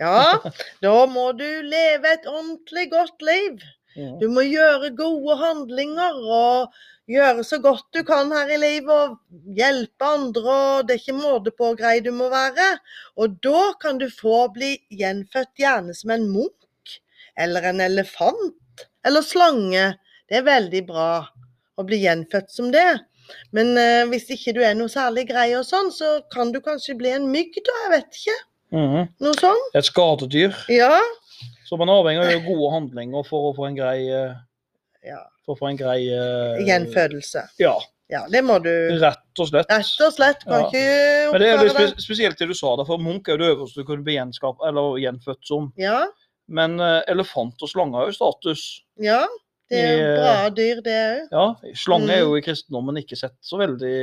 Ja, 0.00 0.38
da 0.84 0.94
må 1.10 1.30
du 1.36 1.48
leve 1.66 2.14
et 2.14 2.28
ordentlig 2.30 2.88
godt 2.94 3.24
liv. 3.26 3.60
Du 3.92 4.24
må 4.32 4.40
gjøre 4.46 4.88
gode 4.96 5.36
handlinger 5.36 6.16
og 6.32 6.72
gjøre 7.12 7.44
så 7.44 7.58
godt 7.60 7.84
du 7.92 8.00
kan 8.08 8.32
her 8.32 8.48
i 8.54 8.56
livet 8.60 8.92
og 8.92 9.18
hjelpe 9.58 10.08
andre. 10.08 10.54
og 10.54 10.88
Det 10.88 10.96
er 10.96 11.02
ikke 11.02 11.18
måte 11.18 11.52
på 11.52 11.68
hvor 11.68 11.78
grei 11.78 11.98
du 12.04 12.08
må 12.16 12.30
være. 12.32 12.70
Og 13.20 13.36
da 13.44 13.72
kan 13.82 14.00
du 14.00 14.08
få 14.08 14.46
bli 14.54 14.74
gjenfødt 14.88 15.52
gjerne 15.60 15.96
som 15.96 16.14
en 16.14 16.28
munk 16.32 16.96
eller 17.36 17.68
en 17.68 17.84
elefant 17.84 18.86
eller 19.04 19.24
slange. 19.26 19.92
Det 20.28 20.40
er 20.40 20.48
veldig 20.48 20.84
bra 20.88 21.10
å 21.76 21.84
bli 21.84 22.00
gjenfødt 22.06 22.52
som 22.52 22.72
det. 22.72 22.88
Men 23.52 23.72
uh, 23.78 24.04
hvis 24.12 24.28
ikke 24.34 24.54
du 24.56 24.62
er 24.64 24.74
noe 24.78 24.90
særlig 24.92 25.26
grei 25.30 25.50
og 25.58 25.64
sånn, 25.68 25.90
så 25.94 26.20
kan 26.32 26.52
du 26.54 26.60
kanskje 26.64 26.96
bli 26.98 27.12
en 27.14 27.28
mygg, 27.32 27.58
da. 27.66 27.76
Jeg 27.86 27.92
vet 27.96 28.20
ikke. 28.20 28.38
Mhm. 28.72 29.08
Noe 29.20 29.36
sånn. 29.40 29.62
Et 29.76 29.84
skadedyr. 29.88 30.54
Ja. 30.72 30.96
Så 31.68 31.76
man 31.80 31.92
avhengig 31.92 32.22
av 32.22 32.28
å 32.28 32.32
gjøre 32.32 32.46
gode 32.46 32.70
handlinger 32.74 33.26
for 33.28 33.50
å 33.50 33.56
få 33.56 33.68
en 33.68 33.76
grei, 33.76 33.98
uh, 34.12 34.34
ja. 35.04 35.20
for 35.44 35.56
å 35.56 35.60
få 35.60 35.70
en 35.72 35.80
grei 35.80 35.98
uh, 36.12 36.60
Gjenfødelse. 36.66 37.48
Ja, 37.62 37.78
Ja, 38.12 38.26
det 38.28 38.42
må 38.44 38.58
du 38.60 38.68
rett 39.00 39.40
og 39.40 39.48
slett. 39.48 39.70
rett 39.72 40.00
og 40.04 40.10
slett. 40.12 40.42
Kan 40.44 40.60
Ja. 40.60 40.66
ikke 40.68 41.32
Men 41.32 41.40
det 41.40 41.48
er 41.48 41.70
spe 41.72 42.02
spesielt 42.02 42.36
det 42.36 42.48
du 42.50 42.52
sa 42.54 42.74
der, 42.76 42.84
for 42.84 43.00
munk 43.00 43.28
er 43.28 43.38
jo 43.38 43.40
det 43.40 43.52
øverste 43.54 43.80
du 43.80 43.86
kunne 43.88 44.04
bli 44.04 44.18
gjenfødt 44.18 45.48
som. 45.48 45.72
Ja, 45.80 46.06
Men 46.48 46.78
uh, 46.80 47.00
elefant 47.08 47.62
og 47.62 47.70
slange 47.70 47.96
har 47.96 48.10
jo 48.10 48.12
status. 48.12 48.82
ja. 49.00 49.26
Det 49.72 49.80
er 49.80 49.92
jo 49.96 50.04
eh, 50.04 50.20
bra 50.20 50.36
dyr, 50.52 50.80
det 50.84 50.96
òg. 51.00 51.20
Ja, 51.32 51.74
Slange 51.80 52.12
er 52.12 52.22
Mm. 52.22 52.28
jo 52.28 52.38
i 52.38 52.44
kristendommen 52.44 53.00
ikke 53.00 53.16
sett 53.18 53.36
så 53.40 53.58
veldig 53.60 53.94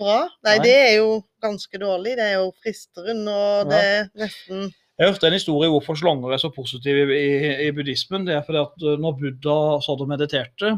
Bra. 0.00 0.18
Nei, 0.46 0.56
Nei. 0.56 0.58
det 0.64 0.76
er 0.80 0.92
jo 0.96 1.10
ganske 1.44 1.80
dårlig. 1.82 2.16
Det 2.16 2.26
er 2.30 2.36
jo 2.38 2.52
fristeren, 2.64 3.22
og 3.28 3.70
det 3.72 3.82
ja. 3.84 4.04
nesten 4.24 4.70
Jeg 5.00 5.08
hørte 5.08 5.28
en 5.30 5.36
historie 5.38 5.70
hvorfor 5.72 5.96
slanger 5.96 6.32
er 6.34 6.40
så 6.42 6.50
positive 6.52 7.06
i, 7.16 7.20
i, 7.40 7.52
i 7.68 7.70
buddhismen. 7.72 8.26
Det 8.28 8.34
er 8.36 8.42
fordi 8.44 8.60
at 8.64 8.82
eh, 8.84 8.98
når 9.00 9.18
Buddha 9.20 9.58
satt 9.84 10.02
og 10.04 10.10
mediterte, 10.10 10.74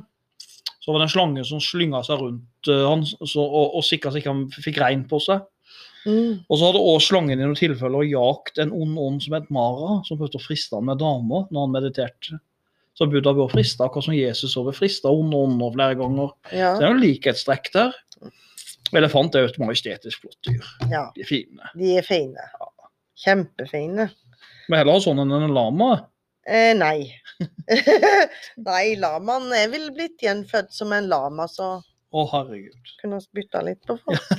så 0.83 0.91
var 0.93 0.99
det 1.03 1.09
en 1.09 1.15
slange 1.15 1.43
som 1.47 1.63
slynga 1.63 2.03
seg 2.07 2.19
rundt 2.19 2.71
uh, 2.71 2.85
han 2.91 3.03
så, 3.07 3.43
og, 3.43 3.75
og 3.79 3.85
sikra 3.87 4.11
seg 4.11 4.23
ikke 4.23 4.33
han 4.33 4.47
fikk 4.51 4.81
regn 4.83 5.05
på 5.11 5.21
seg. 5.23 5.45
mm. 6.07 6.41
Og 6.51 6.57
så 6.59 6.67
hadde 6.69 6.81
også 6.83 7.13
slangen 7.13 7.39
i 7.39 7.43
noen 7.45 7.59
tilfeller 7.59 8.03
jagt 8.11 8.59
en 8.59 8.73
ond 8.75 8.99
ånd 8.99 9.21
som 9.23 9.37
het 9.39 9.47
Mara, 9.55 10.01
som 10.09 10.19
prøvde 10.19 10.41
å 10.41 10.43
friste 10.43 10.75
han 10.75 10.89
med 10.89 10.99
damer 11.03 11.47
når 11.51 11.67
han 11.69 11.77
mediterte. 11.77 12.41
Så 12.99 13.09
Buddha 13.09 13.33
ble 13.33 13.47
frista, 13.49 13.87
akkurat 13.87 14.05
som 14.05 14.17
Jesus 14.17 14.51
også 14.51 14.67
ble 14.67 14.75
frista 14.77 15.13
onde 15.13 15.39
ånder 15.47 15.73
flere 15.77 15.99
ganger. 16.01 16.33
Ja. 16.51 16.75
Så 16.75 16.83
det 16.83 16.89
er 16.89 16.93
jo 16.93 17.03
likhetstrekk 17.03 17.71
der. 17.77 17.95
Elefant 18.93 19.35
er 19.35 19.47
jo 19.47 19.53
et 19.53 19.61
majestetisk 19.63 20.25
flott 20.25 20.39
dyr. 20.49 20.67
ja. 20.91 21.07
De 21.17 21.25
er 21.25 21.29
fine. 21.29 21.71
De 21.79 21.95
er 21.97 22.05
fine. 22.05 22.49
Kjempefine. 23.23 24.11
Men 24.69 24.79
heller 24.81 24.99
ha 24.99 25.05
sånn 25.05 25.23
enn 25.23 25.33
en 25.39 25.55
lama. 25.57 25.93
Eh, 26.45 26.73
nei. 26.77 27.07
nei, 28.69 28.85
lamaen 29.01 29.49
er 29.57 29.71
vel 29.73 29.89
blitt 29.95 30.23
gjenfødt 30.23 30.75
som 30.75 30.93
en 30.93 31.09
lama, 31.11 31.47
så 31.49 31.77
Å, 32.13 32.23
herregud. 32.29 32.91
kunne 33.01 33.19
vi 33.23 33.41
bytta 33.41 33.63
litt 33.65 33.81
på 33.89 33.97
folk. 34.03 34.21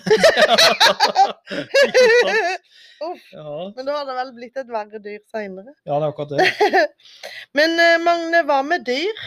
Ja, 3.33 3.73
Men 3.75 3.83
da 3.87 3.95
hadde 3.97 4.11
det 4.13 4.15
vel 4.15 4.29
blitt 4.37 4.59
et 4.61 4.69
verre 4.71 4.99
dyr 5.03 5.19
seinere. 5.31 5.73
ja, 5.83 5.97
det 5.99 6.05
er 6.05 6.11
akkurat 6.13 6.29
det. 6.37 6.83
Men 7.57 7.73
eh, 7.83 7.97
Magne, 8.03 8.43
hva 8.47 8.61
med 8.63 8.85
dyr? 8.87 9.17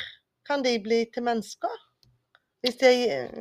Kan 0.48 0.62
de 0.64 0.72
bli 0.80 1.02
til 1.12 1.26
mennesker? 1.26 1.74
Hvis 2.64 2.78
de 2.80 2.92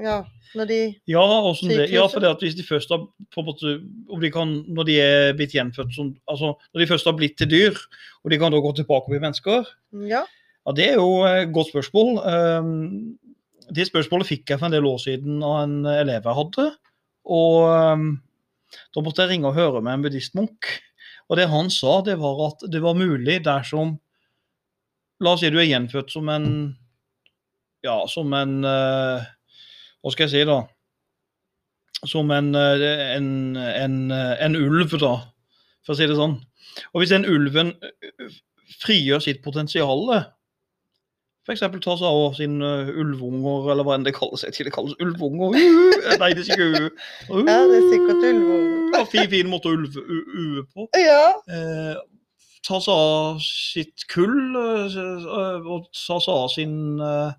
Ja, 0.04 0.18
når 0.58 0.66
de 0.70 0.80
Ja, 1.08 1.24
det? 1.62 1.86
ja 1.94 2.04
for 2.12 2.20
det 2.20 2.34
at 2.36 2.44
hvis 2.44 2.58
de 2.58 2.66
først 2.68 2.92
har 2.92 3.06
på 3.32 3.42
en 3.42 3.48
måte, 3.48 3.78
om 4.12 4.20
de 4.22 4.32
kan, 4.34 4.52
Når 4.68 4.84
de 4.90 4.96
er 5.02 5.34
blitt 5.40 5.56
gjenfødt 5.56 5.96
som 5.96 6.12
altså 6.28 6.52
Når 6.74 6.84
de 6.84 6.88
først 6.92 7.08
har 7.08 7.16
blitt 7.18 7.38
til 7.40 7.50
dyr, 7.50 7.80
og 8.26 8.32
de 8.34 8.40
kan 8.42 8.52
da 8.52 8.60
gå 8.60 8.74
tilbake 8.76 9.08
og 9.08 9.14
bli 9.16 9.24
mennesker, 9.24 9.64
Ja. 10.12 10.26
ja, 10.66 10.72
det 10.76 10.90
er 10.90 10.96
jo 11.00 11.24
et 11.30 11.54
godt 11.54 11.72
spørsmål. 11.72 12.20
Um, 12.26 13.18
det 13.74 13.88
spørsmålet 13.90 14.30
fikk 14.30 14.52
jeg 14.52 14.60
for 14.62 14.70
en 14.70 14.76
del 14.76 14.88
år 14.90 15.00
siden 15.02 15.44
av 15.46 15.58
en 15.64 15.78
elev 15.90 16.28
jeg 16.28 16.40
hadde. 16.40 16.66
Og 17.36 17.62
um, 17.72 18.08
da 18.94 19.04
måtte 19.04 19.24
jeg 19.24 19.34
ringe 19.34 19.50
og 19.50 19.58
høre 19.58 19.82
med 19.82 19.98
en 19.98 20.06
buddhistmunk. 20.06 20.70
Og 21.30 21.40
det 21.40 21.50
han 21.50 21.72
sa, 21.74 22.00
det 22.06 22.18
var 22.22 22.42
at 22.50 22.66
det 22.72 22.82
var 22.84 22.98
mulig 22.98 23.40
dersom 23.46 23.98
La 25.24 25.32
oss 25.32 25.46
si 25.46 25.48
du 25.52 25.58
er 25.62 25.70
gjenfødt 25.70 26.12
som 26.12 26.30
en 26.30 26.48
Ja, 27.86 28.02
som 28.12 28.34
en 28.36 28.66
eh, 28.68 29.28
Hva 30.04 30.12
skal 30.12 30.28
jeg 30.28 30.34
si, 30.34 30.42
da? 30.50 30.58
Som 32.06 32.34
en, 32.36 32.52
eh, 32.60 32.84
en, 33.16 33.30
en, 33.56 33.96
en 34.12 34.58
ulv, 34.60 34.98
da, 35.00 35.14
for 35.86 35.96
å 35.96 35.98
si 35.98 36.10
det 36.10 36.18
sånn. 36.20 36.36
Og 36.92 37.02
hvis 37.02 37.14
den 37.14 37.26
ulven 37.30 37.72
frigjør 38.84 39.24
sitt 39.24 39.40
potensial, 39.46 40.04
f.eks. 41.46 41.62
ta 41.62 41.94
seg 42.00 42.08
av 42.10 42.38
sine 42.38 42.72
uh, 42.86 42.96
ulvunger, 43.02 43.72
eller 43.72 43.86
hva 43.86 44.00
enn 44.00 44.06
det 44.08 44.16
kalles. 44.18 44.44
Jeg 44.48 44.66
det 44.66 44.74
kalles 44.74 44.98
ulvunger. 45.04 45.54
Uh, 45.54 46.16
nei, 46.22 46.32
det 46.34 46.48
er 46.48 46.56
ikke 46.56 46.72
u. 46.72 46.90
Uh, 47.30 47.44
ja, 47.46 47.60
det 47.70 47.78
er 47.78 47.88
sikkert 47.94 48.28
ulvunger. 48.32 48.76
Ja, 48.96 49.06
fin, 49.10 49.30
fin 49.32 49.50
måte 49.52 49.70
å 49.70 49.76
ulve 49.76 50.04
ue 50.06 50.64
på. 50.72 50.88
Ja. 51.00 51.36
Eh, 51.52 51.98
ta 52.66 52.80
seg 52.82 52.94
av 52.96 53.42
sitt 53.44 54.06
kull 54.12 54.56
eh, 54.58 54.98
og 55.68 55.90
ta 55.92 56.20
seg 56.24 56.34
av 56.34 56.48
sin 56.54 56.78
eh, 57.04 57.32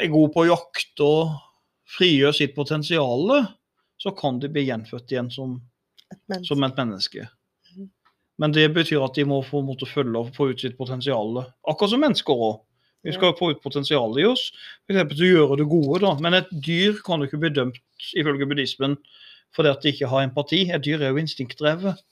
Er 0.00 0.12
god 0.12 0.32
på 0.34 0.44
å 0.44 0.50
jakte 0.50 1.06
og 1.06 1.36
frigjøre 1.90 2.36
sitt 2.36 2.54
potensial, 2.54 3.32
så 4.00 4.12
kan 4.16 4.38
de 4.40 4.50
bli 4.52 4.68
gjenfødt 4.68 5.10
igjen 5.10 5.30
som, 5.34 5.56
Et 6.12 6.20
menneske. 6.30 6.46
som 6.48 6.66
et 6.66 6.78
menneske. 6.78 7.26
Men 8.40 8.54
det 8.56 8.70
betyr 8.72 9.04
at 9.04 9.16
de 9.18 9.26
må 9.28 9.42
få 9.44 9.60
måte 9.66 9.88
følge 9.88 10.16
og 10.22 10.34
få 10.36 10.50
ut 10.52 10.62
sitt 10.62 10.78
potensial. 10.78 11.42
Akkurat 11.68 11.92
som 11.92 12.00
mennesker 12.00 12.44
òg. 12.48 12.60
Vi 13.04 13.14
skal 13.16 13.32
få 13.36 13.54
ut 13.54 13.62
potensialet 13.64 14.20
i 14.20 14.26
oss, 14.28 14.50
f.eks. 14.84 15.14
til 15.14 15.24
å 15.24 15.30
gjøre 15.30 15.58
det 15.62 15.66
gode. 15.70 16.02
da. 16.04 16.12
Men 16.20 16.36
et 16.36 16.50
dyr 16.52 16.98
kan 17.04 17.20
jo 17.20 17.28
ikke 17.28 17.40
bli 17.40 17.52
dømt 17.56 17.80
ifølge 18.16 18.48
buddhismen 18.48 18.98
fordi 19.56 19.70
at 19.72 19.82
de 19.82 19.90
ikke 19.90 20.08
har 20.10 20.26
empati. 20.26 20.66
Et 20.70 20.84
dyr 20.84 21.00
er 21.02 21.14
jo 21.14 21.22
instinktdrevet. 21.22 22.02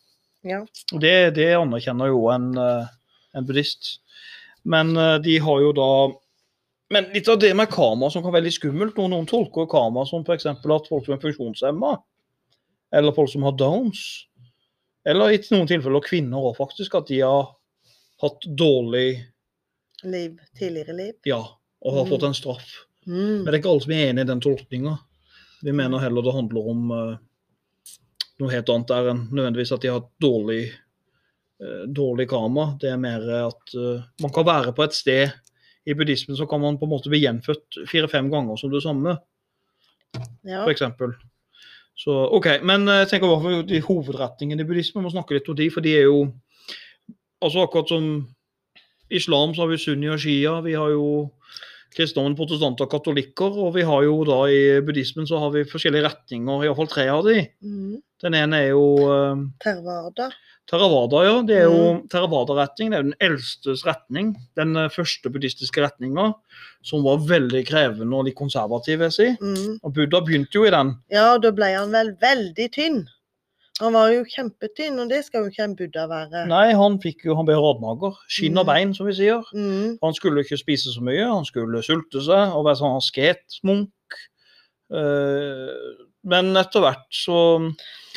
Ja. 0.48 0.62
Det, 0.90 1.14
det 1.36 1.50
anerkjenner 1.58 2.10
jo 2.10 2.24
en, 2.32 2.48
eh, 2.58 2.88
en 3.36 3.46
buddhist. 3.46 3.98
Men 4.64 4.96
eh, 4.96 5.18
de 5.22 5.36
har 5.44 5.60
jo 5.64 5.74
da 5.76 5.90
Men 6.88 7.10
litt 7.12 7.28
av 7.28 7.36
det 7.36 7.50
med 7.52 7.68
karma 7.68 8.08
som 8.08 8.22
kan 8.24 8.32
være 8.32 8.40
veldig 8.40 8.54
skummelt. 8.54 8.96
Noen, 8.96 9.12
noen 9.12 9.26
tolker 9.28 9.66
karma 9.68 10.06
som 10.08 10.22
f.eks. 10.24 10.46
at 10.48 10.62
folk 10.64 11.04
som 11.04 11.14
er 11.18 11.20
funksjonshemma, 11.20 11.90
eller 12.96 13.12
folk 13.12 13.28
som 13.28 13.44
har 13.44 13.52
downs, 13.60 14.00
eller 15.06 15.30
i 15.34 15.38
noen 15.50 15.68
tilfeller 15.70 16.00
kvinner 16.04 16.38
òg, 16.50 16.56
faktisk, 16.58 16.94
at 16.98 17.06
de 17.08 17.20
har 17.20 17.50
hatt 18.22 18.48
dårlig 18.58 19.24
Liv. 20.06 20.36
Tidligere 20.58 20.94
liv. 20.94 21.14
Ja, 21.26 21.40
og 21.82 21.92
har 21.94 22.04
Mm. 22.04 22.10
fått 22.12 22.22
en 22.28 22.34
straff. 22.34 22.68
Mm. 23.06 23.42
Men 23.42 23.44
det 23.44 23.54
er 23.54 23.58
ikke 23.58 23.70
alle 23.72 23.82
som 23.82 23.92
er 23.92 24.10
enig 24.12 24.20
i 24.22 24.28
den 24.28 24.40
tolkninga. 24.40 24.98
Vi 25.62 25.72
mener 25.72 25.98
heller 25.98 26.22
det 26.22 26.34
handler 26.34 26.68
om 26.70 26.90
uh, 26.92 27.16
noe 28.38 28.50
helt 28.52 28.68
annet 28.70 28.86
der 28.86 29.08
enn 29.10 29.24
nødvendigvis 29.34 29.72
at 29.74 29.80
de 29.82 29.88
har 29.90 29.98
hatt 30.00 30.12
dårlig, 30.22 30.70
uh, 31.64 31.82
dårlig 31.90 32.28
karma. 32.30 32.78
Det 32.78 32.92
er 32.92 32.96
mer 32.96 33.26
at 33.48 33.74
uh, 33.74 34.04
man 34.22 34.30
kan 34.30 34.46
være 34.46 34.72
på 34.72 34.84
et 34.84 34.94
sted 34.94 35.32
i 35.88 35.94
buddhismen 35.94 36.36
så 36.36 36.46
kan 36.48 36.60
man 36.60 36.78
på 36.78 36.84
en 36.86 36.90
måte 36.94 37.08
bli 37.10 37.22
gjenfødt 37.24 37.82
fire-fem 37.88 38.30
ganger 38.30 38.56
som 38.56 38.70
det 38.70 38.82
samme, 38.84 39.18
Ja. 40.44 40.62
f.eks. 40.64 40.82
Så 41.98 42.14
OK. 42.36 42.46
Men 42.62 42.86
eh, 42.88 43.02
jeg 43.02 43.12
tenker 43.12 43.30
bare 43.30 43.42
for 43.44 43.68
de 43.68 43.80
hovedretningene 43.84 44.62
i 44.62 44.68
buddhismen, 44.68 45.02
vi 45.02 45.08
må 45.08 45.14
snakke 45.14 45.38
litt 45.38 45.48
om 45.50 45.58
de, 45.58 45.70
for 45.74 45.84
de 45.84 45.96
er 45.98 46.06
jo 46.06 46.20
altså 47.44 47.64
akkurat 47.64 47.90
som 47.90 48.06
islam, 49.14 49.54
så 49.54 49.64
har 49.64 49.72
vi 49.72 49.80
sunni 49.82 50.10
og 50.12 50.20
shia. 50.22 50.58
Vi 50.64 50.76
har 50.78 50.92
jo 50.94 51.08
kristendommen, 51.96 52.36
protestanter 52.38 52.86
og 52.86 52.92
katolikker. 52.92 53.54
Og 53.64 53.72
vi 53.76 53.86
har 53.88 54.04
jo 54.06 54.20
da 54.28 54.42
i 54.52 54.60
buddhismen 54.84 55.26
så 55.28 55.40
har 55.42 55.54
vi 55.54 55.66
forskjellige 55.68 56.06
retninger, 56.06 56.66
iallfall 56.66 56.90
tre 56.92 57.08
av 57.12 57.24
de. 57.26 57.42
Mm. 57.64 57.98
Den 58.22 58.34
ene 58.34 58.56
er 58.64 58.70
jo 58.72 58.84
eh, 59.06 59.42
Tervada. 59.62 60.30
Theravada, 60.68 61.20
ja. 61.24 61.36
Det 61.48 61.54
er 61.56 61.68
jo 61.70 61.84
Theravada-retning. 62.12 62.90
Det 62.90 62.96
er 62.98 63.02
jo 63.04 63.08
den 63.08 63.20
eldstes 63.24 63.84
retning. 63.88 64.32
Den 64.58 64.74
eh, 64.76 64.88
første 64.92 65.30
buddhistiske 65.32 65.80
retninga, 65.80 66.32
som 66.84 67.04
var 67.06 67.22
veldig 67.24 67.62
krevende 67.70 68.18
og 68.18 68.26
litt 68.28 68.36
konservativ, 68.36 68.98
vil 69.00 69.08
jeg 69.08 69.16
si. 69.16 69.28
Mm. 69.40 69.78
Og 69.80 69.94
Buddha 69.96 70.20
begynte 70.26 70.58
jo 70.58 70.66
i 70.68 70.72
den. 70.74 70.90
Ja, 71.14 71.30
da 71.40 71.54
ble 71.56 71.70
han 71.72 71.94
vel 71.94 72.12
veldig 72.20 72.68
tynn. 72.74 73.00
Han 73.78 73.94
var 73.94 74.10
jo 74.10 74.24
kjempetynn, 74.26 74.98
og 74.98 75.08
det 75.12 75.20
skal 75.28 75.44
jo 75.46 75.52
ikke 75.52 75.62
en 75.68 75.76
buddha 75.78 76.08
være. 76.10 76.40
Nei, 76.50 76.72
han 76.74 76.96
fikk 76.98 77.22
jo, 77.28 77.36
han 77.38 77.46
ble 77.46 77.54
radmager. 77.62 78.16
Skinn 78.26 78.58
og 78.58 78.66
Mm. 78.66 78.72
bein, 78.72 78.94
som 78.98 79.06
vi 79.06 79.14
sier. 79.14 79.44
Mm. 79.54 79.98
Han 80.02 80.16
skulle 80.18 80.42
ikke 80.42 80.58
spise 80.58 80.90
så 80.92 81.00
mye, 81.00 81.22
han 81.30 81.46
skulle 81.46 81.80
sulte 81.86 82.20
seg 82.26 82.56
og 82.58 82.66
være 82.66 82.80
sånn 82.82 82.98
asketmunk. 82.98 84.18
Eh, 84.90 86.07
men 86.26 86.50
etter 86.58 86.82
hvert 86.82 87.06
så, 87.14 87.38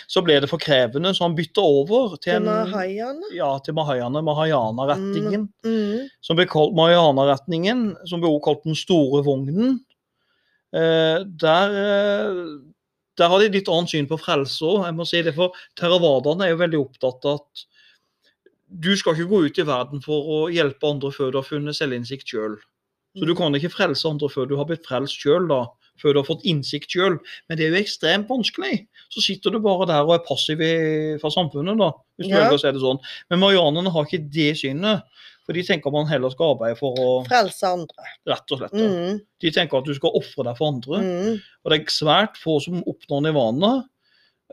så 0.09 0.23
ble 0.25 0.39
det 0.41 0.49
for 0.49 0.61
krevende, 0.61 1.13
så 1.13 1.27
han 1.27 1.35
bytta 1.37 1.61
over 1.61 2.15
til 2.17 2.31
Til 2.31 2.39
en 2.39 2.49
mahayana. 2.49 3.29
ja, 3.35 3.51
til 3.63 3.77
Mahayana, 3.77 4.23
Mahayana-retningen. 4.25 5.47
Mm. 5.65 6.09
Som 6.21 6.39
ble 6.39 6.47
kalt 6.49 6.75
Mahayana-retningen, 6.77 7.85
som 8.09 8.23
ble 8.23 8.31
også 8.31 8.45
kalt 8.49 8.63
Den 8.67 8.75
store 8.79 9.23
vognen. 9.27 9.79
Eh, 10.73 11.19
der, 11.25 11.75
eh, 11.75 12.41
der 13.17 13.27
har 13.27 13.39
de 13.39 13.49
litt 13.51 13.67
annet 13.69 13.91
syn 13.91 14.07
på 14.07 14.19
frelse 14.19 14.63
òg. 14.63 14.85
Jeg 14.87 14.95
må 14.95 15.05
si 15.07 15.21
det, 15.21 15.35
for 15.35 15.51
Theravadaene 15.75 16.47
er 16.47 16.55
jo 16.55 16.61
veldig 16.63 16.79
opptatt 16.79 17.27
av 17.27 17.41
at 17.41 17.65
du 18.71 18.93
skal 18.95 19.17
ikke 19.17 19.27
gå 19.27 19.45
ut 19.45 19.57
i 19.59 19.67
verden 19.67 19.99
for 20.03 20.27
å 20.31 20.37
hjelpe 20.51 20.87
andre 20.87 21.11
før 21.11 21.31
du 21.31 21.41
har 21.41 21.47
funnet 21.47 21.75
selvinnsikt 21.75 22.29
sjøl. 22.31 22.55
Så 23.19 23.27
du 23.27 23.33
kan 23.35 23.51
ikke 23.51 23.73
frelse 23.73 24.07
andre 24.07 24.29
før 24.31 24.47
du 24.47 24.55
har 24.55 24.65
blitt 24.69 24.87
frelst 24.87 25.19
sjøl, 25.19 25.49
da. 25.51 25.65
Før 25.99 26.13
du 26.13 26.19
har 26.21 26.25
fått 26.29 26.45
innsikt 26.49 26.89
sjøl. 26.95 27.17
Men 27.49 27.57
det 27.57 27.65
er 27.67 27.75
jo 27.75 27.81
ekstremt 27.83 28.29
vanskelig. 28.31 28.87
Så 29.11 29.21
sitter 29.21 29.51
du 29.51 29.59
bare 29.59 29.85
der 29.89 30.05
og 30.07 30.15
er 30.15 30.23
passiv 30.25 30.61
i, 30.63 31.17
fra 31.21 31.29
samfunnet, 31.29 31.77
da. 31.77 31.91
Hvis 32.17 32.27
du 32.29 32.33
Ja. 32.33 32.39
velger 32.45 32.57
å 32.57 32.61
si 32.61 32.71
det 32.71 32.81
sånn. 32.81 32.99
Men 33.29 33.39
marianerne 33.43 33.91
har 33.91 34.05
ikke 34.05 34.29
det 34.31 34.55
synet. 34.57 35.03
For 35.45 35.53
de 35.53 35.63
tenker 35.63 35.91
man 35.91 36.05
heller 36.07 36.29
skal 36.29 36.55
arbeide 36.55 36.77
for 36.77 36.95
å 36.95 37.27
Frelse 37.27 37.63
andre. 37.65 38.05
Rett 38.29 38.51
og 38.53 38.59
slett. 38.61 38.73
Mm. 38.77 39.21
De 39.41 39.51
tenker 39.51 39.77
at 39.77 39.85
du 39.85 39.93
skal 39.97 40.13
ofre 40.15 40.43
deg 40.45 40.57
for 40.57 40.67
andre. 40.71 41.01
Mm. 41.01 41.41
Og 41.65 41.71
det 41.71 41.79
er 41.81 41.85
svært 41.91 42.37
få 42.37 42.59
som 42.61 42.83
oppnår 42.83 43.23
nirvana, 43.25 43.71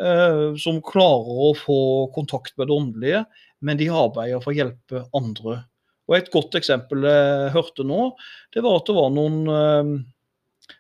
eh, 0.01 0.57
som 0.57 0.81
klarer 0.83 1.43
å 1.49 1.55
få 1.57 1.79
kontakt 2.15 2.57
med 2.59 2.69
det 2.69 2.77
åndelige, 2.77 3.27
men 3.63 3.77
de 3.77 3.89
arbeider 3.89 4.43
for 4.43 4.53
å 4.53 4.57
hjelpe 4.57 5.05
andre. 5.15 5.65
Og 6.09 6.17
Et 6.17 6.31
godt 6.33 6.53
eksempel 6.57 7.03
jeg 7.05 7.53
hørte 7.53 7.85
nå, 7.85 8.15
det 8.55 8.63
var 8.65 8.77
at 8.81 8.87
det 8.87 8.95
var 8.97 9.11
noen 9.13 9.43
eh, 9.49 10.05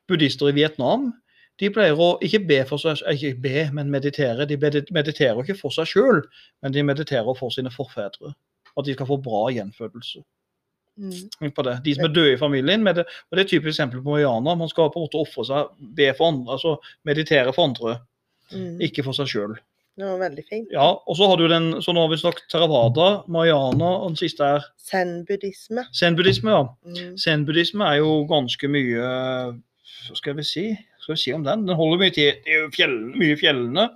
buddhister 0.09 0.49
i 0.51 0.53
Vietnam. 0.57 1.13
De 1.59 1.71
pleier 1.75 1.99
å 1.99 2.19
ikke 2.23 2.47
be 2.47 2.65
for 2.69 2.79
seg, 2.79 3.01
eh, 3.07 3.17
ikke 3.17 3.41
be, 3.43 3.71
men 3.75 3.91
meditere. 3.91 4.47
De 4.47 4.57
mediterer 4.57 5.41
ikke 5.43 5.57
for 5.59 5.71
seg 5.75 5.87
sjøl, 5.91 6.23
men 6.63 6.73
de 6.73 6.83
mediterer 6.87 7.35
for 7.39 7.51
sine 7.51 7.71
forfedre. 7.75 8.35
At 8.79 8.85
de 8.87 8.95
skal 8.95 9.07
få 9.07 9.17
bra 9.23 9.49
gjenfødelse. 9.51 10.23
Mm. 10.99 11.53
På 11.55 11.63
det. 11.63 11.77
De 11.85 11.95
som 11.95 12.05
er 12.05 12.13
døde 12.15 12.33
i 12.35 12.39
familien. 12.39 12.83
Med 12.83 12.97
det, 12.97 13.05
og 13.07 13.37
det 13.37 13.39
er 13.39 13.45
et 13.45 13.51
typisk 13.51 13.75
eksempel 13.77 14.03
på 14.03 14.11
Mariana. 14.17 14.55
Man 14.59 14.69
skal 14.71 14.91
på 14.91 14.99
en 14.99 15.07
måte 15.07 15.19
ofre 15.23 15.45
seg, 15.47 15.69
be 15.95 16.13
for 16.19 16.33
andre, 16.33 16.53
altså 16.59 16.77
meditere 17.07 17.53
for 17.55 17.69
andre, 17.71 18.01
Mm. 18.51 18.79
ikke 18.81 19.05
for 19.05 19.13
seg 19.13 19.27
sjøl. 19.29 19.59
Det 19.99 20.07
var 20.07 20.19
veldig 20.31 20.45
fint. 20.49 20.69
Ja, 20.73 20.95
og 21.07 21.17
så 21.19 21.27
har 21.29 21.37
du 21.37 21.49
den, 21.49 21.73
så 21.83 21.93
nå 21.93 22.01
har 22.01 22.09
vi 22.09 22.17
snakket 22.17 22.49
Theravada, 22.49 23.25
Mariana, 23.29 23.85
og 23.99 24.09
den 24.11 24.17
siste 24.17 24.41
er 24.41 24.65
Zen-buddhisme. 24.79 25.85
zen-buddhisme. 25.93 26.49
ja. 26.51 26.63
Mm. 26.87 27.17
Zen-buddhisme 27.19 27.83
er 27.85 27.97
jo 27.99 28.25
ganske 28.31 28.69
mye 28.71 29.61
Hva 30.07 30.17
skal 30.17 30.37
vi 30.39 30.45
si? 30.47 30.67
Skal 31.03 31.15
vi 31.15 31.21
si 31.23 31.33
om 31.35 31.45
den? 31.47 31.67
Den 31.69 31.77
holder 31.79 31.99
mye 32.05 32.15
til. 32.15 32.37
Det 32.45 32.53
er 32.55 32.63
jo 32.65 32.71
fjellene, 32.75 33.17
mye 33.19 33.35
i 33.35 33.41
fjellene. 33.41 33.89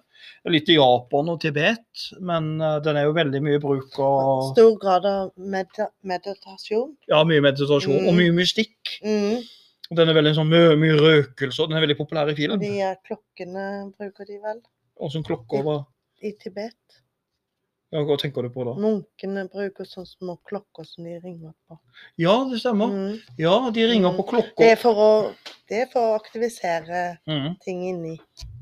Litt 0.50 0.68
i 0.70 0.74
Japan 0.74 1.28
og 1.30 1.38
Tibet, 1.42 2.03
men 2.20 2.57
eh, 2.61 2.78
den 2.82 2.96
er 2.98 3.05
jo 3.07 3.12
veldig 3.14 3.40
mye 3.46 3.61
bruk 3.62 3.94
av 4.03 4.48
Stor 4.53 4.72
grad 4.82 5.05
av 5.07 5.30
med 5.38 5.70
meditasjon. 6.03 6.96
ja, 7.11 7.20
mye 7.24 7.40
meditasjon 7.44 7.94
og 8.09 8.09
Mm. 8.12 8.16
mye 8.18 8.32
mystikk. 8.40 8.96
Mm. 9.07 9.42
Den 9.94 10.09
er 10.09 10.14
veldig 10.18 10.34
sånn 10.34 10.48
mye, 10.50 10.74
mye 10.80 10.96
røkelse, 10.98 11.61
og 11.62 11.68
den 11.70 11.78
er 11.78 11.86
veldig 11.86 11.98
populær 11.98 12.26
i 12.28 12.32
Og 12.32 12.36
film. 12.36 12.59
de 12.59 12.96
klokkene 13.07 13.92
bruker 13.98 14.24
de 14.26 14.38
vel 14.42 14.61
Og 14.98 15.12
som 15.12 15.22
klokker 15.22 15.62
I, 16.22 16.28
i 16.28 16.32
Tibet. 16.42 17.01
Ja, 17.93 18.01
hva 18.09 18.16
tenker 18.16 18.43
du 18.47 18.49
på 18.55 18.64
da? 18.64 18.72
Munkene 18.80 19.43
bruker 19.53 19.84
sånne 19.84 20.09
små 20.09 20.38
klokker 20.49 20.86
som 20.88 21.05
de 21.05 21.18
ringer 21.20 21.53
på. 21.68 21.76
Ja, 22.22 22.38
det 22.49 22.62
stemmer. 22.62 22.88
Mm. 22.88 23.18
Ja, 23.38 23.57
de 23.70 23.84
ringer 23.90 24.11
Mm. 24.14 24.16
på 24.16 24.24
klokker. 24.30 24.57
Det, 24.62 24.70
er 24.72 24.76
for 24.80 24.95
å, 24.97 25.34
er 25.68 25.86
for 25.93 26.01
å 26.01 26.14
aktivisere 26.20 27.18
Mm. 27.28 27.59
ting 27.61 27.82
inni. 27.90 28.14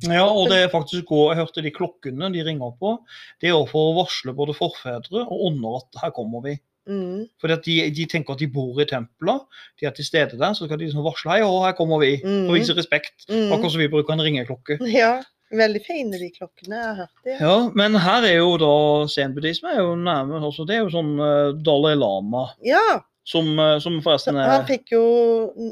Ja, 0.03 0.27
og 0.27 0.49
det 0.51 0.59
er 0.65 0.69
faktisk 0.69 1.05
også, 1.13 1.29
jeg 1.31 1.39
hørte 1.45 1.63
de 1.63 1.71
klokkene 1.71 2.33
de 2.33 2.43
ringer 2.43 2.75
på, 2.81 2.99
det 3.41 3.51
er 3.51 3.67
for 3.71 3.93
å 3.93 3.97
varsle 4.05 4.35
både 4.35 4.55
forfedre 4.59 5.23
og 5.23 5.47
ånder 5.47 5.77
at 5.79 6.03
her 6.03 6.11
kommer 6.11 6.43
vi. 6.43 6.59
Mm. 6.89 7.29
Fordi 7.41 7.53
at 7.55 7.63
de, 7.63 7.91
de 7.91 8.07
tenker 8.07 8.33
at 8.33 8.39
de 8.41 8.49
bor 8.49 8.81
i 8.81 8.85
tempelet, 8.85 9.43
de 9.79 9.87
er 9.87 9.91
til 9.95 10.05
stede 10.05 10.37
der, 10.39 10.55
så 10.59 10.67
skal 10.67 10.77
de 10.79 10.87
liksom 10.89 11.05
varsle 11.07 11.31
hei, 11.31 11.41
å, 11.47 11.63
her 11.65 11.73
kommer 11.79 12.01
vi, 12.01 12.17
Mm. 12.25 12.49
og 12.49 12.57
vise 12.59 12.75
respekt. 12.75 13.29
Mm. 13.29 13.53
Akkurat 13.53 13.71
som 13.71 13.79
vi 13.79 13.87
bruker 13.89 14.13
en 14.13 14.19
ringeklokke. 14.27 14.81
Ja, 14.91 15.23
veldig 15.53 15.81
fine 15.87 16.19
de 16.21 16.31
klokkene. 16.31 16.77
Jeg 16.77 16.87
har 16.87 16.95
hørt 17.03 17.25
det. 17.25 17.37
Ja, 17.41 17.55
men 17.75 17.95
her 17.95 18.23
er 18.29 18.37
jo 18.39 18.57
da 18.61 19.07
zen-buddhisme 19.11 19.73
er 19.75 19.81
jo 19.83 19.95
nærmest 19.99 20.47
også, 20.51 20.67
det 20.69 20.77
er 20.77 20.83
jo 20.85 20.91
sånn 20.95 21.13
uh, 21.21 21.53
Dalai 21.67 21.95
Lama, 21.99 22.47
Ja, 22.65 23.01
som, 23.25 23.53
uh, 23.59 23.79
som 23.83 24.01
forresten 24.03 24.37
er 24.39 24.49
han 24.49 24.67
fikk 24.67 24.93
jo 24.95 25.03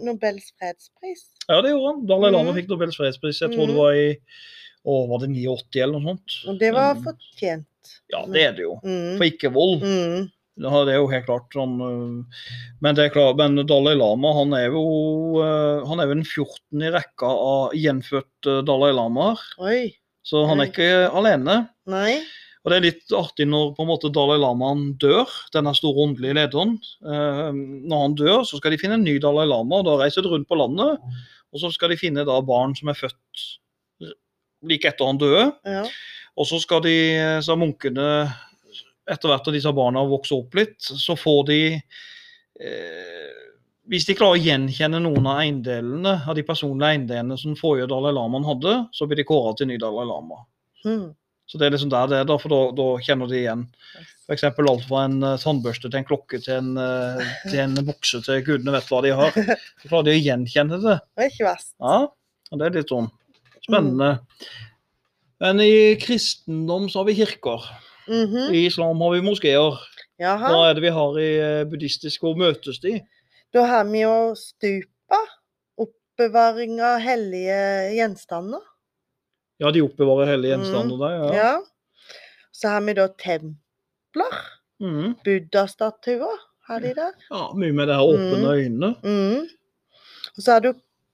Nobels 0.04 0.52
fredspris. 0.58 1.26
Ja, 1.48 1.60
det 1.62 1.70
gjorde 1.72 1.92
han. 1.94 2.06
Dalai 2.06 2.30
Lama 2.30 2.50
Mhm. 2.52 2.58
fikk 2.60 2.68
Nobels 2.68 2.96
fredspris, 2.98 3.40
jeg 3.40 3.50
tror 3.54 3.66
det 3.66 3.74
Mhm. 3.74 3.82
var 3.82 3.92
i 3.92 4.16
å, 4.86 5.08
var 5.08 5.18
det 5.20 5.28
89 5.30 5.82
eller 5.82 5.98
noe 6.00 6.14
sånt. 6.16 6.48
Og 6.48 6.58
det 6.58 6.72
var 6.74 6.94
Mm. 6.94 7.02
fortjent. 7.04 7.64
Ja, 8.12 8.24
det 8.26 8.42
er 8.42 8.52
det 8.52 8.62
jo. 8.62 8.80
Mm. 8.84 9.16
For 9.18 9.24
ikke-vold. 9.24 9.82
Mm. 9.82 10.30
Det 10.58 10.72
det 10.88 10.94
er 10.94 10.98
jo 10.98 11.10
helt 11.12 11.26
klart 11.28 11.54
sånn 11.54 11.76
Men 11.78 12.96
det 12.98 13.04
er 13.04 13.14
klart, 13.14 13.38
men 13.38 13.60
Dalai 13.68 13.94
Lama 13.98 14.32
han 14.40 14.56
er 14.58 14.66
jo 14.72 14.82
øh, 15.42 15.86
han 15.86 16.00
er 16.00 16.10
jo 16.10 16.16
den 16.16 16.26
14. 16.26 16.82
i 16.82 16.90
rekka 16.94 17.30
av 17.30 17.78
gjenfødte 17.78 18.60
Dalai 18.66 18.90
Lamaer. 18.96 19.40
Så 20.26 20.44
han 20.48 20.60
er 20.60 20.68
ikke 20.68 20.90
alene. 21.16 21.62
Nei. 21.88 22.18
Og 22.64 22.72
det 22.72 22.78
er 22.78 22.84
litt 22.84 23.14
artig 23.16 23.46
når 23.48 23.70
på 23.76 23.84
en 23.84 23.88
måte 23.88 24.10
Dalai 24.12 24.36
Lamaen 24.42 24.90
dør, 25.00 25.30
denne 25.54 25.72
store 25.78 26.04
åndelige 26.04 26.36
lederen. 26.36 26.74
Eh, 27.00 27.46
når 27.88 28.02
han 28.02 28.16
dør, 28.18 28.42
så 28.44 28.58
skal 28.58 28.74
de 28.74 28.80
finne 28.82 28.98
en 28.98 29.06
ny 29.06 29.16
Dalai 29.22 29.46
Lama, 29.48 29.80
og 29.80 29.86
da 29.88 29.94
reiser 30.02 30.26
de 30.26 30.34
rundt 30.34 30.50
på 30.50 30.58
landet. 30.58 30.98
Og 31.54 31.62
så 31.62 31.70
skal 31.72 31.94
de 31.94 32.00
finne 32.00 32.26
da 32.28 32.36
barn 32.44 32.74
som 32.76 32.90
er 32.92 32.98
født 32.98 33.46
like 34.68 34.90
etter 34.90 35.08
han 35.08 35.20
døde. 35.20 35.46
Ja. 35.64 35.86
Og 36.38 36.46
så 36.50 36.60
skal 36.62 36.82
de, 36.84 36.96
så 37.46 37.56
munkene, 37.58 38.28
etter 39.08 39.30
hvert 39.30 39.48
at 39.48 39.56
disse 39.56 39.72
barna 39.74 40.04
vokser 40.08 40.38
opp 40.38 40.56
litt, 40.58 40.78
så 40.80 41.16
får 41.18 41.40
de 41.48 41.60
eh, 41.74 43.36
Hvis 43.88 44.04
de 44.08 44.16
klarer 44.18 44.36
å 44.36 44.44
gjenkjenne 44.44 45.00
noen 45.00 45.30
av 45.30 45.40
eiendelene, 45.44 46.18
av 46.28 46.36
de 46.36 46.44
personlige 46.44 46.92
eiendelene 46.92 47.38
som 47.40 47.56
forrige 47.56 47.88
Dalai 47.88 48.12
Lamaen 48.12 48.46
hadde, 48.48 48.74
så 48.92 49.08
blir 49.08 49.22
de 49.22 49.28
kåra 49.28 49.54
til 49.56 49.70
ny 49.70 49.78
Dalai 49.80 50.04
Lama. 50.08 50.42
Mm. 50.84 51.08
Så 51.48 51.56
det 51.56 51.66
er 51.66 51.72
liksom 51.72 51.88
der 51.92 52.10
det 52.10 52.18
er, 52.20 52.26
da, 52.28 52.36
for 52.36 52.52
da, 52.52 52.60
da 52.76 52.86
kjenner 53.00 53.30
de 53.30 53.38
igjen. 53.38 53.62
Eksempel 54.28 54.68
alt 54.68 54.84
fra 54.84 55.06
en 55.06 55.22
uh, 55.24 55.38
tannbørste 55.40 55.88
til 55.88 56.02
en 56.02 56.08
klokke 56.10 56.42
til 56.44 56.58
en, 56.58 56.74
eh, 56.76 57.30
til 57.46 57.62
en 57.62 57.78
bukse 57.86 58.20
til 58.26 58.42
gudene 58.44 58.74
vet 58.74 58.90
hva 58.92 59.00
de 59.06 59.14
har. 59.16 59.38
Så 59.80 59.88
klarer 59.88 60.10
de 60.10 60.16
å 60.18 60.20
gjenkjenne 60.26 60.80
det. 60.82 60.98
Det 61.16 61.24
er 61.24 61.32
ikke 61.32 61.48
verst. 61.48 61.72
Ja, 61.80 62.02
det 62.52 62.66
er 62.66 62.76
litt 62.76 62.92
sånn 62.92 63.08
spennende. 63.64 64.10
Men 65.40 65.62
i 65.64 65.96
kristendom 66.02 66.88
så 66.90 67.00
har 67.00 67.08
vi 67.08 67.16
kirker. 67.22 67.64
Mhm. 68.08 68.54
I 68.54 68.66
islam 68.66 69.00
har 69.04 69.10
vi 69.14 69.20
moskeer. 69.22 69.78
Jaha. 70.18 70.48
Hva 70.50 70.62
er 70.70 70.74
det 70.74 70.82
vi 70.82 70.90
har 70.96 71.18
i 71.20 71.28
eh, 71.38 71.64
buddhistisk? 71.68 72.20
Hvor 72.24 72.34
møtes 72.40 72.80
de? 72.82 72.96
Da 73.54 73.64
har 73.66 73.84
vi 73.84 74.00
jo 74.02 74.34
stupa. 74.36 75.20
Oppbevaring 75.78 76.80
av 76.82 76.98
hellige 77.04 77.58
gjenstander. 77.94 78.64
Ja, 79.62 79.70
de 79.74 79.82
oppbevarer 79.82 80.32
hellige 80.32 80.56
gjenstander 80.56 80.98
der. 80.98 81.14
Ja. 81.14 81.34
Ja. 81.34 81.52
Så 82.52 82.68
har 82.72 82.82
vi 82.86 82.94
da 82.98 83.06
templer. 83.08 84.34
Mm. 84.82 85.14
Buddha-statuer 85.26 86.38
har 86.68 86.80
de 86.82 86.92
der. 86.94 87.14
ja, 87.30 87.44
Mye 87.54 87.72
med 87.72 87.88
det 87.88 87.94
her 87.96 88.02
åpne 88.10 88.38
Mm. 88.38 88.50
øynene. 88.50 88.90
Mm. 89.02 89.48
Og 90.36 90.42
så 90.42 90.52
har 90.52 90.60
du 90.60 90.72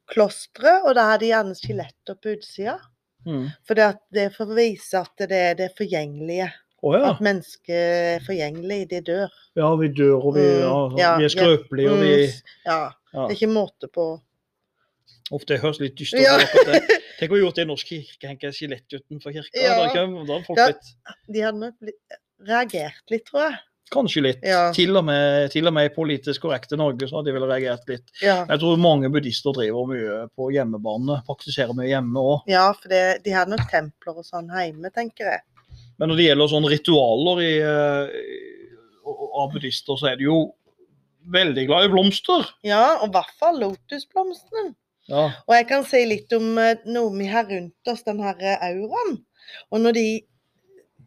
klostre, 0.09 0.82
og 0.84 0.95
da 0.95 1.05
har 1.11 1.18
de 1.18 1.26
gjerne 1.30 1.55
skjeletter 1.57 2.14
på 2.20 2.34
utsida. 2.36 2.78
Mm. 3.26 3.49
For 3.66 3.74
det, 3.74 3.97
det 4.12 4.22
er 4.26 4.30
for 4.34 4.47
å 4.47 4.57
vise 4.57 4.99
at 5.01 5.12
det 5.18 5.32
er 5.32 5.55
det 5.55 5.70
forgjengelige. 5.78 6.51
Å 6.85 6.91
ja. 6.99 7.11
At 7.14 7.20
mennesket 7.24 7.70
er 7.72 8.24
forgjengelig, 8.26 8.80
de 8.91 8.99
dør. 9.07 9.30
ja. 9.57 9.70
Vi 9.80 9.89
dør, 9.97 10.18
og 10.28 10.35
vi, 10.37 10.43
Mm. 10.45 10.61
ja, 10.61 10.99
Ja, 11.01 11.16
vi 11.18 11.24
er 11.24 11.32
skrøpelige, 11.32 11.91
og 11.91 11.99
vi 12.03 12.12
Mm, 12.26 12.43
Ja, 12.66 12.78
ja. 13.14 13.26
det 13.28 13.30
er 13.30 13.39
ikke 13.39 13.53
måte 13.55 13.89
på. 13.93 14.20
Uff, 15.32 15.47
det 15.49 15.61
høres 15.62 15.80
litt 15.80 15.95
dystert 15.97 16.20
ut. 16.20 16.66
Ja. 16.68 16.80
Tenk 17.18 17.32
å 17.32 17.39
gjort 17.41 17.57
det 17.57 17.64
i 17.64 17.70
norsk 17.70 17.87
kirke, 17.89 18.28
henke 18.28 18.49
et 18.51 18.55
skjelett 18.59 18.93
utenfor 18.93 19.32
kirka. 19.32 19.55
Ja. 19.57 19.76
Da, 19.89 20.07
da 20.28 20.41
hadde 20.45 20.74
De 21.32 21.41
hadde 21.41 21.59
nok 21.62 21.74
reagert 22.45 23.09
litt, 23.11 23.24
tror 23.30 23.47
jeg. 23.49 23.57
Kanskje 23.95 24.22
litt. 24.24 24.41
Ja. 24.45 24.72
Til, 24.72 24.97
og 24.97 25.05
med, 25.07 25.51
til 25.53 25.66
og 25.68 25.74
med 25.76 25.87
i 25.91 25.95
politisk 25.95 26.43
korrekte 26.45 26.76
Norge 26.76 27.07
så 27.09 27.18
hadde 27.20 27.30
de 27.30 27.35
vel 27.37 27.47
reagert 27.49 27.89
litt. 27.89 28.07
Ja, 28.24 28.45
Jeg 28.49 28.61
tror 28.61 28.76
mange 28.80 29.11
buddhister 29.12 29.53
driver 29.57 29.87
mye 29.89 30.20
på 30.37 30.49
hjemmebane, 30.53 31.20
praktiserer 31.28 31.72
mye 31.76 31.89
hjemme 31.93 32.20
òg. 32.20 32.43
ja 32.51 32.66
for 32.72 32.89
det, 32.93 33.22
de 33.24 33.30
hadde 33.37 33.55
nok 33.57 33.66
templer 33.70 34.16
og 34.18 34.24
sånn 34.24 34.49
hjemme, 34.51 34.91
tenker 34.93 35.30
jeg. 35.30 35.41
Men 35.99 36.11
når 36.11 36.18
det 36.18 36.26
gjelder 36.28 36.51
sånne 36.51 36.70
ritualer 36.72 37.42
i, 37.45 37.53
eh, 37.62 38.07
av 39.05 39.53
buddhister, 39.53 39.99
så 40.01 40.11
er 40.11 40.18
de 40.18 40.26
jo 40.28 40.38
veldig 41.34 41.66
glad 41.68 41.86
i 41.86 41.92
blomster. 41.92 42.49
Ja, 42.66 42.99
og 43.01 43.09
i 43.09 43.14
hvert 43.14 43.34
fall 43.40 43.61
lotusblomstene. 43.62 44.74
Ja. 45.09 45.26
Og 45.47 45.55
jeg 45.55 45.66
kan 45.68 45.84
si 45.86 46.01
litt 46.09 46.32
om 46.36 46.59
eh, 46.59 46.80
noe 46.88 47.12
vi 47.16 47.28
har 47.30 47.47
rundt 47.49 47.90
oss, 47.92 48.05
den 48.07 48.22
her 48.24 48.40
eh, 48.40 48.70
auraen. 48.72 49.18
Og 49.70 49.84
når 49.84 49.97
de 49.99 50.09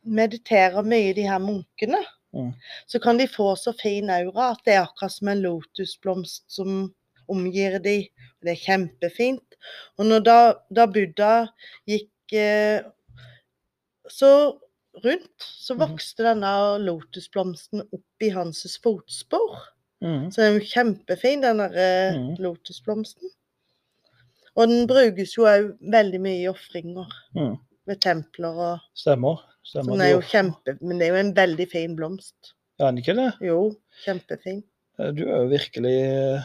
mediterer 0.07 0.85
mye, 0.87 1.15
de 1.17 1.27
her 1.27 1.41
munkene, 1.43 2.03
Mm. 2.35 2.51
så 2.85 2.99
kan 2.99 3.17
de 3.17 3.25
få 3.27 3.55
så 3.55 3.71
fin 3.79 4.09
aura 4.11 4.49
at 4.51 4.59
det 4.67 4.73
er 4.75 4.83
akkurat 4.83 5.13
som 5.13 5.29
en 5.31 5.39
lotusblomst 5.41 6.43
som 6.51 6.93
omgir 7.31 7.79
de. 7.79 8.09
Det 8.43 8.51
er 8.51 8.59
kjempefint. 8.61 9.55
Og 9.97 10.11
da, 10.25 10.53
da 10.69 10.85
Buddha 10.91 11.47
gikk 11.87 12.35
så 14.11 14.31
rundt, 15.03 15.47
så 15.61 15.75
vokste 15.77 16.23
mm. 16.23 16.27
denne 16.29 16.51
lotusblomsten 16.85 17.83
opp 17.93 18.23
i 18.25 18.29
hans 18.35 18.63
fotspor. 18.83 19.57
Mm. 20.03 20.27
Så 20.31 20.41
den 20.41 20.47
er 20.47 20.57
jo 20.59 20.65
kjempefin, 20.71 21.41
den 21.45 21.57
der 21.63 21.77
eh, 21.81 22.17
Mhm. 22.17 22.35
lotusblomsten. 22.43 23.29
Og 24.57 24.67
den 24.69 24.87
brukes 24.89 25.35
jo 25.37 25.45
òg 25.45 25.71
veldig 25.93 26.19
mye 26.21 26.41
i 26.43 26.49
ofringer 26.49 27.07
Mm. 27.35 27.57
ved 27.87 27.99
templer 28.01 28.57
og 28.71 28.79
Stemmer. 28.95 29.41
Så 29.63 29.83
den 29.83 30.01
er 30.01 30.13
jo 30.15 30.21
kjempe... 30.21 30.77
Men 30.81 30.97
det 30.99 31.07
er 31.07 31.11
jo 31.13 31.19
en 31.27 31.33
veldig 31.35 31.67
fin 31.71 31.95
blomst. 31.95 32.53
Er 32.79 32.85
den 32.91 32.97
ikke 33.01 33.15
det? 33.17 33.33
Jo, 33.41 33.75
kjempefin. 34.05 34.63
Eh, 34.99 35.11
Du 35.11 35.23
er 35.27 35.43
jo 35.43 35.49
virkelig 35.51 36.43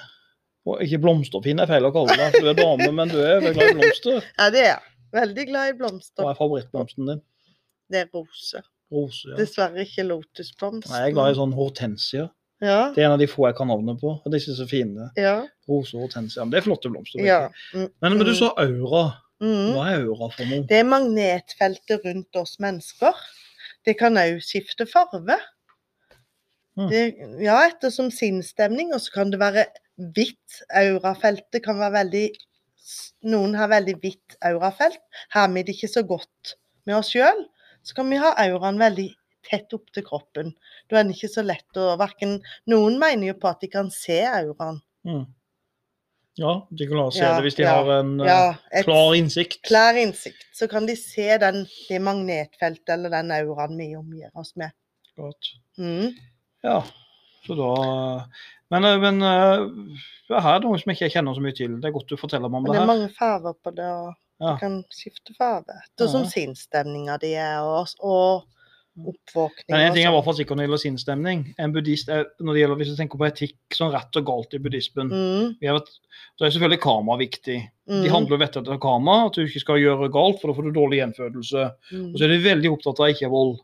og 0.67 0.79
Ikke 0.83 0.99
blomsterfin 1.03 1.59
er 1.59 1.67
feil 1.67 1.83
å 1.83 1.91
kalle 1.93 2.15
deg, 2.17 2.37
du 2.39 2.49
er 2.49 2.55
dame, 2.55 2.87
men 2.95 3.09
du 3.11 3.17
er 3.19 3.41
veldig 3.41 3.55
glad 3.57 3.71
i 3.71 3.79
blomster. 3.81 4.27
Ja, 4.39 4.51
det 4.51 4.61
er 4.61 4.69
jeg. 4.69 4.83
Veldig 5.13 5.47
glad 5.49 5.69
i 5.69 5.77
blomster. 5.79 6.23
Hva 6.25 6.31
er 6.31 6.39
favorittblomsten 6.39 7.09
din? 7.11 7.23
Det 7.93 8.01
er 8.07 8.09
rose. 8.15 8.63
Rose. 8.93 9.29
Ja. 9.31 9.37
Dessverre 9.41 9.85
ikke 9.87 10.05
lotusblomst. 10.09 10.89
Nei, 10.91 11.03
jeg 11.05 11.13
er 11.13 11.17
glad 11.17 11.33
i 11.35 11.39
sånn 11.41 11.53
hortensia. 11.57 12.29
Ja, 12.63 12.93
Det 12.95 13.03
er 13.03 13.09
en 13.09 13.17
av 13.17 13.19
de 13.19 13.27
få 13.27 13.49
jeg 13.49 13.57
kan 13.59 13.67
navnet 13.73 13.99
på. 14.01 14.13
og 14.23 14.33
Disse 14.33 14.53
er 14.53 14.59
så 14.61 14.67
fine. 14.71 15.09
ja, 15.19 15.35
Rose 15.69 15.97
og 15.97 16.05
hortensia. 16.07 16.45
Men 16.45 16.53
det 16.55 16.61
er 16.61 16.67
flotte 16.69 16.91
blomster. 16.93 17.25
ja. 17.27 17.49
Mm, 17.75 17.89
Men, 18.01 18.13
men 18.13 18.19
du 18.23 18.31
mm, 18.31 18.39
sa 18.39 18.53
aura. 18.63 19.05
mm. 19.43 19.73
Hva 19.75 19.87
er 19.91 20.05
aura 20.05 20.29
for 20.31 20.45
noe? 20.47 20.67
Det 20.71 20.79
er 20.79 20.87
magnetfeltet 20.87 22.05
rundt 22.07 22.37
oss 22.39 22.59
mennesker. 22.63 23.19
Det 23.85 23.97
kan 23.99 24.15
òg 24.21 24.39
skifte 24.47 24.87
farve. 24.87 25.41
Mm. 26.79 26.87
Det, 26.89 27.03
ja, 27.43 27.59
ettersom 27.69 28.13
sinnsstemning. 28.15 28.95
Og 28.95 29.03
så 29.03 29.11
kan 29.19 29.33
det 29.35 29.41
være 29.43 29.67
hvitt. 30.15 30.63
Aurafeltet 30.71 31.65
kan 31.67 31.81
være 31.83 31.99
veldig 31.99 32.27
Noen 33.31 33.53
har 33.55 33.69
veldig 33.71 33.93
hvitt 34.03 34.35
aurafelt. 34.43 34.99
Her 35.35 35.51
vi 35.53 35.63
det 35.63 35.77
ikke 35.77 35.91
så 35.93 36.03
godt 36.07 36.57
med 36.87 36.97
oss 36.99 37.13
sjøl, 37.15 37.45
så 37.83 37.95
kan 37.99 38.11
vi 38.11 38.21
ha 38.23 38.33
auraen 38.45 38.81
veldig 38.81 39.09
tett 39.49 39.75
opp 39.75 39.91
til 39.95 40.05
kroppen. 40.07 40.53
Da 40.89 40.99
er 40.99 41.05
den 41.05 41.15
ikke 41.15 41.31
så 41.33 41.43
lett 41.45 41.79
å 41.81 41.93
hverken 42.01 42.39
Noen 42.71 42.99
mener 43.01 43.33
jo 43.33 43.39
på 43.43 43.51
at 43.51 43.63
de 43.65 43.71
kan 43.73 43.91
se 43.95 44.21
auraen. 44.29 44.79
Mm. 45.09 45.25
Ja, 46.41 46.53
de 46.71 46.87
kan 46.89 46.97
la 46.97 47.09
oss 47.11 47.19
se 47.19 47.25
Ja, 47.25 47.35
det 47.37 47.45
hvis 47.45 47.59
de 47.59 47.65
ja, 47.67 47.75
har 47.77 47.91
en 47.99 48.13
eh, 48.23 48.29
Ja, 48.31 48.83
klar 48.87 49.13
innsikt. 49.19 49.61
klar 49.69 49.99
innsikt. 50.01 50.47
Så 50.57 50.69
kan 50.71 50.87
de 50.89 50.97
se 50.97 51.27
den, 51.43 51.67
det 51.89 52.01
magnetfeltet 52.01 52.95
eller 52.95 53.13
den 53.13 53.35
auraen 53.37 53.77
vi 53.77 53.91
omgir 53.99 54.31
oss 54.33 54.55
med. 54.57 54.73
Godt. 55.19 55.53
Mm. 55.77 56.15
Ja, 56.65 56.79
så 57.45 57.59
da 57.59 57.73
Men, 58.73 58.85
eh, 58.89 58.99
men 59.03 59.21
eh, 59.21 59.67
det 60.31 60.41
her 60.41 60.57
er 60.57 60.65
noe 60.65 60.79
som 60.81 60.89
jeg 60.89 61.03
ikke 61.03 61.19
kjenner 61.19 61.37
så 61.37 61.45
mye 61.45 61.59
til. 61.59 61.75
Det 61.83 61.91
er 61.91 61.93
godt 61.99 62.09
du 62.09 62.17
forteller 62.17 62.49
meg 62.49 62.63
om 62.63 62.65
det, 62.65 62.73
det 62.73 62.79
det 62.79 62.87
er 62.87 62.93
mange 62.95 63.13
farger 63.19 63.59
på 63.61 63.75
det, 63.77 63.91
og 63.93 64.15
Det 64.43 64.57
kan 64.61 64.81
skifte 64.91 65.35
farge. 65.39 65.77
Ja. 66.25 66.31
sinnsstemninga 66.31 67.19
di 67.23 67.35
er, 67.39 67.61
og, 67.63 67.87
og 68.03 68.49
oppvåkning 68.99 69.73
Men 69.73 69.87
en 69.87 69.95
ting 69.95 70.05
er 70.05 70.11
i 70.11 70.15
hvert 70.15 70.27
fall 70.27 70.37
sikkert 70.37 70.57
når 70.57 70.63
det 70.63 70.67
gjelder 70.67 70.83
sinnsstemning. 70.83 71.43
En 71.63 71.73
buddhist 71.73 72.11
er, 72.13 72.27
når 72.41 72.53
det 72.53 72.63
gjelder, 72.63 72.81
Hvis 72.83 72.91
du 72.93 72.97
tenker 72.99 73.21
på 73.21 73.29
etikk, 73.29 73.59
sånn 73.73 73.93
rett 73.95 74.19
og 74.21 74.27
galt 74.29 74.57
i 74.57 74.61
buddhismen 74.63 75.13
Mm, 75.13 75.55
vi 75.61 75.69
vært, 75.69 75.89
Da 76.39 76.47
er 76.47 76.53
selvfølgelig 76.53 76.83
karma 76.83 77.17
viktig. 77.19 77.57
mm, 77.89 78.03
De 78.03 78.11
handler 78.13 78.37
jo 78.37 78.41
vettet 78.43 78.63
etter 78.63 78.81
karma, 78.81 79.27
at 79.27 79.35
du 79.35 79.43
ikke 79.45 79.61
skal 79.61 79.81
gjøre 79.81 80.11
galt, 80.13 80.41
for 80.41 80.49
da 80.49 80.57
får 80.57 80.69
du 80.69 80.73
dårlig 80.77 81.01
gjenfødelse. 81.01 81.65
mm. 81.93 82.11
Og 82.13 82.19
så 82.19 82.25
er 82.25 82.29
de 82.29 82.39
veldig 82.45 82.73
opptatt 82.73 83.01
av 83.01 83.13
ikke 83.13 83.31
vold. 83.33 83.57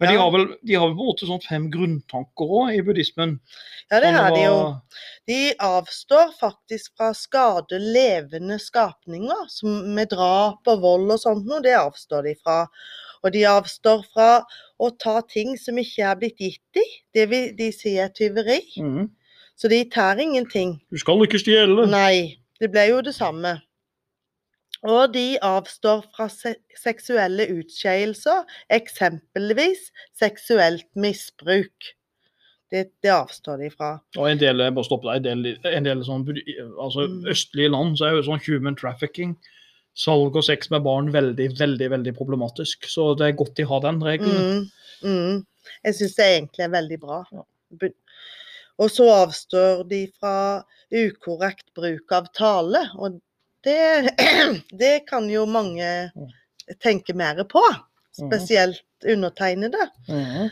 Men 0.00 0.08
de, 0.08 0.16
har 0.18 0.30
vel, 0.34 0.46
de 0.62 0.74
har 0.74 0.86
vel 0.88 0.96
på 0.96 1.02
en 1.02 1.10
måte 1.12 1.28
sånn 1.30 1.46
fem 1.46 1.70
grunntanker 1.70 2.56
òg 2.58 2.74
i 2.74 2.82
buddhismen. 2.82 3.38
Ja, 3.90 4.00
det 4.00 4.12
har 4.16 4.30
de 4.34 4.42
jo. 4.42 4.58
De 5.28 5.54
avstår 5.58 6.34
faktisk 6.40 6.96
fra 6.96 7.12
å 7.12 7.16
skade 7.16 7.78
levende 7.78 8.58
skapninger, 8.58 9.46
som 9.48 9.94
med 9.94 10.10
drap 10.10 10.66
og 10.66 10.82
vold 10.82 11.14
og 11.14 11.22
sånt 11.22 11.46
noe. 11.46 11.62
Det 11.62 11.76
avstår 11.78 12.26
de 12.30 12.34
fra. 12.42 12.66
Og 13.22 13.32
de 13.34 13.44
avstår 13.46 14.04
fra 14.12 14.30
å 14.82 14.90
ta 14.98 15.20
ting 15.30 15.54
som 15.60 15.78
ikke 15.78 16.06
er 16.10 16.18
blitt 16.18 16.40
gitt 16.42 16.62
dem. 16.74 16.94
Det 17.14 17.28
vil 17.30 17.52
de 17.58 17.68
si 17.74 17.96
er 18.02 18.10
tyveri. 18.14 18.60
Mm. 18.82 19.10
Så 19.56 19.68
de 19.70 19.84
tar 19.90 20.18
ingenting. 20.18 20.80
Du 20.90 20.98
skal 20.98 21.22
ikke 21.22 21.38
stjele. 21.38 21.86
Nei, 21.90 22.40
det 22.60 22.72
ble 22.72 22.88
jo 22.90 23.02
det 23.04 23.14
samme. 23.14 23.60
Og 24.82 25.12
de 25.14 25.36
avstår 25.46 26.02
fra 26.10 26.26
se 26.32 26.56
seksuelle 26.74 27.46
utskeielser, 27.54 28.42
eksempelvis 28.74 29.92
seksuelt 30.18 30.88
misbruk. 30.98 31.92
Det, 32.72 32.88
det 33.04 33.12
avstår 33.12 33.60
de 33.60 33.68
fra. 33.70 33.92
Og 34.16 34.26
en 34.30 34.40
del 34.40 34.64
bare 34.64 34.86
stopp 34.88 35.04
deg, 35.04 35.28
en 35.28 35.44
del, 35.44 35.58
en 35.68 35.86
del 35.86 36.02
sånn, 36.06 36.24
altså 36.80 37.04
Mm. 37.06 37.26
østlige 37.30 37.70
land 37.70 37.98
så 38.00 38.08
er 38.08 38.16
jo 38.16 38.22
sånn 38.32 38.42
human 38.46 38.74
trafficking, 38.74 39.36
salg 39.98 40.36
og 40.38 40.44
sex 40.46 40.70
med 40.72 40.84
barn, 40.86 41.10
veldig, 41.14 41.48
veldig 41.58 41.88
veldig 41.92 42.14
problematisk. 42.16 42.88
Så 42.88 43.12
det 43.18 43.28
er 43.28 43.38
godt 43.38 43.56
de 43.58 43.66
har 43.68 43.82
den 43.84 44.00
regelen. 44.04 44.62
Mm, 45.02 45.08
mm. 45.08 45.74
Jeg 45.86 45.98
syns 45.98 46.16
det 46.18 46.28
egentlig 46.36 46.66
er 46.66 46.76
veldig 46.76 47.00
bra. 47.02 47.22
Ja. 47.32 47.90
Og 48.82 48.90
så 48.90 49.08
avstår 49.14 49.84
de 49.90 50.06
fra 50.18 50.36
ukorrekt 50.92 51.68
bruk 51.76 52.12
av 52.12 52.28
tale, 52.36 52.86
og 52.98 53.20
det, 53.64 54.14
det 54.82 54.94
kan 55.08 55.28
jo 55.30 55.44
mange 55.48 55.88
tenke 56.82 57.14
mer 57.16 57.44
på. 57.48 57.62
Spesielt 58.12 58.84
undertegnede. 59.08 59.86
Mm. 60.08 60.48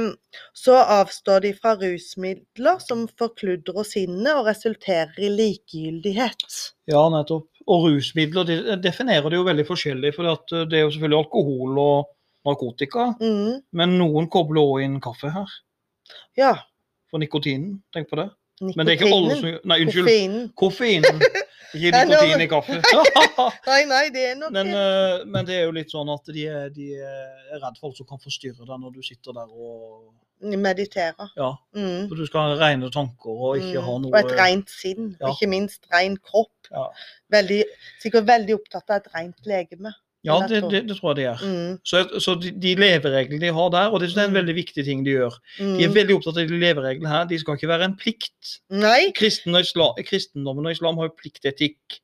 Um, 0.00 0.16
så 0.56 0.78
avstår 0.78 1.40
de 1.44 1.50
fra 1.54 1.74
rusmidler 1.76 2.78
som 2.80 3.04
forkludrer 3.18 3.84
sinnet 3.84 4.32
og 4.32 4.48
resulterer 4.48 5.12
i 5.20 5.28
likegyldighet. 5.28 6.46
Ja, 6.90 7.04
nettopp. 7.12 7.50
Og 7.66 7.86
rusmidler 7.88 8.44
de 8.48 8.76
definerer 8.84 9.30
det 9.30 9.38
jo 9.38 9.46
veldig 9.46 9.64
forskjellig. 9.68 10.10
For 10.16 10.26
det 10.68 10.76
er 10.78 10.84
jo 10.84 10.90
selvfølgelig 10.92 11.18
alkohol 11.24 11.78
og 11.80 12.10
narkotika, 12.44 13.06
Mm, 13.20 13.62
men 13.72 13.94
noen 13.98 14.28
kobler 14.28 14.60
også 14.60 14.84
inn 14.84 15.00
kaffe 15.00 15.30
her. 15.32 15.46
ja. 16.36 16.54
For 17.10 17.18
nikotinen, 17.22 17.76
tenk 17.94 18.08
på 18.10 18.16
det. 18.18 18.28
Men 18.60 18.86
det 18.86 18.94
er 18.94 18.98
ikke 18.98 19.14
alle 19.14 19.34
som 19.38 19.58
Nei, 19.70 19.76
unnskyld. 19.84 20.06
Koffeinen. 20.06 20.48
Koffeinen. 20.58 21.20
Ikke 21.74 21.90
nikotin 22.08 22.42
i 22.42 22.48
kaffe. 22.50 22.78
Nei, 23.70 23.84
nei, 23.86 24.02
det 24.14 24.24
er 24.32 24.34
nok 24.40 24.50
Men, 24.54 24.68
eh, 24.74 25.24
men 25.26 25.46
det 25.46 25.54
er 25.60 25.64
jo 25.68 25.72
litt 25.76 25.90
sånn 25.94 26.10
at 26.12 26.26
de 26.34 26.44
er, 26.50 26.68
de 26.74 26.88
er 26.98 27.60
redd 27.62 27.78
for 27.78 27.88
alt 27.92 27.96
som 28.00 28.06
kan 28.10 28.18
forstyrre 28.22 28.66
deg 28.66 28.80
når 28.82 28.92
du 28.98 29.02
sitter 29.06 29.32
der 29.36 29.46
og 29.50 30.10
meditere. 30.44 31.28
Ja, 31.36 31.54
Mm. 31.74 32.08
for 32.08 32.14
du 32.16 32.26
skal 32.26 32.40
ha 32.56 32.66
rene 32.68 32.90
tanker 32.90 33.30
og 33.30 33.56
ikke 33.58 33.80
Mm. 33.80 33.84
ha 33.84 33.98
noe 33.98 34.12
Og 34.12 34.18
et 34.18 34.38
rent 34.38 34.70
sinn, 34.70 35.16
Ja. 35.20 35.26
og 35.28 35.36
ikke 35.36 35.48
minst 35.48 35.80
ren 35.92 36.16
kropp. 36.16 36.50
Ja, 36.70 36.86
Veldig, 37.32 37.64
sikkert 38.02 38.26
veldig 38.26 38.54
opptatt 38.60 38.88
av 38.90 38.96
et 38.96 39.08
rent 39.14 39.36
legeme. 39.46 39.92
ja 40.24 40.38
det, 40.46 40.62
det, 40.70 40.86
det 40.88 40.96
tror 40.96 41.14
jeg 41.14 41.16
de 41.16 41.24
er. 41.24 41.36
Mm. 41.42 41.78
Så, 41.84 42.20
så 42.20 42.34
de, 42.40 42.50
de 42.50 42.74
levereglene 42.76 43.40
de 43.40 43.52
har 43.52 43.68
der, 43.70 43.90
og 43.92 44.00
det 44.00 44.16
er 44.16 44.20
en 44.24 44.30
Mm. 44.30 44.36
veldig 44.46 44.54
viktig 44.54 44.84
ting 44.84 45.04
de 45.04 45.10
gjør 45.10 45.34
Mm. 45.60 45.78
De 45.78 45.84
er 45.84 45.88
veldig 45.88 46.14
opptatt 46.16 46.38
av 46.40 46.48
de 46.48 46.58
levereglene 46.58 47.08
her. 47.08 47.24
De 47.26 47.38
skal 47.38 47.54
ikke 47.56 47.68
være 47.68 47.84
en 47.84 47.96
plikt. 47.96 48.60
Nei. 48.70 49.12
Kristen 49.14 49.54
og 49.54 49.60
islam, 49.60 49.94
kristendommen 50.04 50.64
og 50.66 50.72
islam 50.72 50.96
har 50.96 51.08
jo 51.08 51.14
pliktetikk. 51.20 52.00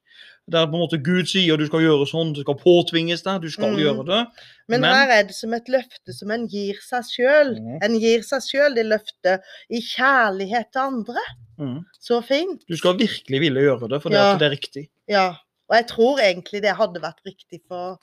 Der 0.50 0.66
på 0.66 0.74
en 0.74 0.82
måte 0.82 0.98
Gud 1.02 1.28
sier 1.30 1.56
du 1.56 1.66
skal 1.68 1.84
gjøre 1.84 2.06
sånn, 2.10 2.32
det 2.34 2.42
skal 2.42 2.56
påtvinges 2.58 3.22
deg, 3.22 3.40
du 3.42 3.50
skal 3.50 3.70
Mm. 3.70 3.78
gjøre 3.78 4.06
det. 4.06 4.20
Men, 4.68 4.80
Men- 4.80 4.94
her 4.94 5.10
er 5.18 5.22
det 5.28 5.34
som 5.34 5.52
et 5.54 5.68
løfte 5.68 6.12
som 6.12 6.30
en 6.30 6.46
gir 6.48 6.74
seg 6.82 7.04
sjøl. 7.04 7.52
Mm. 7.60 7.78
En 7.82 7.98
gir 8.00 8.20
seg 8.26 8.40
sjøl 8.42 8.74
det 8.74 8.86
løftet 8.86 9.40
i 9.70 9.80
kjærlighet 9.80 10.72
til 10.72 10.80
andre. 10.80 11.22
Mm. 11.58 11.84
Så 12.00 12.22
fint. 12.24 12.62
Du 12.68 12.76
skal 12.76 12.98
virkelig 12.98 13.40
ville 13.40 13.60
gjøre 13.60 13.88
det, 13.88 14.02
for 14.02 14.08
det, 14.10 14.18
Ja. 14.18 14.36
det 14.36 14.46
er 14.48 14.56
riktig. 14.56 14.88
Ja. 15.08 15.28
Og 15.70 15.76
jeg 15.76 15.86
tror 15.86 16.18
egentlig 16.18 16.62
det 16.62 16.74
hadde 16.76 17.00
vært 17.00 17.22
riktig 17.24 17.60
for 17.68 17.98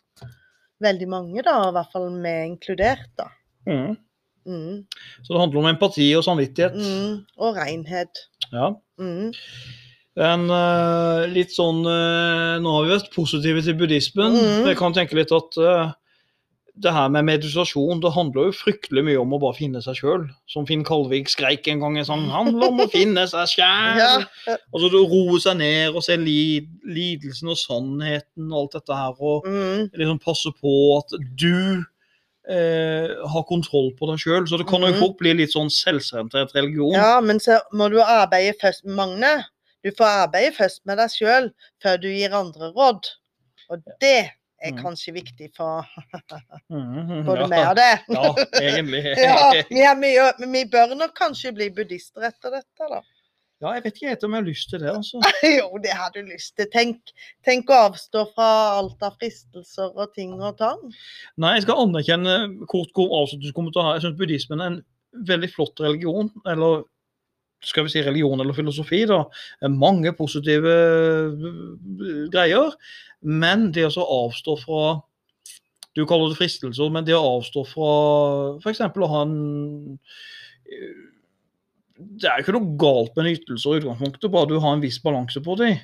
veldig 0.82 1.08
mange, 1.10 1.42
da. 1.44 1.68
I 1.68 1.72
hvert 1.74 1.92
fall 1.92 2.10
med 2.12 2.46
inkludert, 2.58 3.10
da. 3.18 3.28
Mm. 3.68 3.98
Mm. 4.48 4.86
Så 5.24 5.34
det 5.34 5.40
handler 5.42 5.60
om 5.60 5.76
empati 5.76 6.16
og 6.16 6.24
samvittighet. 6.24 6.76
Mm. 6.76 7.26
Og 7.38 7.56
renhet. 7.58 8.16
Ja. 8.54 8.70
Mm. 8.98 9.34
En, 10.18 10.48
uh, 10.50 11.28
litt 11.30 11.52
sånn 11.54 11.84
uh, 11.86 12.58
Nå 12.58 12.72
har 12.74 12.86
vi 12.88 12.94
vært 12.96 13.12
positive 13.14 13.62
til 13.62 13.78
buddhismen. 13.78 14.34
Mm. 14.34 14.68
Jeg 14.72 14.80
kan 14.80 14.96
tenke 14.96 15.18
litt 15.18 15.34
at 15.36 15.60
uh, 15.62 15.92
det 16.82 16.94
her 16.94 17.10
med 17.10 17.26
meditasjon 17.26 18.02
det 18.04 18.12
handler 18.14 18.50
jo 18.50 18.56
fryktelig 18.56 19.04
mye 19.08 19.20
om 19.22 19.34
å 19.34 19.40
bare 19.42 19.58
finne 19.58 19.82
seg 19.82 19.98
sjøl. 19.98 20.26
Som 20.50 20.68
Finn 20.70 20.86
Kalvik 20.86 21.30
skreik 21.32 21.68
en 21.72 21.82
gang. 21.82 21.98
Sånn, 22.06 22.28
handler 22.30 22.70
om 22.70 22.84
å 22.86 22.90
finne 22.94 23.26
seg 23.30 23.50
sjæl. 23.56 24.02
Ja. 24.02 24.14
Altså 24.74 24.90
du 24.94 25.00
roe 25.02 25.40
seg 25.42 25.58
ned 25.60 25.96
og 25.96 26.06
se 26.06 26.18
lid, 26.22 26.70
lidelsen 26.86 27.52
og 27.54 27.60
sannheten 27.60 28.52
og 28.52 28.60
alt 28.62 28.80
dette 28.80 29.00
her. 29.00 29.18
Og 29.18 29.48
Mm. 29.48 29.90
liksom 29.98 30.20
passe 30.24 30.52
på 30.62 30.74
at 31.00 31.14
du 31.40 31.84
eh, 32.48 33.10
har 33.34 33.44
kontroll 33.50 33.92
på 33.98 34.10
deg 34.12 34.22
sjøl. 34.22 34.48
Så 34.48 34.60
det 34.62 34.68
kan 34.70 34.86
jo 34.86 34.94
mm. 34.94 35.00
fort 35.02 35.18
bli 35.20 35.34
litt 35.42 35.56
sånn 35.56 35.72
selvsentrert 35.74 36.54
religion. 36.56 36.94
Ja, 36.96 37.18
men 37.22 37.42
så 37.44 37.60
må 37.74 37.90
du 37.92 38.00
arbeide 38.04 38.56
først 38.62 38.86
Magne, 38.86 39.48
du 39.86 39.92
får 39.98 40.14
arbeide 40.26 40.56
først 40.58 40.82
med 40.90 40.98
deg 41.02 41.14
sjøl 41.14 41.52
før 41.84 42.02
du 42.02 42.10
gir 42.10 42.34
andre 42.36 42.72
råd. 42.76 43.12
Og 43.70 43.84
det 44.02 44.18
er 44.58 44.72
Mm. 44.74 44.80
kanskje 44.82 45.12
viktig 45.14 45.52
for 45.54 45.86
både 46.70 47.44
ja. 47.44 47.48
meg 47.52 47.68
og 47.68 47.76
det. 47.78 47.92
Ja, 48.16 48.24
egentlig. 48.58 49.04
Ja, 49.22 49.94
vi, 50.02 50.16
er 50.18 50.40
vi 50.42 50.64
bør 50.72 50.96
nok 50.98 51.14
kanskje 51.18 51.52
bli 51.54 51.68
buddhister 51.70 52.26
etter 52.26 52.56
dette, 52.58 52.88
da. 52.90 53.04
Ja, 53.62 53.72
jeg 53.74 53.84
vet 53.86 53.96
ikke 53.98 54.10
helt 54.12 54.26
om 54.26 54.34
jeg 54.36 54.42
har 54.44 54.48
lyst 54.48 54.70
til 54.70 54.82
det, 54.82 54.90
altså. 54.94 55.22
Jo, 55.60 55.70
det 55.82 55.94
har 55.98 56.12
du 56.14 56.20
lyst 56.26 56.56
til. 56.58 56.68
Tenk, 56.74 57.14
tenk 57.46 57.70
å 57.74 57.80
avstå 57.88 58.26
fra 58.36 58.50
alt 58.80 59.02
av 59.06 59.16
fristelser 59.22 59.94
og 59.94 60.14
ting 60.18 60.36
og 60.42 60.58
tang. 60.60 60.84
Nei, 61.42 61.56
jeg 61.58 61.66
skal 61.66 61.82
anerkjenne 61.86 62.36
kort 62.70 62.94
hvor 62.98 63.14
avslutningskommentar. 63.24 63.96
Jeg 63.98 64.06
syns 64.08 64.20
buddhismen 64.20 64.62
er 64.62 64.72
en 64.74 64.82
veldig 65.30 65.50
flott 65.54 65.82
religion. 65.86 66.30
Eller 66.50 66.86
skal 67.68 67.86
vi 67.86 67.94
si 67.94 68.04
religion 68.06 68.40
eller 68.40 68.56
filosofi, 68.56 69.04
da. 69.10 69.24
Mange 69.72 70.14
positive 70.18 70.72
øh, 70.72 72.30
greier. 72.34 72.74
Men 73.22 73.70
det 73.76 73.90
å 73.90 74.08
avstå 74.24 74.58
fra 74.64 74.88
Du 75.98 76.04
kaller 76.06 76.30
det 76.30 76.38
fristelser, 76.38 76.92
men 76.94 77.06
det 77.08 77.16
å 77.18 77.38
avstå 77.40 77.64
fra 77.66 77.92
f.eks. 78.62 78.84
å 78.86 79.08
ha 79.10 79.22
en 79.26 79.38
øh, 79.98 81.00
Det 81.98 82.30
er 82.30 82.38
jo 82.38 82.46
ikke 82.46 82.54
noe 82.60 82.76
galt 82.78 83.18
med 83.18 83.32
nytelser 83.32 83.74
i 83.74 83.80
utgangspunktet, 83.82 84.30
bare 84.32 84.52
du 84.52 84.60
har 84.62 84.76
en 84.76 84.84
viss 84.84 85.00
balanse 85.02 85.42
på 85.42 85.58
dem. 85.58 85.80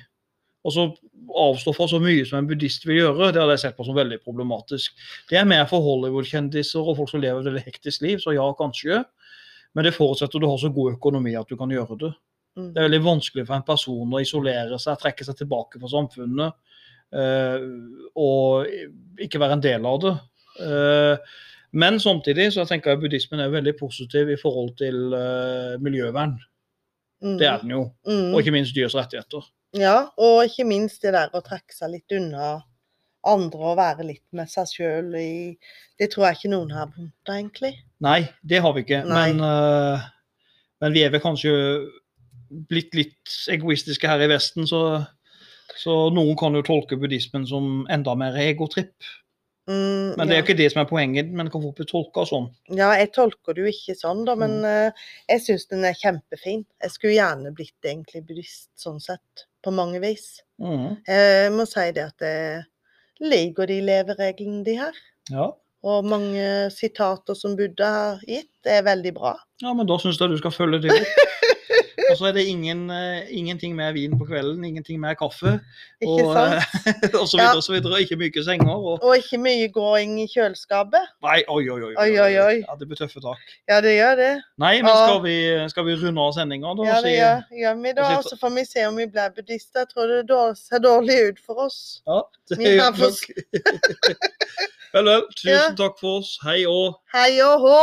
Og 0.64 0.72
så 0.72 0.86
avstå 1.34 1.74
fra 1.76 1.88
så 1.90 1.98
mye 2.00 2.24
som 2.28 2.38
en 2.38 2.48
buddhist 2.48 2.86
vil 2.86 3.00
gjøre, 3.00 3.32
det 3.34 3.42
hadde 3.42 3.56
jeg 3.56 3.64
sett 3.64 3.76
på 3.76 3.86
som 3.86 3.96
veldig 3.96 4.20
problematisk. 4.24 4.94
Det 5.30 5.40
er 5.40 5.48
mer 5.48 5.66
for 5.68 5.84
Hollywood-kjendiser 5.84 6.84
og 6.84 6.98
folk 7.00 7.10
som 7.10 7.22
lever 7.24 7.42
et 7.42 7.50
veldig 7.50 7.64
hektisk 7.66 8.04
liv, 8.06 8.22
så 8.22 8.36
ja, 8.36 8.46
kanskje. 8.58 9.02
Men 9.74 9.86
det 9.86 9.94
forutsetter 9.96 10.42
du 10.42 10.46
har 10.48 10.60
så 10.60 10.70
god 10.74 10.94
økonomi 10.96 11.34
at 11.38 11.50
du 11.50 11.58
kan 11.58 11.72
gjøre 11.72 11.98
det. 12.00 12.12
Mm. 12.54 12.68
Det 12.70 12.78
er 12.78 12.86
veldig 12.86 13.02
vanskelig 13.04 13.46
for 13.48 13.56
en 13.56 13.66
person 13.66 14.14
å 14.14 14.22
isolere 14.22 14.78
seg, 14.78 15.00
trekke 15.00 15.26
seg 15.26 15.38
tilbake 15.40 15.80
fra 15.82 15.90
samfunnet 15.90 16.54
eh, 17.18 17.64
og 18.14 19.24
ikke 19.26 19.42
være 19.42 19.58
en 19.58 19.64
del 19.64 19.88
av 19.90 19.98
det. 20.04 20.14
Eh, 20.62 21.32
men 21.74 21.98
samtidig 21.98 22.52
så 22.54 22.62
tenker 22.70 22.92
jeg 22.92 23.02
buddhismen 23.02 23.42
er 23.42 23.50
veldig 23.50 23.74
positiv 23.80 24.30
i 24.30 24.38
forhold 24.38 24.76
til 24.78 25.16
eh, 25.18 25.74
miljøvern. 25.82 26.36
Mm. 27.24 27.36
Det 27.40 27.48
er 27.50 27.58
den 27.64 27.74
jo. 27.74 27.82
Mm. 28.06 28.30
Og 28.30 28.40
ikke 28.40 28.54
minst 28.54 28.76
dyrs 28.76 28.94
rettigheter. 28.94 29.42
Ja, 29.74 29.96
og 30.14 30.44
ikke 30.46 30.66
minst 30.68 31.02
det 31.02 31.16
der 31.16 31.34
å 31.34 31.42
trekke 31.42 31.74
seg 31.74 31.96
litt 31.96 32.14
unna 32.14 32.60
andre 33.26 33.70
å 33.72 33.76
være 33.78 34.06
litt 34.08 34.24
med 34.36 34.50
seg 34.52 34.68
sjøl 34.70 35.14
i 35.18 35.32
Det 35.98 36.10
tror 36.12 36.26
jeg 36.28 36.38
ikke 36.38 36.52
noen 36.54 36.72
har 36.74 36.88
vondt 36.90 37.30
av, 37.30 37.36
egentlig. 37.38 37.72
Nei, 38.04 38.20
det 38.42 38.60
har 38.64 38.72
vi 38.76 38.82
ikke. 38.84 39.02
Men, 39.08 39.40
uh, 39.40 40.02
men 40.82 40.92
vi 40.96 41.04
er 41.06 41.12
vel 41.14 41.22
kanskje 41.22 41.52
blitt 42.70 42.94
litt 42.94 43.36
egoistiske 43.50 44.08
her 44.10 44.22
i 44.24 44.30
Vesten, 44.30 44.66
så, 44.68 45.02
så 45.80 45.94
noen 46.14 46.36
kan 46.38 46.54
jo 46.54 46.64
tolke 46.66 46.98
buddhismen 47.00 47.46
som 47.48 47.84
enda 47.90 48.14
mer 48.18 48.36
egotripp. 48.42 48.94
Mm, 49.64 50.12
Men 50.18 50.28
det 50.28 50.34
er 50.34 50.36
ja. 50.36 50.40
jo 50.42 50.44
ikke 50.44 50.58
det 50.58 50.66
som 50.74 50.82
er 50.82 50.88
poenget, 50.90 51.30
men 51.32 51.46
det 51.48 51.54
kan 51.54 51.62
fort 51.64 51.78
bli 51.78 51.86
tolka 51.88 52.26
sånn. 52.28 52.50
ja, 52.76 52.90
jeg 53.00 53.14
tolker 53.16 53.56
det 53.56 53.62
jo 53.64 53.70
ikke 53.72 53.94
sånn, 53.96 54.20
da, 54.28 54.34
men 54.36 54.58
Mm. 54.60 54.66
uh, 54.68 55.06
jeg 55.30 55.40
syns 55.46 55.64
den 55.70 55.86
er 55.88 55.96
kjempefin. 55.96 56.66
Jeg 56.84 56.92
skulle 56.92 57.14
gjerne 57.16 57.54
blitt 57.56 57.88
egentlig 57.88 58.26
buddhist 58.28 58.68
sånn 58.76 59.00
sett, 59.00 59.46
på 59.64 59.72
mange 59.72 60.02
vis. 60.04 60.42
Mm. 60.60 60.98
Jeg 61.08 61.52
må 61.56 61.64
si 61.66 61.86
det 61.96 62.04
at 62.10 62.20
jeg 62.20 62.64
liker 63.24 63.70
de 63.70 63.80
levereglene 63.84 64.64
de 64.66 64.78
har. 64.80 64.98
Ja. 65.32 65.50
Og 65.84 66.06
mange 66.08 66.44
sitater 66.72 67.36
som 67.36 67.56
Buddha 67.58 67.90
har 67.92 68.22
gitt, 68.28 68.52
er 68.64 68.84
veldig 68.86 69.12
bra. 69.16 69.34
ja, 69.60 69.72
men 69.76 69.86
da 69.88 69.98
syns 70.00 70.20
jeg 70.20 70.32
du 70.32 70.38
skal 70.40 70.54
følge 70.54 70.80
det 70.86 70.94
opp. 70.96 71.24
Og 72.14 72.18
så 72.20 72.28
er 72.28 72.32
det 72.36 72.44
ingen, 72.46 72.90
eh, 72.94 73.26
ingenting 73.34 73.74
mer 73.74 73.92
vin 73.92 74.12
på 74.18 74.26
kvelden, 74.28 74.64
ingenting 74.64 75.00
mer 75.02 75.16
kaffe. 75.18 75.56
Og, 76.06 76.20
sant? 76.20 76.62
eh, 76.86 77.16
og 77.20 77.26
så 77.28 77.38
videre 77.40 77.56
og 77.56 77.62
så 77.66 77.72
videre. 77.74 78.00
Ikke 78.04 78.16
myke 78.20 78.44
senger. 78.46 78.70
Og, 78.70 79.02
Og 79.02 79.16
ikke 79.16 79.40
mye 79.42 79.66
gåing 79.74 80.20
i 80.22 80.28
kjøleskapet. 80.30 81.10
nei, 81.26 81.40
oi, 81.48 81.64
oi, 81.74 81.80
oi. 81.88 81.94
Oi, 81.98 82.12
oi, 82.22 82.36
oi. 82.38 82.56
Ja, 82.62 82.76
det 82.78 82.88
blir 82.88 83.00
tøffe 83.00 83.22
tak. 83.24 83.42
Ja, 83.68 83.80
det 83.82 83.96
gjør 83.96 84.14
det. 84.22 84.32
Nei, 84.62 84.74
men 84.86 84.94
skal 84.94 85.20
vi, 85.26 85.36
skal 85.74 85.88
vi 85.88 85.96
runde 86.04 86.28
av 86.28 86.36
sendinga, 86.38 86.74
da? 86.78 86.86
Ja, 86.86 87.00
det 87.02 87.14
gjør, 87.16 87.42
gjør 87.64 87.80
vi 87.82 87.94
da. 87.98 88.08
og 88.18 88.28
så 88.30 88.38
får 88.44 88.54
vi 88.60 88.66
se 88.70 88.86
om 88.86 89.02
vi 89.02 89.08
blir 89.10 89.34
buddhister. 89.34 89.82
Jeg 89.82 89.90
tror 89.90 90.14
det 90.14 90.42
ser 90.62 90.84
dårlig 90.86 91.18
ut 91.28 91.42
for 91.46 91.66
oss. 91.66 91.80
Ja, 92.06 92.20
det 92.54 92.76
gjør 92.78 93.00
nok. 93.02 93.24
vel, 94.94 95.10
vel. 95.10 95.26
Tusen 95.42 95.80
takk 95.82 95.98
for 95.98 96.20
oss. 96.22 96.36
Hei 96.46 96.62
og 96.70 97.00
Hei 97.16 97.32
og 97.42 97.66
hå! 97.66 97.82